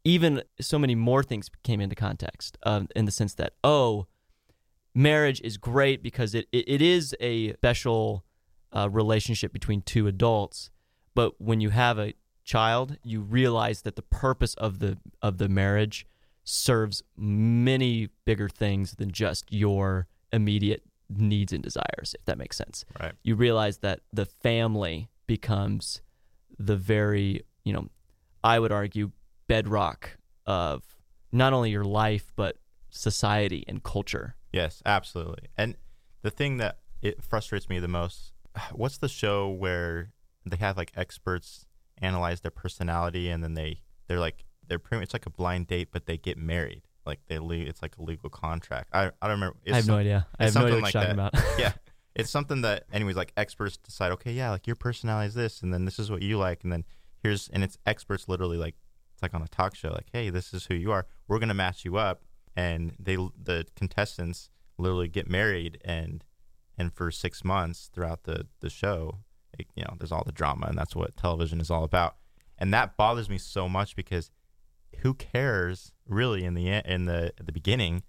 even 0.05 0.43
so 0.61 0.79
many 0.79 0.95
more 0.95 1.23
things 1.23 1.49
came 1.63 1.81
into 1.81 1.95
context. 1.95 2.57
Um, 2.63 2.87
in 2.95 3.05
the 3.05 3.11
sense 3.11 3.33
that 3.33 3.53
oh, 3.63 4.07
marriage 4.93 5.41
is 5.41 5.57
great 5.57 6.01
because 6.01 6.33
it 6.33 6.47
it, 6.53 6.69
it 6.69 6.81
is 6.81 7.13
a 7.19 7.53
special 7.53 8.23
uh, 8.71 8.89
relationship 8.89 9.51
between 9.51 9.81
two 9.81 10.07
adults. 10.07 10.69
But 11.13 11.41
when 11.41 11.59
you 11.59 11.71
have 11.71 11.99
a 11.99 12.13
child, 12.43 12.97
you 13.03 13.21
realize 13.21 13.81
that 13.81 13.95
the 13.95 14.01
purpose 14.03 14.53
of 14.53 14.79
the 14.79 14.97
of 15.21 15.39
the 15.39 15.49
marriage 15.49 16.05
serves 16.45 17.01
many 17.17 18.09
bigger 18.23 18.47
things 18.47 18.95
than 18.95 19.11
just 19.11 19.51
your 19.51 20.07
immediate 20.31 20.83
needs 21.09 21.51
and 21.51 21.63
desires, 21.63 22.15
if 22.17 22.23
that 22.25 22.37
makes 22.37 22.55
sense. 22.55 22.85
Right. 22.99 23.13
You 23.23 23.35
realize 23.35 23.79
that 23.79 24.01
the 24.13 24.25
family 24.25 25.09
becomes 25.27 26.01
the 26.57 26.75
very, 26.75 27.41
you 27.63 27.73
know, 27.73 27.89
I 28.43 28.59
would 28.59 28.71
argue 28.71 29.11
bedrock 29.47 30.17
of 30.45 30.83
not 31.31 31.53
only 31.53 31.71
your 31.71 31.83
life 31.83 32.31
but 32.35 32.57
society 32.89 33.63
and 33.67 33.83
culture. 33.83 34.35
Yes, 34.51 34.81
absolutely. 34.85 35.49
And 35.57 35.75
the 36.21 36.31
thing 36.31 36.57
that 36.57 36.79
it 37.01 37.21
frustrates 37.23 37.67
me 37.69 37.79
the 37.79 37.87
most, 37.87 38.33
what's 38.71 38.97
the 38.97 39.09
show 39.09 39.49
where 39.49 40.11
they 40.45 40.57
have 40.57 40.77
like 40.77 40.91
experts 40.95 41.65
analyze 42.01 42.41
their 42.41 42.51
personality 42.51 43.29
and 43.29 43.43
then 43.43 43.53
they 43.53 43.81
they're 44.07 44.19
like 44.19 44.45
they're 44.67 44.79
pretty 44.79 45.01
much 45.01 45.13
like 45.13 45.25
a 45.25 45.29
blind 45.29 45.67
date, 45.67 45.89
but 45.91 46.05
they 46.05 46.17
get 46.17 46.37
married. 46.37 46.83
Like 47.05 47.19
they 47.27 47.37
le- 47.37 47.55
it's 47.55 47.81
like 47.81 47.97
a 47.97 48.03
legal 48.03 48.29
contract. 48.29 48.89
I 48.93 49.07
I 49.21 49.27
don't 49.27 49.31
remember. 49.31 49.57
It's 49.63 49.73
I 49.73 49.75
have 49.77 49.87
no 49.87 49.93
some- 49.93 49.99
idea. 49.99 50.27
I 50.39 50.45
have 50.45 50.55
no 50.55 50.61
idea 50.61 50.71
what 50.71 50.77
you're 50.77 50.81
like 50.81 50.93
talking 50.93 51.11
about. 51.11 51.33
yeah, 51.59 51.73
it's 52.15 52.31
something 52.31 52.61
that 52.61 52.85
anyways 52.91 53.15
like 53.15 53.31
experts 53.37 53.77
decide. 53.77 54.11
Okay, 54.13 54.31
yeah, 54.31 54.49
like 54.51 54.65
your 54.65 54.75
personality 54.75 55.27
is 55.27 55.33
this, 55.35 55.61
and 55.61 55.71
then 55.73 55.85
this 55.85 55.99
is 55.99 56.09
what 56.09 56.21
you 56.23 56.37
like, 56.37 56.63
and 56.63 56.71
then 56.71 56.83
here's 57.21 57.47
and 57.49 57.63
it's 57.63 57.77
experts 57.85 58.27
literally 58.27 58.57
like 58.57 58.75
it's 59.15 59.23
like 59.23 59.33
on 59.33 59.41
a 59.41 59.47
talk 59.47 59.75
show. 59.75 59.89
Like, 59.89 60.09
hey, 60.11 60.29
this 60.29 60.53
is 60.53 60.65
who 60.65 60.75
you 60.75 60.91
are. 60.91 61.07
We're 61.27 61.39
gonna 61.39 61.53
match 61.53 61.85
you 61.85 61.95
up, 61.95 62.23
and 62.55 62.93
they 62.99 63.15
the 63.15 63.65
contestants 63.75 64.49
literally 64.77 65.07
get 65.07 65.29
married 65.29 65.79
and 65.85 66.23
and 66.77 66.93
for 66.93 67.09
six 67.09 67.45
months 67.45 67.89
throughout 67.93 68.23
the 68.23 68.47
the 68.59 68.69
show, 68.69 69.19
it, 69.57 69.67
you 69.73 69.83
know, 69.83 69.95
there's 69.97 70.11
all 70.11 70.25
the 70.25 70.33
drama, 70.33 70.67
and 70.67 70.77
that's 70.77 70.95
what 70.95 71.15
television 71.15 71.61
is 71.61 71.71
all 71.71 71.85
about. 71.85 72.17
And 72.57 72.73
that 72.73 72.97
bothers 72.97 73.29
me 73.29 73.37
so 73.37 73.69
much 73.69 73.95
because 73.95 74.31
who 74.97 75.13
cares 75.13 75.93
really 76.05 76.43
in 76.43 76.53
the 76.53 76.67
in 76.67 77.05
the 77.05 77.31
the 77.41 77.53
beginning 77.53 78.03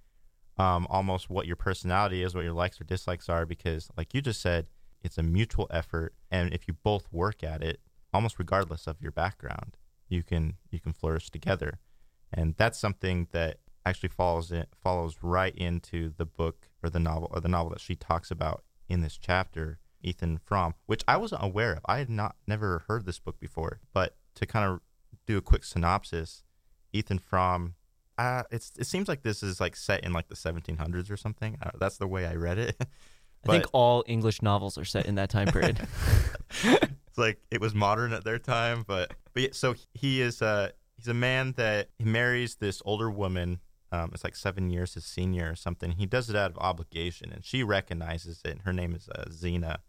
um, 0.59 0.87
almost 0.89 1.29
what 1.29 1.47
your 1.47 1.57
personality 1.57 2.23
is, 2.23 2.35
what 2.35 2.45
your 2.45 2.53
likes 2.53 2.81
or 2.81 2.85
dislikes 2.85 3.29
are, 3.29 3.47
because 3.47 3.89
like 3.97 4.15
you 4.15 4.21
just 4.21 4.41
said, 4.41 4.67
it's 5.03 5.19
a 5.19 5.23
mutual 5.23 5.69
effort, 5.71 6.15
and 6.31 6.53
if 6.53 6.67
you 6.67 6.75
both 6.75 7.07
work 7.13 7.45
at 7.45 7.63
it, 7.63 7.81
almost 8.13 8.39
regardless 8.39 8.87
of 8.87 9.01
your 9.01 9.13
background, 9.13 9.77
you 10.09 10.23
can 10.23 10.55
you 10.71 10.81
can 10.81 10.93
flourish 10.93 11.31
together, 11.31 11.79
and 12.33 12.55
that's 12.57 12.79
something 12.79 13.29
that 13.33 13.59
actually 13.85 14.09
follows 14.09 14.51
it 14.51 14.69
follows 14.83 15.19
right 15.23 15.55
into 15.55 16.13
the 16.17 16.27
book 16.27 16.69
or 16.83 16.91
the 16.91 16.99
novel 16.99 17.31
or 17.33 17.41
the 17.41 17.49
novel 17.49 17.71
that 17.71 17.81
she 17.81 17.95
talks 17.95 18.31
about 18.31 18.65
in 18.89 19.01
this 19.01 19.17
chapter, 19.17 19.79
Ethan 20.03 20.39
Frome, 20.39 20.75
which 20.87 21.03
I 21.07 21.17
wasn't 21.17 21.45
aware 21.45 21.75
of. 21.75 21.81
I 21.87 21.99
had 21.99 22.11
not 22.11 22.37
never 22.47 22.85
heard 22.89 23.07
this 23.07 23.19
book 23.19 23.39
before, 23.39 23.81
but 23.93 24.17
to 24.35 24.47
kind 24.47 24.71
of 24.71 24.81
do 25.27 25.37
a 25.37 25.43
quick 25.43 25.65
synopsis, 25.65 26.45
Ethan 26.93 27.19
Frome 27.19 27.75
uh, 28.19 28.43
it's 28.51 28.73
it 28.79 28.87
seems 28.87 29.09
like 29.09 29.23
this 29.23 29.43
is 29.43 29.61
like 29.61 29.77
set 29.77 30.05
in 30.05 30.13
like 30.13 30.29
the 30.29 30.35
1700s 30.35 31.11
or 31.11 31.17
something. 31.17 31.59
Uh, 31.61 31.71
that's 31.79 31.99
the 31.99 32.07
way 32.07 32.27
I 32.27 32.35
read 32.35 32.59
it. 32.59 32.77
I 33.45 33.53
think 33.53 33.67
all 33.73 34.03
English 34.09 34.43
novels 34.43 34.77
are 34.77 34.85
set 34.85 35.07
in 35.07 35.17
that 35.17 35.31
time 35.31 35.47
period. 35.49 35.87
it's 36.65 37.19
like 37.19 37.39
it 37.51 37.61
was 37.61 37.75
modern 37.75 38.13
at 38.13 38.25
their 38.25 38.41
time, 38.41 38.85
but 38.87 39.13
but 39.37 39.43
yeah, 39.43 39.49
so 39.53 39.75
he 39.93 40.23
is 40.23 40.41
uh 40.41 40.71
he's 40.97 41.09
a 41.09 41.15
man 41.15 41.53
that 41.59 41.91
he 41.99 42.05
marries 42.05 42.55
this 42.57 42.81
older 42.87 43.11
woman. 43.11 43.61
Um, 43.93 44.11
it's 44.15 44.25
like 44.25 44.35
seven 44.35 44.71
years 44.71 44.95
his 44.95 45.05
senior 45.05 45.51
or 45.51 45.55
something. 45.55 45.93
He 45.93 46.07
does 46.07 46.31
it 46.31 46.37
out 46.37 46.51
of 46.51 46.57
obligation, 46.57 47.33
and 47.33 47.45
she 47.45 47.63
recognizes 47.63 48.41
it. 48.47 48.61
Her 48.65 48.73
name 48.73 48.95
is 48.95 49.11
uh, 49.11 49.27
Zeena, 49.31 49.81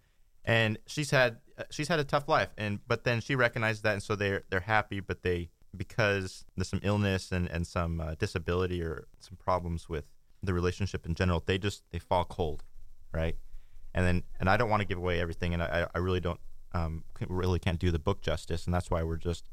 and 0.44 0.78
she's 0.86 1.12
had 1.12 1.38
uh, 1.58 1.64
she's 1.70 1.88
had 1.88 1.98
a 1.98 2.04
tough 2.04 2.28
life, 2.28 2.50
and 2.58 2.80
but 2.90 3.06
then 3.06 3.22
she 3.22 3.36
recognizes 3.36 3.84
that, 3.84 3.94
and 3.94 4.04
so 4.04 4.18
they're 4.18 4.44
they're 4.50 4.60
happy, 4.60 5.00
but 5.00 5.24
they 5.24 5.50
because 5.76 6.44
there's 6.58 6.68
some 6.68 6.82
illness 6.84 7.32
and 7.32 7.50
and 7.50 7.66
some 7.66 8.02
uh, 8.02 8.16
disability 8.16 8.84
or 8.84 9.08
some 9.22 9.38
problems 9.38 9.88
with 9.88 10.04
the 10.44 10.54
relationship 10.54 11.06
in 11.06 11.16
general, 11.16 11.42
they 11.46 11.58
just 11.58 11.84
they 11.92 12.00
fall 12.00 12.26
cold, 12.26 12.66
right? 13.14 13.38
And 13.96 14.06
then 14.06 14.24
and 14.42 14.50
I 14.50 14.58
don't 14.58 14.70
want 14.70 14.82
to 14.82 14.88
give 14.88 14.98
away 14.98 15.22
everything, 15.22 15.54
and 15.54 15.64
I 15.64 15.88
I 15.96 16.00
really 16.00 16.20
don't 16.20 16.42
um 16.74 17.04
really 17.28 17.60
can't 17.60 17.80
do 17.80 17.92
the 17.92 18.00
book 18.00 18.22
justice, 18.22 18.66
and 18.66 18.74
that's 18.74 18.92
why 18.92 19.04
we're 19.04 19.18
just 19.18 19.50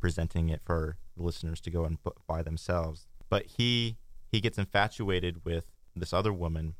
presenting 0.00 0.48
it 0.48 0.60
for 0.64 0.96
the 1.16 1.22
listeners 1.22 1.60
to 1.62 1.70
go 1.70 1.84
and 1.84 2.02
bu- 2.02 2.10
buy 2.26 2.42
themselves. 2.42 3.06
But 3.28 3.46
he 3.46 3.96
he 4.30 4.40
gets 4.40 4.58
infatuated 4.58 5.44
with 5.44 5.66
this 5.94 6.12
other 6.12 6.32
woman, 6.32 6.74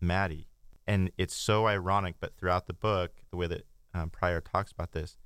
Mattie, 0.00 0.48
and 0.86 1.10
it's 1.18 1.34
so 1.34 1.66
ironic. 1.66 2.16
But 2.20 2.36
throughout 2.36 2.66
the 2.66 2.72
book, 2.72 3.12
the 3.30 3.36
way 3.36 3.46
that 3.48 3.66
um, 3.94 4.10
Prior 4.10 4.40
talks 4.40 4.72
about 4.72 4.92
this, 4.92 5.16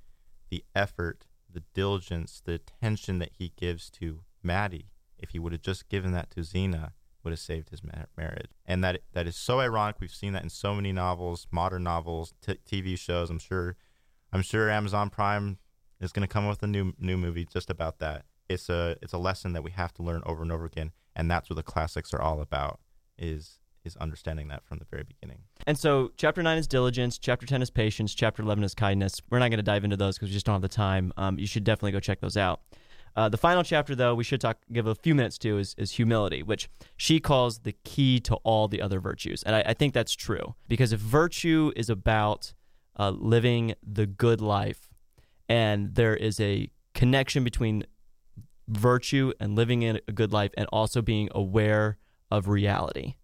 the 0.49 0.63
effort, 0.75 1.25
the 1.51 1.63
diligence, 1.73 2.41
the 2.43 2.53
attention 2.53 3.19
that 3.19 3.31
he 3.37 3.53
gives 3.55 3.89
to 3.91 4.21
Mattie, 4.41 4.89
if 5.17 5.29
he 5.29 5.39
would 5.39 5.51
have 5.53 5.61
just 5.61 5.89
given 5.89 6.11
that 6.13 6.31
to 6.31 6.43
Zeena, 6.43 6.93
would 7.23 7.31
have 7.31 7.39
saved 7.39 7.69
his 7.69 7.81
marriage. 8.17 8.49
And 8.65 8.83
that 8.83 9.01
that 9.13 9.27
is 9.27 9.35
so 9.35 9.59
ironic. 9.59 9.97
We've 9.99 10.13
seen 10.13 10.33
that 10.33 10.43
in 10.43 10.49
so 10.49 10.75
many 10.75 10.91
novels, 10.91 11.47
modern 11.51 11.83
novels, 11.83 12.33
t- 12.41 12.59
TV 12.69 12.97
shows. 12.97 13.29
I'm 13.29 13.39
sure, 13.39 13.77
I'm 14.31 14.41
sure 14.41 14.69
Amazon 14.69 15.09
Prime 15.09 15.57
is 15.99 16.11
going 16.11 16.27
to 16.27 16.31
come 16.31 16.45
up 16.45 16.51
with 16.51 16.63
a 16.63 16.67
new 16.67 16.93
new 16.99 17.17
movie 17.17 17.45
just 17.45 17.69
about 17.69 17.99
that. 17.99 18.25
It's 18.49 18.69
a 18.69 18.97
it's 19.01 19.13
a 19.13 19.17
lesson 19.17 19.53
that 19.53 19.63
we 19.63 19.71
have 19.71 19.93
to 19.93 20.03
learn 20.03 20.21
over 20.25 20.43
and 20.43 20.51
over 20.51 20.65
again, 20.65 20.91
and 21.15 21.29
that's 21.31 21.49
what 21.49 21.55
the 21.55 21.63
classics 21.63 22.13
are 22.13 22.21
all 22.21 22.41
about. 22.41 22.79
Is 23.17 23.59
is 23.85 23.95
understanding 23.97 24.47
that 24.47 24.63
from 24.65 24.79
the 24.79 24.85
very 24.85 25.03
beginning. 25.03 25.39
And 25.67 25.77
so, 25.77 26.11
chapter 26.17 26.41
nine 26.41 26.57
is 26.57 26.67
diligence. 26.67 27.17
Chapter 27.17 27.45
ten 27.45 27.61
is 27.61 27.69
patience. 27.69 28.13
Chapter 28.13 28.41
eleven 28.41 28.63
is 28.63 28.73
kindness. 28.73 29.21
We're 29.29 29.39
not 29.39 29.49
going 29.49 29.57
to 29.57 29.63
dive 29.63 29.83
into 29.83 29.97
those 29.97 30.17
because 30.17 30.29
we 30.29 30.33
just 30.33 30.45
don't 30.45 30.55
have 30.55 30.61
the 30.61 30.67
time. 30.67 31.13
Um, 31.17 31.39
you 31.39 31.47
should 31.47 31.63
definitely 31.63 31.91
go 31.91 31.99
check 31.99 32.19
those 32.19 32.37
out. 32.37 32.61
Uh, 33.15 33.29
the 33.29 33.37
final 33.37 33.63
chapter, 33.63 33.93
though, 33.95 34.15
we 34.15 34.23
should 34.23 34.41
talk 34.41 34.57
give 34.71 34.87
a 34.87 34.95
few 34.95 35.13
minutes 35.13 35.37
to 35.37 35.57
is, 35.57 35.75
is 35.77 35.91
humility, 35.91 36.41
which 36.41 36.69
she 36.97 37.19
calls 37.19 37.59
the 37.59 37.73
key 37.83 38.19
to 38.21 38.35
all 38.37 38.67
the 38.67 38.81
other 38.81 38.99
virtues, 38.99 39.43
and 39.43 39.55
I, 39.55 39.63
I 39.67 39.73
think 39.73 39.93
that's 39.93 40.13
true 40.13 40.55
because 40.67 40.91
if 40.91 40.99
virtue 40.99 41.71
is 41.75 41.89
about 41.89 42.53
uh, 42.97 43.11
living 43.11 43.75
the 43.83 44.07
good 44.07 44.41
life, 44.41 44.89
and 45.47 45.93
there 45.95 46.15
is 46.15 46.39
a 46.39 46.69
connection 46.93 47.43
between 47.43 47.85
virtue 48.67 49.33
and 49.39 49.55
living 49.55 49.83
in 49.83 49.99
a 50.07 50.11
good 50.11 50.33
life, 50.33 50.51
and 50.57 50.67
also 50.71 51.01
being 51.01 51.29
aware 51.33 51.97
of 52.31 52.47
reality 52.47 53.15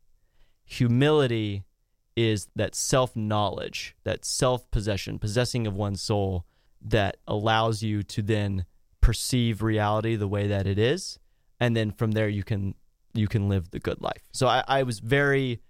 humility 0.70 1.64
is 2.16 2.48
that 2.56 2.76
self 2.76 3.16
knowledge, 3.16 3.96
that 4.04 4.24
self 4.24 4.70
possession, 4.72 5.18
possessing 5.18 5.66
of 5.66 5.74
one's 5.74 6.02
soul 6.02 6.46
that 6.82 7.18
allows 7.28 7.82
you 7.82 8.04
to 8.04 8.22
then 8.22 8.66
perceive 9.10 9.64
reality 9.64 10.16
the 10.16 10.28
way 10.28 10.46
that 10.48 10.68
it 10.68 10.78
is. 10.78 11.18
And 11.60 11.76
then 11.76 11.90
from 11.92 12.12
there 12.12 12.30
you 12.30 12.44
can 12.44 12.76
you 13.14 13.28
can 13.28 13.50
live 13.50 13.72
the 13.72 13.80
good 13.80 14.00
life. 14.02 14.24
So 14.34 14.46
I, 14.48 14.64
I 14.68 14.84
was 14.84 15.00
very 15.00 15.62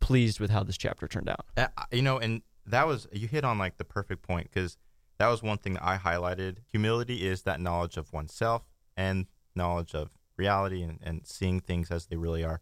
pleased 0.00 0.40
with 0.40 0.50
how 0.50 0.62
this 0.62 0.76
chapter 0.76 1.08
turned 1.08 1.28
out. 1.30 1.46
Uh, 1.56 1.68
you 1.90 2.02
know, 2.02 2.18
and 2.18 2.42
that 2.66 2.86
was 2.86 3.06
you 3.12 3.28
hit 3.28 3.44
on 3.44 3.56
like 3.58 3.78
the 3.78 3.84
perfect 3.84 4.20
point 4.22 4.50
because 4.52 4.76
that 5.18 5.28
was 5.28 5.42
one 5.42 5.56
thing 5.58 5.74
that 5.74 5.84
I 5.84 5.96
highlighted. 5.96 6.58
Humility 6.70 7.26
is 7.26 7.42
that 7.42 7.60
knowledge 7.60 7.96
of 7.96 8.12
oneself 8.12 8.62
and 8.94 9.26
knowledge 9.54 9.94
of 9.94 10.10
reality 10.36 10.82
and, 10.82 10.98
and 11.02 11.26
seeing 11.26 11.60
things 11.60 11.90
as 11.90 12.06
they 12.06 12.16
really 12.16 12.44
are. 12.44 12.60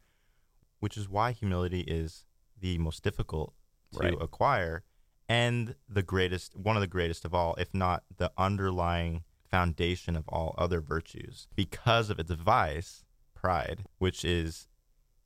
which 0.78 0.96
is 0.96 1.08
why 1.08 1.32
humility 1.32 1.80
is 1.80 2.24
the 2.60 2.78
most 2.78 3.02
difficult 3.02 3.52
to 3.94 3.98
Right. 3.98 4.14
acquire 4.20 4.84
and 5.28 5.74
the 5.88 6.02
greatest 6.02 6.56
one 6.56 6.76
of 6.76 6.80
the 6.86 6.86
greatest 6.96 7.24
of 7.24 7.32
all 7.34 7.52
if 7.64 7.70
not 7.74 7.98
the 8.22 8.30
underlying 8.38 9.24
foundation 9.50 10.16
of 10.16 10.28
all 10.28 10.54
other 10.58 10.80
virtues 10.80 11.48
because 11.54 12.10
of 12.10 12.18
its 12.18 12.30
vice 12.30 13.04
pride 13.34 13.84
which 13.98 14.24
is 14.24 14.68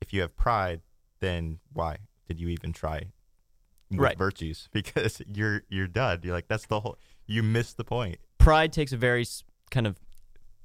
if 0.00 0.12
you 0.12 0.20
have 0.20 0.36
pride 0.36 0.80
then 1.20 1.58
why 1.72 1.96
did 2.28 2.40
you 2.40 2.48
even 2.48 2.72
try 2.72 3.10
Right. 3.90 4.18
virtues 4.18 4.68
because 4.72 5.20
you're 5.26 5.62
you're 5.68 5.86
done 5.86 6.20
you're 6.22 6.34
like 6.34 6.48
that's 6.48 6.66
the 6.66 6.80
whole 6.80 6.96
you 7.26 7.42
missed 7.42 7.76
the 7.76 7.84
point 7.84 8.18
pride 8.38 8.72
takes 8.72 8.92
a 8.92 8.96
very 8.96 9.24
kind 9.70 9.86
of 9.86 9.98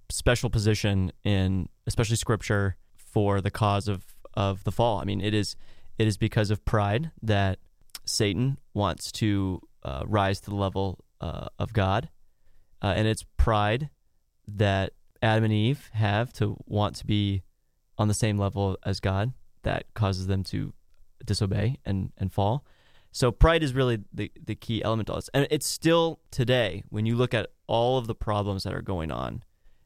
special 0.09 0.49
position 0.49 1.11
in 1.23 1.69
especially 1.85 2.15
scripture 2.15 2.77
for 2.95 3.41
the 3.41 3.51
cause 3.51 3.87
of 3.87 4.03
of 4.33 4.63
the 4.63 4.71
fall. 4.71 4.99
I 4.99 5.03
mean, 5.05 5.21
it 5.21 5.33
is 5.33 5.55
it 5.97 6.07
is 6.07 6.17
because 6.17 6.51
of 6.51 6.63
pride 6.63 7.11
that 7.21 7.59
Satan 8.05 8.57
wants 8.73 9.11
to 9.13 9.61
uh, 9.83 10.03
rise 10.05 10.39
to 10.41 10.49
the 10.49 10.55
level 10.55 10.99
uh, 11.19 11.47
of 11.57 11.73
God, 11.73 12.09
uh, 12.81 12.93
and 12.95 13.07
it's 13.07 13.25
pride 13.39 13.89
that 14.47 14.93
Adam 15.23 15.45
and 15.45 15.53
Eve 15.53 15.89
have 15.93 16.31
to 16.33 16.55
want 16.67 16.95
to 16.97 17.05
be 17.07 17.41
on 17.97 18.07
the 18.07 18.13
same 18.13 18.37
level 18.37 18.77
as 18.85 18.99
God 18.99 19.33
that 19.63 19.85
causes 19.95 20.27
them 20.27 20.43
to 20.43 20.73
disobey 21.25 21.77
and 21.83 22.11
and 22.17 22.31
fall. 22.31 22.63
So 23.11 23.31
pride 23.31 23.63
is 23.63 23.73
really 23.73 23.99
the, 24.13 24.31
the 24.45 24.53
key 24.55 24.83
element 24.83 25.07
to 25.07 25.13
this. 25.13 25.29
And 25.33 25.47
it's 25.49 25.65
still 25.65 26.19
today, 26.29 26.83
when 26.89 27.07
you 27.07 27.15
look 27.15 27.33
at 27.33 27.49
all 27.65 27.97
of 27.97 28.05
the 28.05 28.13
problems 28.13 28.63
that 28.63 28.73
are 28.73 28.83
going 28.83 29.11
on 29.11 29.43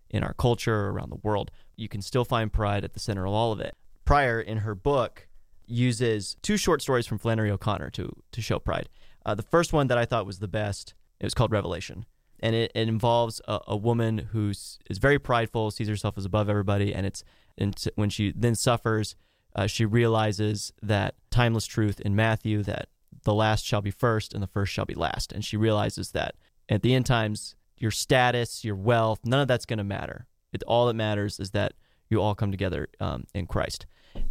in 0.10 0.24
our 0.24 0.34
culture, 0.34 0.90
around 0.90 1.10
the 1.10 1.20
world, 1.24 1.50
you 1.78 1.88
can 1.88 2.02
still 2.02 2.26
find 2.26 2.52
pride 2.52 2.84
at 2.84 2.94
the 2.94 3.00
center 3.00 3.26
of 3.26 3.34
all 3.34 3.54
of 3.54 3.62
it. 3.62 3.76
Prior, 4.04 4.42
in 4.42 4.58
her 4.60 4.76
book, 4.76 5.28
uses 5.66 6.36
two 6.42 6.58
short 6.58 6.82
stories 6.82 7.08
from 7.08 7.18
Flannery 7.18 7.50
O'Connor 7.50 7.90
to, 7.92 8.12
to 8.34 8.42
show 8.42 8.60
pride. 8.60 8.90
Uh, 9.26 9.34
the 9.34 9.42
first 9.42 9.72
one 9.72 9.88
that 9.88 9.98
I 9.98 10.06
thought 10.06 10.26
was 10.26 10.40
the 10.40 10.48
best, 10.50 10.94
it 11.22 11.26
was 11.26 11.34
called 11.34 11.54
Revelation. 11.54 12.06
And 12.44 12.56
it, 12.56 12.72
it 12.76 12.88
involves 12.88 13.42
a, 13.48 13.60
a 13.70 13.78
woman 13.78 14.18
who 14.34 14.50
is 14.50 14.78
very 15.00 15.18
prideful, 15.18 15.72
sees 15.72 15.88
herself 15.88 16.18
as 16.18 16.26
above 16.26 16.50
everybody, 16.50 16.94
and 16.94 17.08
it's 17.08 17.24
and 17.58 17.76
when 17.96 18.10
she 18.10 18.34
then 18.36 18.56
suffers, 18.56 19.16
uh, 19.56 19.68
she 19.68 19.86
realizes 19.86 20.74
that 20.82 21.16
timeless 21.30 21.66
truth 21.66 22.00
in 22.02 22.16
Matthew 22.16 22.62
that 22.64 22.90
the 23.24 23.34
last 23.34 23.66
shall 23.66 23.82
be 23.82 23.92
first 23.92 24.34
and 24.34 24.44
the 24.44 24.48
first 24.48 24.74
shall 24.74 24.86
be 24.86 24.96
last. 24.96 25.32
And 25.32 25.46
she 25.46 25.56
realizes 25.56 26.12
that 26.12 26.36
at 26.68 26.82
the 26.82 26.94
end 26.94 27.06
times, 27.06 27.56
your 27.78 27.92
status, 27.92 28.66
your 28.66 28.76
wealth, 28.76 29.20
none 29.24 29.42
of 29.42 29.48
that's 29.48 29.66
going 29.66 29.78
to 29.78 29.84
matter. 29.84 30.26
It, 30.52 30.64
all 30.64 30.88
that 30.88 30.96
matters 30.96 31.40
is 31.40 31.52
that 31.52 31.74
you 32.10 32.22
all 32.22 32.36
come 32.36 32.52
together 32.52 32.88
um, 33.00 33.26
in 33.34 33.46
Christ. 33.48 33.86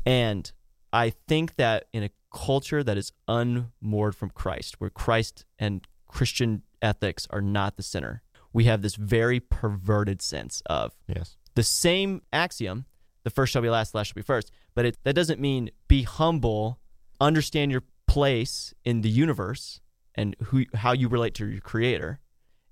And 0.04 0.50
I 0.92 1.10
think 1.10 1.56
that 1.56 1.86
in 1.92 2.02
a 2.02 2.10
culture 2.32 2.82
that 2.82 2.96
is 2.96 3.12
unmoored 3.28 4.14
from 4.14 4.30
Christ, 4.30 4.80
where 4.80 4.90
Christ 4.90 5.44
and 5.58 5.86
Christian 6.08 6.62
ethics 6.82 7.26
are 7.30 7.40
not 7.40 7.76
the 7.76 7.82
center, 7.82 8.22
we 8.52 8.64
have 8.64 8.82
this 8.82 8.96
very 8.96 9.40
perverted 9.40 10.20
sense 10.20 10.62
of 10.66 10.92
yes. 11.06 11.36
the 11.54 11.62
same 11.62 12.20
axiom 12.32 12.84
the 13.24 13.30
first 13.30 13.52
shall 13.52 13.62
be 13.62 13.70
last 13.70 13.92
the 13.92 13.98
last 13.98 14.08
shall 14.08 14.14
be 14.14 14.22
first. 14.22 14.50
But 14.74 14.84
it, 14.84 14.98
that 15.04 15.14
doesn't 15.14 15.40
mean 15.40 15.70
be 15.88 16.02
humble 16.02 16.78
understand 17.20 17.70
your 17.70 17.84
place 18.06 18.74
in 18.84 19.02
the 19.02 19.08
universe 19.08 19.80
and 20.14 20.34
who 20.46 20.64
how 20.74 20.92
you 20.92 21.08
relate 21.08 21.34
to 21.34 21.46
your 21.46 21.60
creator. 21.60 22.20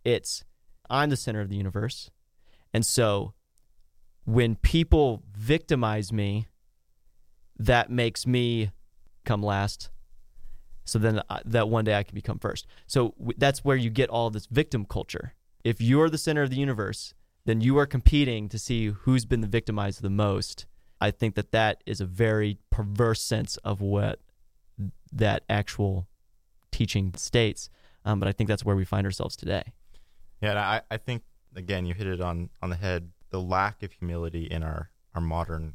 It's 0.05 0.45
i'm 0.89 1.11
the 1.11 1.17
center 1.17 1.41
of 1.41 1.49
the 1.49 1.57
universe. 1.57 2.11
And 2.75 2.85
so 2.85 3.35
when 4.25 4.57
people 4.57 5.23
victimize 5.33 6.13
me 6.13 6.49
that 7.59 7.91
makes 7.91 8.27
me 8.27 8.71
come 9.25 9.43
last 9.43 9.91
so 10.91 10.99
then 10.99 11.23
I, 11.31 11.41
that 11.45 11.69
one 11.69 11.85
day 11.85 11.95
i 11.95 12.03
can 12.03 12.15
become 12.15 12.39
first 12.39 12.67
so 12.87 13.15
w- 13.19 13.35
that's 13.39 13.65
where 13.65 13.77
you 13.77 13.91
get 13.91 14.11
all 14.11 14.31
this 14.31 14.47
victim 14.47 14.85
culture 14.85 15.35
if 15.65 15.81
you're 15.81 16.11
the 16.11 16.19
center 16.19 16.43
of 16.43 16.51
the 16.51 16.57
universe 16.57 17.15
then 17.45 17.61
you 17.61 17.79
are 17.79 17.87
competing 17.87 18.49
to 18.49 18.59
see 18.59 18.89
who's 18.89 19.25
been 19.25 19.41
the 19.41 19.47
victimized 19.47 20.03
the 20.03 20.11
most. 20.11 20.67
I 21.01 21.11
think 21.11 21.35
that 21.35 21.53
that 21.53 21.83
is 21.87 22.01
a 22.01 22.07
very 22.07 22.59
perverse 22.71 23.23
sense 23.23 23.57
of 23.59 23.81
what 23.81 24.21
that 25.13 25.45
actual 25.49 26.07
teaching 26.71 27.15
states. 27.17 27.71
Um, 28.05 28.21
but 28.21 28.29
I 28.29 28.33
think 28.33 28.49
that's 28.49 28.65
where 28.65 28.77
we 28.77 28.85
find 28.85 29.07
ourselves 29.07 29.37
today. 29.37 29.73
Yeah, 30.41 30.59
I, 30.59 30.83
I 30.91 30.97
think 30.97 31.23
again 31.57 31.87
you 31.87 31.95
hit 31.95 32.07
it 32.07 32.21
on 32.21 32.51
on 32.63 32.71
the 32.71 32.77
head. 32.77 33.11
The 33.31 33.41
lack 33.41 33.83
of 33.83 33.93
humility 33.93 34.45
in 34.45 34.63
our 34.63 34.91
our 35.15 35.21
modern 35.21 35.75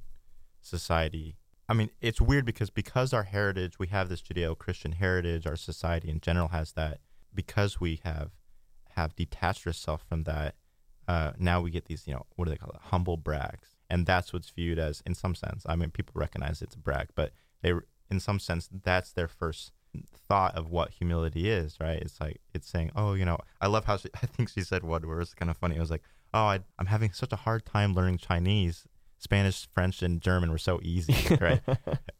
society. 0.61 1.35
I 1.67 1.73
mean, 1.73 1.89
it's 1.99 2.21
weird 2.21 2.45
because 2.45 2.69
because 2.69 3.13
our 3.13 3.23
heritage, 3.23 3.79
we 3.79 3.87
have 3.87 4.09
this 4.09 4.21
Judeo-Christian 4.21 4.93
heritage. 4.93 5.47
Our 5.47 5.55
society 5.55 6.09
in 6.09 6.19
general 6.19 6.49
has 6.49 6.73
that. 6.73 6.99
Because 7.33 7.81
we 7.81 7.99
have 8.03 8.31
have 8.91 9.15
detached 9.15 9.67
ourselves 9.67 10.03
from 10.07 10.23
that, 10.23 10.55
uh, 11.07 11.31
now 11.37 11.61
we 11.61 11.69
get 11.69 11.85
these, 11.85 12.07
you 12.07 12.13
know, 12.13 12.25
what 12.35 12.45
do 12.45 12.51
they 12.51 12.57
call 12.57 12.71
it? 12.71 12.79
Humble 12.81 13.17
brags, 13.17 13.77
and 13.89 14.05
that's 14.05 14.31
what's 14.31 14.49
viewed 14.49 14.79
as, 14.79 15.01
in 15.05 15.13
some 15.13 15.35
sense. 15.35 15.63
I 15.67 15.75
mean, 15.75 15.91
people 15.91 16.13
recognize 16.15 16.61
it's 16.61 16.75
a 16.75 16.79
brag, 16.79 17.09
but 17.13 17.31
they, 17.61 17.73
in 18.09 18.19
some 18.19 18.39
sense, 18.39 18.69
that's 18.83 19.11
their 19.11 19.27
first 19.27 19.71
thought 20.27 20.55
of 20.55 20.69
what 20.69 20.91
humility 20.91 21.49
is, 21.49 21.77
right? 21.79 22.01
It's 22.01 22.19
like 22.19 22.41
it's 22.53 22.67
saying, 22.67 22.91
oh, 22.95 23.13
you 23.13 23.25
know, 23.25 23.37
I 23.61 23.67
love 23.67 23.85
how 23.85 23.97
she, 23.97 24.09
I 24.23 24.25
think 24.25 24.49
she 24.49 24.61
said 24.61 24.83
one 24.83 25.07
word 25.07 25.19
was 25.19 25.33
kind 25.33 25.51
of 25.51 25.57
funny. 25.57 25.75
It 25.75 25.81
was 25.81 25.91
like, 25.91 26.03
oh, 26.33 26.45
I, 26.45 26.59
I'm 26.79 26.87
having 26.87 27.11
such 27.11 27.33
a 27.33 27.37
hard 27.37 27.65
time 27.65 27.93
learning 27.93 28.17
Chinese. 28.17 28.85
Spanish, 29.17 29.67
French, 29.73 30.01
and 30.01 30.21
German 30.21 30.51
were 30.51 30.57
so 30.57 30.79
easy, 30.83 31.35
right? 31.41 31.61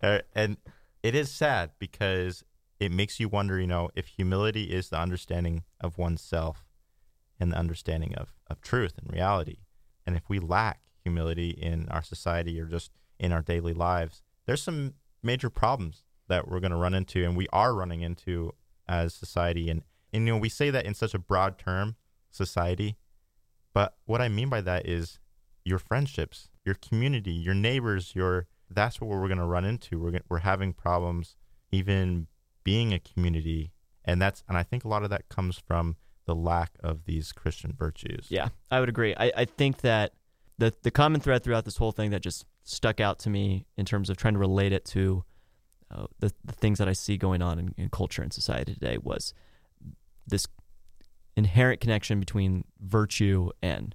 Uh, 0.03 0.19
and 0.35 0.57
it 1.01 1.15
is 1.15 1.31
sad 1.31 1.71
because 1.79 2.43
it 2.79 2.91
makes 2.91 3.19
you 3.19 3.27
wonder, 3.27 3.59
you 3.59 3.65
know, 3.65 3.89
if 3.95 4.05
humility 4.05 4.65
is 4.65 4.89
the 4.89 4.99
understanding 4.99 5.63
of 5.81 5.97
oneself 5.97 6.67
and 7.39 7.51
the 7.51 7.57
understanding 7.57 8.13
of, 8.15 8.33
of 8.47 8.61
truth 8.61 8.93
and 9.01 9.11
reality. 9.11 9.57
And 10.05 10.15
if 10.15 10.29
we 10.29 10.37
lack 10.39 10.81
humility 11.03 11.49
in 11.49 11.89
our 11.89 12.03
society 12.03 12.59
or 12.59 12.65
just 12.65 12.91
in 13.19 13.31
our 13.31 13.41
daily 13.41 13.73
lives, 13.73 14.21
there's 14.45 14.61
some 14.61 14.93
major 15.23 15.49
problems 15.49 16.03
that 16.27 16.47
we're 16.47 16.59
going 16.59 16.71
to 16.71 16.77
run 16.77 16.93
into 16.93 17.23
and 17.23 17.35
we 17.35 17.47
are 17.51 17.73
running 17.73 18.01
into 18.01 18.53
as 18.87 19.13
society. 19.13 19.69
And, 19.69 19.81
and, 20.13 20.27
you 20.27 20.33
know, 20.33 20.39
we 20.39 20.49
say 20.49 20.69
that 20.69 20.85
in 20.85 20.93
such 20.93 21.13
a 21.13 21.19
broad 21.19 21.57
term, 21.57 21.95
society. 22.29 22.97
But 23.73 23.95
what 24.05 24.21
I 24.21 24.29
mean 24.29 24.49
by 24.49 24.61
that 24.61 24.87
is 24.87 25.19
your 25.65 25.79
friendships, 25.79 26.49
your 26.63 26.75
community, 26.75 27.33
your 27.33 27.55
neighbors, 27.55 28.13
your 28.15 28.47
that's 28.69 29.01
what 29.01 29.09
we're 29.09 29.27
going 29.27 29.37
to 29.37 29.45
run 29.45 29.65
into. 29.65 29.99
We're, 29.99 30.19
we're 30.29 30.39
having 30.39 30.73
problems 30.73 31.35
even 31.71 32.27
being 32.63 32.93
a 32.93 32.99
community. 32.99 33.71
And 34.03 34.21
that's, 34.21 34.43
and 34.47 34.57
I 34.57 34.63
think 34.63 34.83
a 34.83 34.87
lot 34.87 35.03
of 35.03 35.09
that 35.09 35.29
comes 35.29 35.57
from 35.57 35.97
the 36.25 36.35
lack 36.35 36.71
of 36.81 37.05
these 37.05 37.31
Christian 37.31 37.73
virtues. 37.77 38.27
Yeah, 38.29 38.49
I 38.71 38.79
would 38.79 38.89
agree. 38.89 39.15
I, 39.15 39.31
I 39.35 39.45
think 39.45 39.81
that 39.81 40.13
the 40.57 40.73
the 40.83 40.91
common 40.91 41.21
thread 41.21 41.43
throughout 41.43 41.65
this 41.65 41.77
whole 41.77 41.91
thing 41.91 42.11
that 42.11 42.21
just 42.21 42.45
stuck 42.63 42.99
out 42.99 43.19
to 43.19 43.29
me 43.29 43.65
in 43.77 43.85
terms 43.85 44.09
of 44.09 44.17
trying 44.17 44.33
to 44.33 44.39
relate 44.39 44.71
it 44.71 44.85
to 44.85 45.23
uh, 45.91 46.05
the 46.19 46.33
the 46.43 46.53
things 46.53 46.79
that 46.79 46.87
I 46.87 46.93
see 46.93 47.17
going 47.17 47.41
on 47.41 47.59
in, 47.59 47.75
in 47.77 47.89
culture 47.89 48.21
and 48.21 48.33
society 48.33 48.73
today 48.73 48.97
was 49.01 49.33
this 50.25 50.47
inherent 51.35 51.81
connection 51.81 52.19
between 52.19 52.63
virtue 52.79 53.51
and 53.61 53.93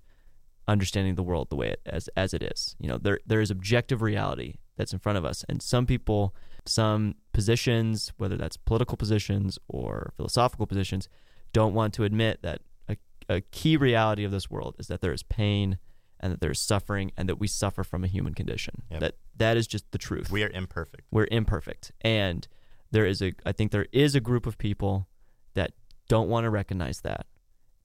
understanding 0.71 1.17
the 1.17 1.23
world 1.23 1.51
the 1.51 1.57
way 1.57 1.69
it 1.69 1.81
as 1.85 2.09
as 2.17 2.33
it 2.33 2.43
is. 2.43 2.77
You 2.79 2.89
know, 2.89 2.99
there 2.99 3.19
there 3.27 3.41
is 3.41 3.51
objective 3.51 4.01
reality 4.01 4.55
that's 4.77 4.93
in 4.93 4.99
front 4.99 5.19
of 5.19 5.25
us, 5.25 5.45
and 5.49 5.61
some 5.61 5.85
people, 5.85 6.35
some 6.65 7.17
positions, 7.33 8.13
whether 8.17 8.37
that's 8.37 8.57
political 8.57 8.97
positions 8.97 9.59
or 9.69 10.13
philosophical 10.17 10.67
positions, 10.67 11.09
don't 11.53 11.75
want 11.75 11.93
to 11.95 12.05
admit 12.05 12.41
that 12.43 12.61
a, 12.89 12.97
a 13.29 13.41
key 13.41 13.77
reality 13.77 14.25
of 14.25 14.31
this 14.31 14.51
world 14.51 14.77
is 14.79 14.87
that 14.87 15.01
there 15.01 15.13
is 15.13 15.23
pain 15.23 15.79
and 16.21 16.33
that 16.33 16.41
there 16.41 16.51
is 16.51 16.61
suffering 16.61 17.11
and 17.17 17.29
that 17.29 17.41
we 17.41 17.49
suffer 17.49 17.83
from 17.83 18.05
a 18.05 18.07
human 18.07 18.35
condition. 18.35 18.83
Yep. 18.91 19.01
That 19.01 19.15
that 19.37 19.57
is 19.57 19.67
just 19.67 19.91
the 19.91 19.99
truth. 19.99 20.31
We 20.31 20.45
are 20.45 20.51
imperfect. 20.51 21.07
We're 21.11 21.29
imperfect, 21.31 21.93
and 22.01 22.47
there 22.93 23.07
is 23.07 23.21
a 23.21 23.35
I 23.45 23.53
think 23.53 23.73
there 23.73 23.87
is 23.93 24.15
a 24.15 24.21
group 24.21 24.47
of 24.47 24.57
people 24.57 25.09
that 25.55 25.73
don't 26.09 26.29
want 26.29 26.45
to 26.45 26.51
recognize 26.51 27.01
that, 27.01 27.27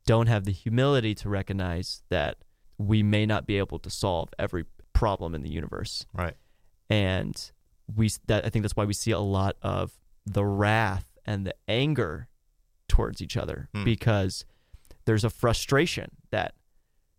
don't 0.06 0.28
have 0.28 0.46
the 0.46 0.52
humility 0.52 1.16
to 1.16 1.30
recognize 1.30 2.04
that 2.10 2.38
we 2.78 3.04
may 3.04 3.26
not 3.26 3.46
be 3.46 3.58
able 3.58 3.80
to 3.80 3.90
solve 3.90 4.30
every 4.40 4.66
problem 4.94 5.36
in 5.36 5.42
the 5.44 5.50
universe, 5.50 6.06
Right. 6.14 6.36
and 6.90 7.52
we 7.94 8.10
that 8.28 8.46
I 8.46 8.50
think 8.50 8.64
that's 8.64 8.76
why 8.76 8.86
we 8.86 8.94
see 8.94 9.12
a 9.12 9.20
lot 9.20 9.58
of 9.62 9.98
the 10.26 10.46
wrath 10.46 11.18
and 11.26 11.46
the 11.46 11.54
anger 11.68 12.28
towards 12.88 13.22
each 13.22 13.38
other 13.38 13.70
Hmm. 13.74 13.84
because 13.84 14.46
there's 15.06 15.24
a 15.24 15.30
frustration 15.30 16.12
that 16.32 16.56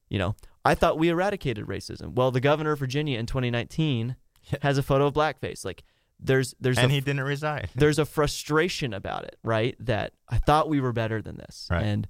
you 0.08 0.18
know 0.18 0.34
I 0.64 0.74
thought 0.74 0.98
we 0.98 1.08
eradicated 1.10 1.66
racism. 1.66 2.14
Well, 2.14 2.32
the 2.32 2.40
governor 2.40 2.72
of 2.72 2.80
Virginia 2.80 3.18
in 3.20 3.26
2019 3.26 4.16
Yeah. 4.50 4.58
has 4.62 4.78
a 4.78 4.82
photo 4.82 5.06
of 5.06 5.14
blackface. 5.14 5.64
Like 5.64 5.84
there's 6.18 6.54
there's 6.58 6.78
and 6.78 6.90
a 6.90 6.94
he 6.94 7.00
didn't 7.00 7.22
resign. 7.22 7.68
there's 7.76 7.98
a 8.00 8.04
frustration 8.06 8.92
about 8.92 9.24
it, 9.24 9.36
right? 9.44 9.76
That 9.78 10.14
I 10.28 10.38
thought 10.38 10.68
we 10.68 10.80
were 10.80 10.92
better 10.92 11.20
than 11.22 11.36
this. 11.36 11.68
Right. 11.70 11.84
And 11.84 12.08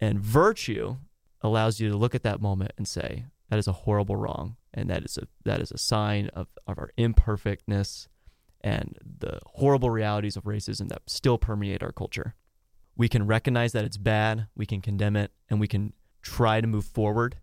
and 0.00 0.20
virtue 0.20 0.96
allows 1.46 1.80
you 1.80 1.88
to 1.88 1.96
look 1.96 2.14
at 2.14 2.22
that 2.24 2.40
moment 2.40 2.72
and 2.76 2.86
say, 2.86 3.26
That 3.48 3.58
is 3.58 3.68
a 3.68 3.72
horrible 3.72 4.16
wrong, 4.16 4.56
and 4.74 4.90
that 4.90 5.04
is 5.04 5.18
a 5.18 5.26
that 5.44 5.60
is 5.60 5.70
a 5.70 5.78
sign 5.78 6.28
of, 6.34 6.48
of 6.66 6.78
our 6.78 6.90
imperfectness 6.96 8.08
and 8.60 8.98
the 9.20 9.38
horrible 9.46 9.90
realities 9.90 10.36
of 10.36 10.44
racism 10.44 10.88
that 10.88 11.02
still 11.06 11.38
permeate 11.38 11.82
our 11.82 11.92
culture. 11.92 12.34
We 12.96 13.08
can 13.08 13.26
recognize 13.26 13.72
that 13.72 13.84
it's 13.84 13.98
bad, 13.98 14.48
we 14.56 14.66
can 14.66 14.80
condemn 14.80 15.16
it, 15.16 15.30
and 15.48 15.60
we 15.60 15.68
can 15.68 15.92
try 16.22 16.60
to 16.60 16.66
move 16.66 16.84
forward 16.84 17.36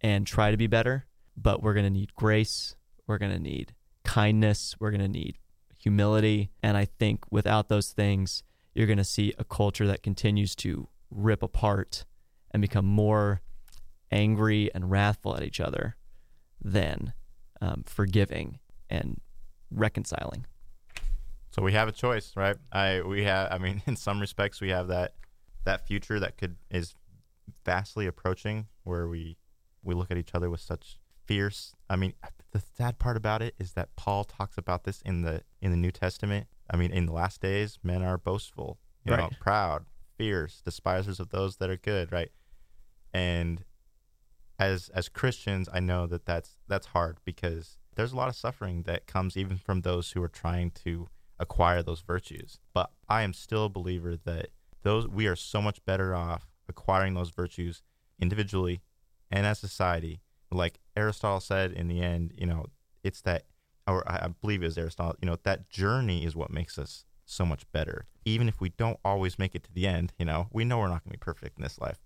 and 0.00 0.26
try 0.26 0.50
to 0.50 0.56
be 0.56 0.66
better, 0.66 1.06
but 1.36 1.62
we're 1.62 1.74
going 1.74 1.86
to 1.86 1.90
need 1.90 2.14
grace, 2.14 2.76
we're 3.06 3.18
going 3.18 3.32
to 3.32 3.38
need 3.38 3.74
kindness, 4.04 4.74
we're 4.78 4.90
going 4.90 5.00
to 5.00 5.08
need 5.08 5.38
humility, 5.78 6.50
and 6.62 6.76
I 6.76 6.84
think 6.84 7.24
without 7.30 7.68
those 7.68 7.90
things, 7.92 8.42
you're 8.74 8.86
going 8.86 8.98
to 8.98 9.04
see 9.04 9.32
a 9.38 9.44
culture 9.44 9.86
that 9.86 10.02
continues 10.02 10.54
to 10.56 10.88
rip 11.10 11.42
apart 11.42 12.04
and 12.50 12.60
become 12.60 12.84
more 12.86 13.40
angry 14.10 14.70
and 14.74 14.90
wrathful 14.90 15.36
at 15.36 15.42
each 15.42 15.60
other 15.60 15.96
than 16.62 17.12
um, 17.60 17.84
forgiving 17.86 18.58
and 18.88 19.20
reconciling. 19.70 20.46
So 21.50 21.62
we 21.62 21.72
have 21.72 21.88
a 21.88 21.92
choice, 21.92 22.32
right? 22.36 22.56
I 22.72 23.00
we 23.02 23.24
have. 23.24 23.52
I 23.52 23.58
mean, 23.58 23.82
in 23.86 23.96
some 23.96 24.20
respects, 24.20 24.60
we 24.60 24.70
have 24.70 24.88
that 24.88 25.14
that 25.64 25.86
future 25.86 26.20
that 26.20 26.36
could 26.36 26.56
is 26.70 26.94
vastly 27.64 28.06
approaching, 28.06 28.66
where 28.84 29.08
we 29.08 29.36
we 29.82 29.94
look 29.94 30.10
at 30.10 30.16
each 30.18 30.34
other 30.34 30.50
with 30.50 30.60
such 30.60 30.98
fierce. 31.26 31.74
I 31.90 31.96
mean, 31.96 32.14
the 32.52 32.62
sad 32.76 32.98
part 32.98 33.16
about 33.16 33.42
it 33.42 33.54
is 33.58 33.72
that 33.72 33.94
Paul 33.96 34.24
talks 34.24 34.56
about 34.58 34.84
this 34.84 35.00
in 35.02 35.22
the 35.22 35.42
in 35.60 35.70
the 35.70 35.76
New 35.76 35.90
Testament. 35.90 36.46
I 36.70 36.76
mean, 36.76 36.90
in 36.90 37.06
the 37.06 37.12
last 37.12 37.40
days, 37.40 37.78
men 37.82 38.02
are 38.02 38.18
boastful, 38.18 38.78
you 39.04 39.16
know, 39.16 39.22
Right. 39.22 39.40
proud, 39.40 39.86
fierce, 40.16 40.60
despisers 40.60 41.18
of 41.18 41.30
those 41.30 41.56
that 41.56 41.70
are 41.70 41.78
good, 41.78 42.12
right? 42.12 42.30
And 43.12 43.64
as 44.58 44.88
as 44.90 45.08
Christians, 45.08 45.68
I 45.72 45.80
know 45.80 46.06
that 46.06 46.26
that's 46.26 46.56
that's 46.66 46.88
hard 46.88 47.18
because 47.24 47.78
there's 47.94 48.12
a 48.12 48.16
lot 48.16 48.28
of 48.28 48.36
suffering 48.36 48.82
that 48.84 49.06
comes 49.06 49.36
even 49.36 49.56
from 49.56 49.80
those 49.80 50.12
who 50.12 50.22
are 50.22 50.28
trying 50.28 50.70
to 50.70 51.08
acquire 51.38 51.82
those 51.82 52.00
virtues. 52.00 52.58
But 52.72 52.90
I 53.08 53.22
am 53.22 53.32
still 53.32 53.66
a 53.66 53.70
believer 53.70 54.16
that 54.24 54.48
those 54.82 55.08
we 55.08 55.26
are 55.26 55.36
so 55.36 55.62
much 55.62 55.84
better 55.84 56.14
off 56.14 56.48
acquiring 56.68 57.14
those 57.14 57.30
virtues 57.30 57.82
individually 58.20 58.82
and 59.30 59.46
as 59.46 59.58
society. 59.58 60.20
Like 60.50 60.78
Aristotle 60.96 61.40
said 61.40 61.72
in 61.72 61.88
the 61.88 62.00
end, 62.00 62.32
you 62.36 62.46
know, 62.46 62.66
it's 63.04 63.20
that 63.22 63.44
or 63.86 64.02
I 64.10 64.28
believe 64.28 64.62
it 64.62 64.66
was 64.66 64.78
Aristotle, 64.78 65.16
you 65.20 65.26
know, 65.26 65.38
that 65.44 65.70
journey 65.70 66.24
is 66.24 66.36
what 66.36 66.50
makes 66.50 66.78
us 66.78 67.04
so 67.24 67.46
much 67.46 67.70
better. 67.72 68.06
Even 68.24 68.48
if 68.48 68.60
we 68.60 68.70
don't 68.70 68.98
always 69.04 69.38
make 69.38 69.54
it 69.54 69.64
to 69.64 69.72
the 69.72 69.86
end, 69.86 70.12
you 70.18 70.24
know, 70.24 70.48
we 70.52 70.64
know 70.64 70.78
we're 70.78 70.88
not 70.88 71.04
going 71.04 71.12
to 71.12 71.18
be 71.18 71.24
perfect 71.24 71.58
in 71.58 71.62
this 71.62 71.78
life. 71.78 71.98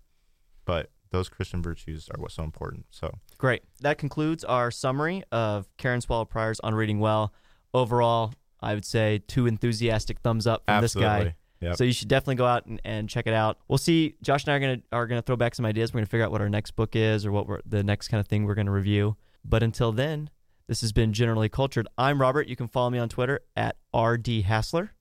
But 0.65 0.91
those 1.11 1.29
Christian 1.29 1.61
virtues 1.61 2.09
are 2.13 2.19
what's 2.19 2.33
so 2.35 2.43
important. 2.43 2.85
So, 2.89 3.19
Great. 3.37 3.63
That 3.81 3.97
concludes 3.97 4.43
our 4.43 4.71
summary 4.71 5.23
of 5.31 5.67
Karen 5.77 6.01
Swallow 6.01 6.25
Prior's 6.25 6.59
On 6.61 6.73
Reading 6.73 6.99
Well. 6.99 7.33
Overall, 7.73 8.33
I 8.61 8.73
would 8.73 8.85
say 8.85 9.21
two 9.27 9.45
enthusiastic 9.47 10.19
thumbs 10.19 10.47
up 10.47 10.63
from 10.65 10.81
this 10.81 10.95
guy. 10.95 11.35
Yep. 11.61 11.77
So 11.77 11.83
you 11.85 11.93
should 11.93 12.09
definitely 12.09 12.35
go 12.35 12.45
out 12.45 12.65
and, 12.65 12.81
and 12.83 13.09
check 13.09 13.25
it 13.25 13.33
out. 13.33 13.57
We'll 13.69 13.77
see. 13.77 14.15
Josh 14.21 14.43
and 14.43 14.51
I 14.51 14.55
are 14.57 14.59
gonna 14.59 14.81
are 14.91 15.07
gonna 15.07 15.21
throw 15.21 15.37
back 15.37 15.55
some 15.55 15.65
ideas. 15.65 15.93
We're 15.93 15.99
gonna 15.99 16.07
figure 16.07 16.25
out 16.25 16.31
what 16.31 16.41
our 16.41 16.49
next 16.49 16.71
book 16.71 16.93
is 16.95 17.25
or 17.25 17.31
what 17.31 17.47
we're, 17.47 17.61
the 17.65 17.83
next 17.83 18.09
kind 18.09 18.19
of 18.19 18.27
thing 18.27 18.45
we're 18.45 18.55
gonna 18.55 18.71
review. 18.71 19.15
But 19.45 19.63
until 19.63 19.93
then, 19.93 20.29
this 20.67 20.81
has 20.81 20.91
been 20.91 21.13
generally 21.13 21.49
cultured. 21.49 21.87
I'm 21.97 22.19
Robert. 22.19 22.47
You 22.47 22.55
can 22.57 22.67
follow 22.67 22.89
me 22.89 22.99
on 22.99 23.07
Twitter 23.07 23.41
at 23.55 23.77
rd 23.95 24.27
hassler. 24.43 24.91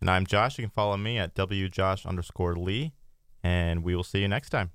And 0.00 0.10
I'm 0.10 0.26
Josh. 0.26 0.58
You 0.58 0.64
can 0.64 0.70
follow 0.70 0.96
me 0.96 1.18
at 1.18 1.34
wjosh 1.34 2.06
underscore 2.06 2.56
Lee. 2.56 2.92
And 3.42 3.84
we 3.84 3.94
will 3.94 4.04
see 4.04 4.20
you 4.20 4.28
next 4.28 4.50
time. 4.50 4.70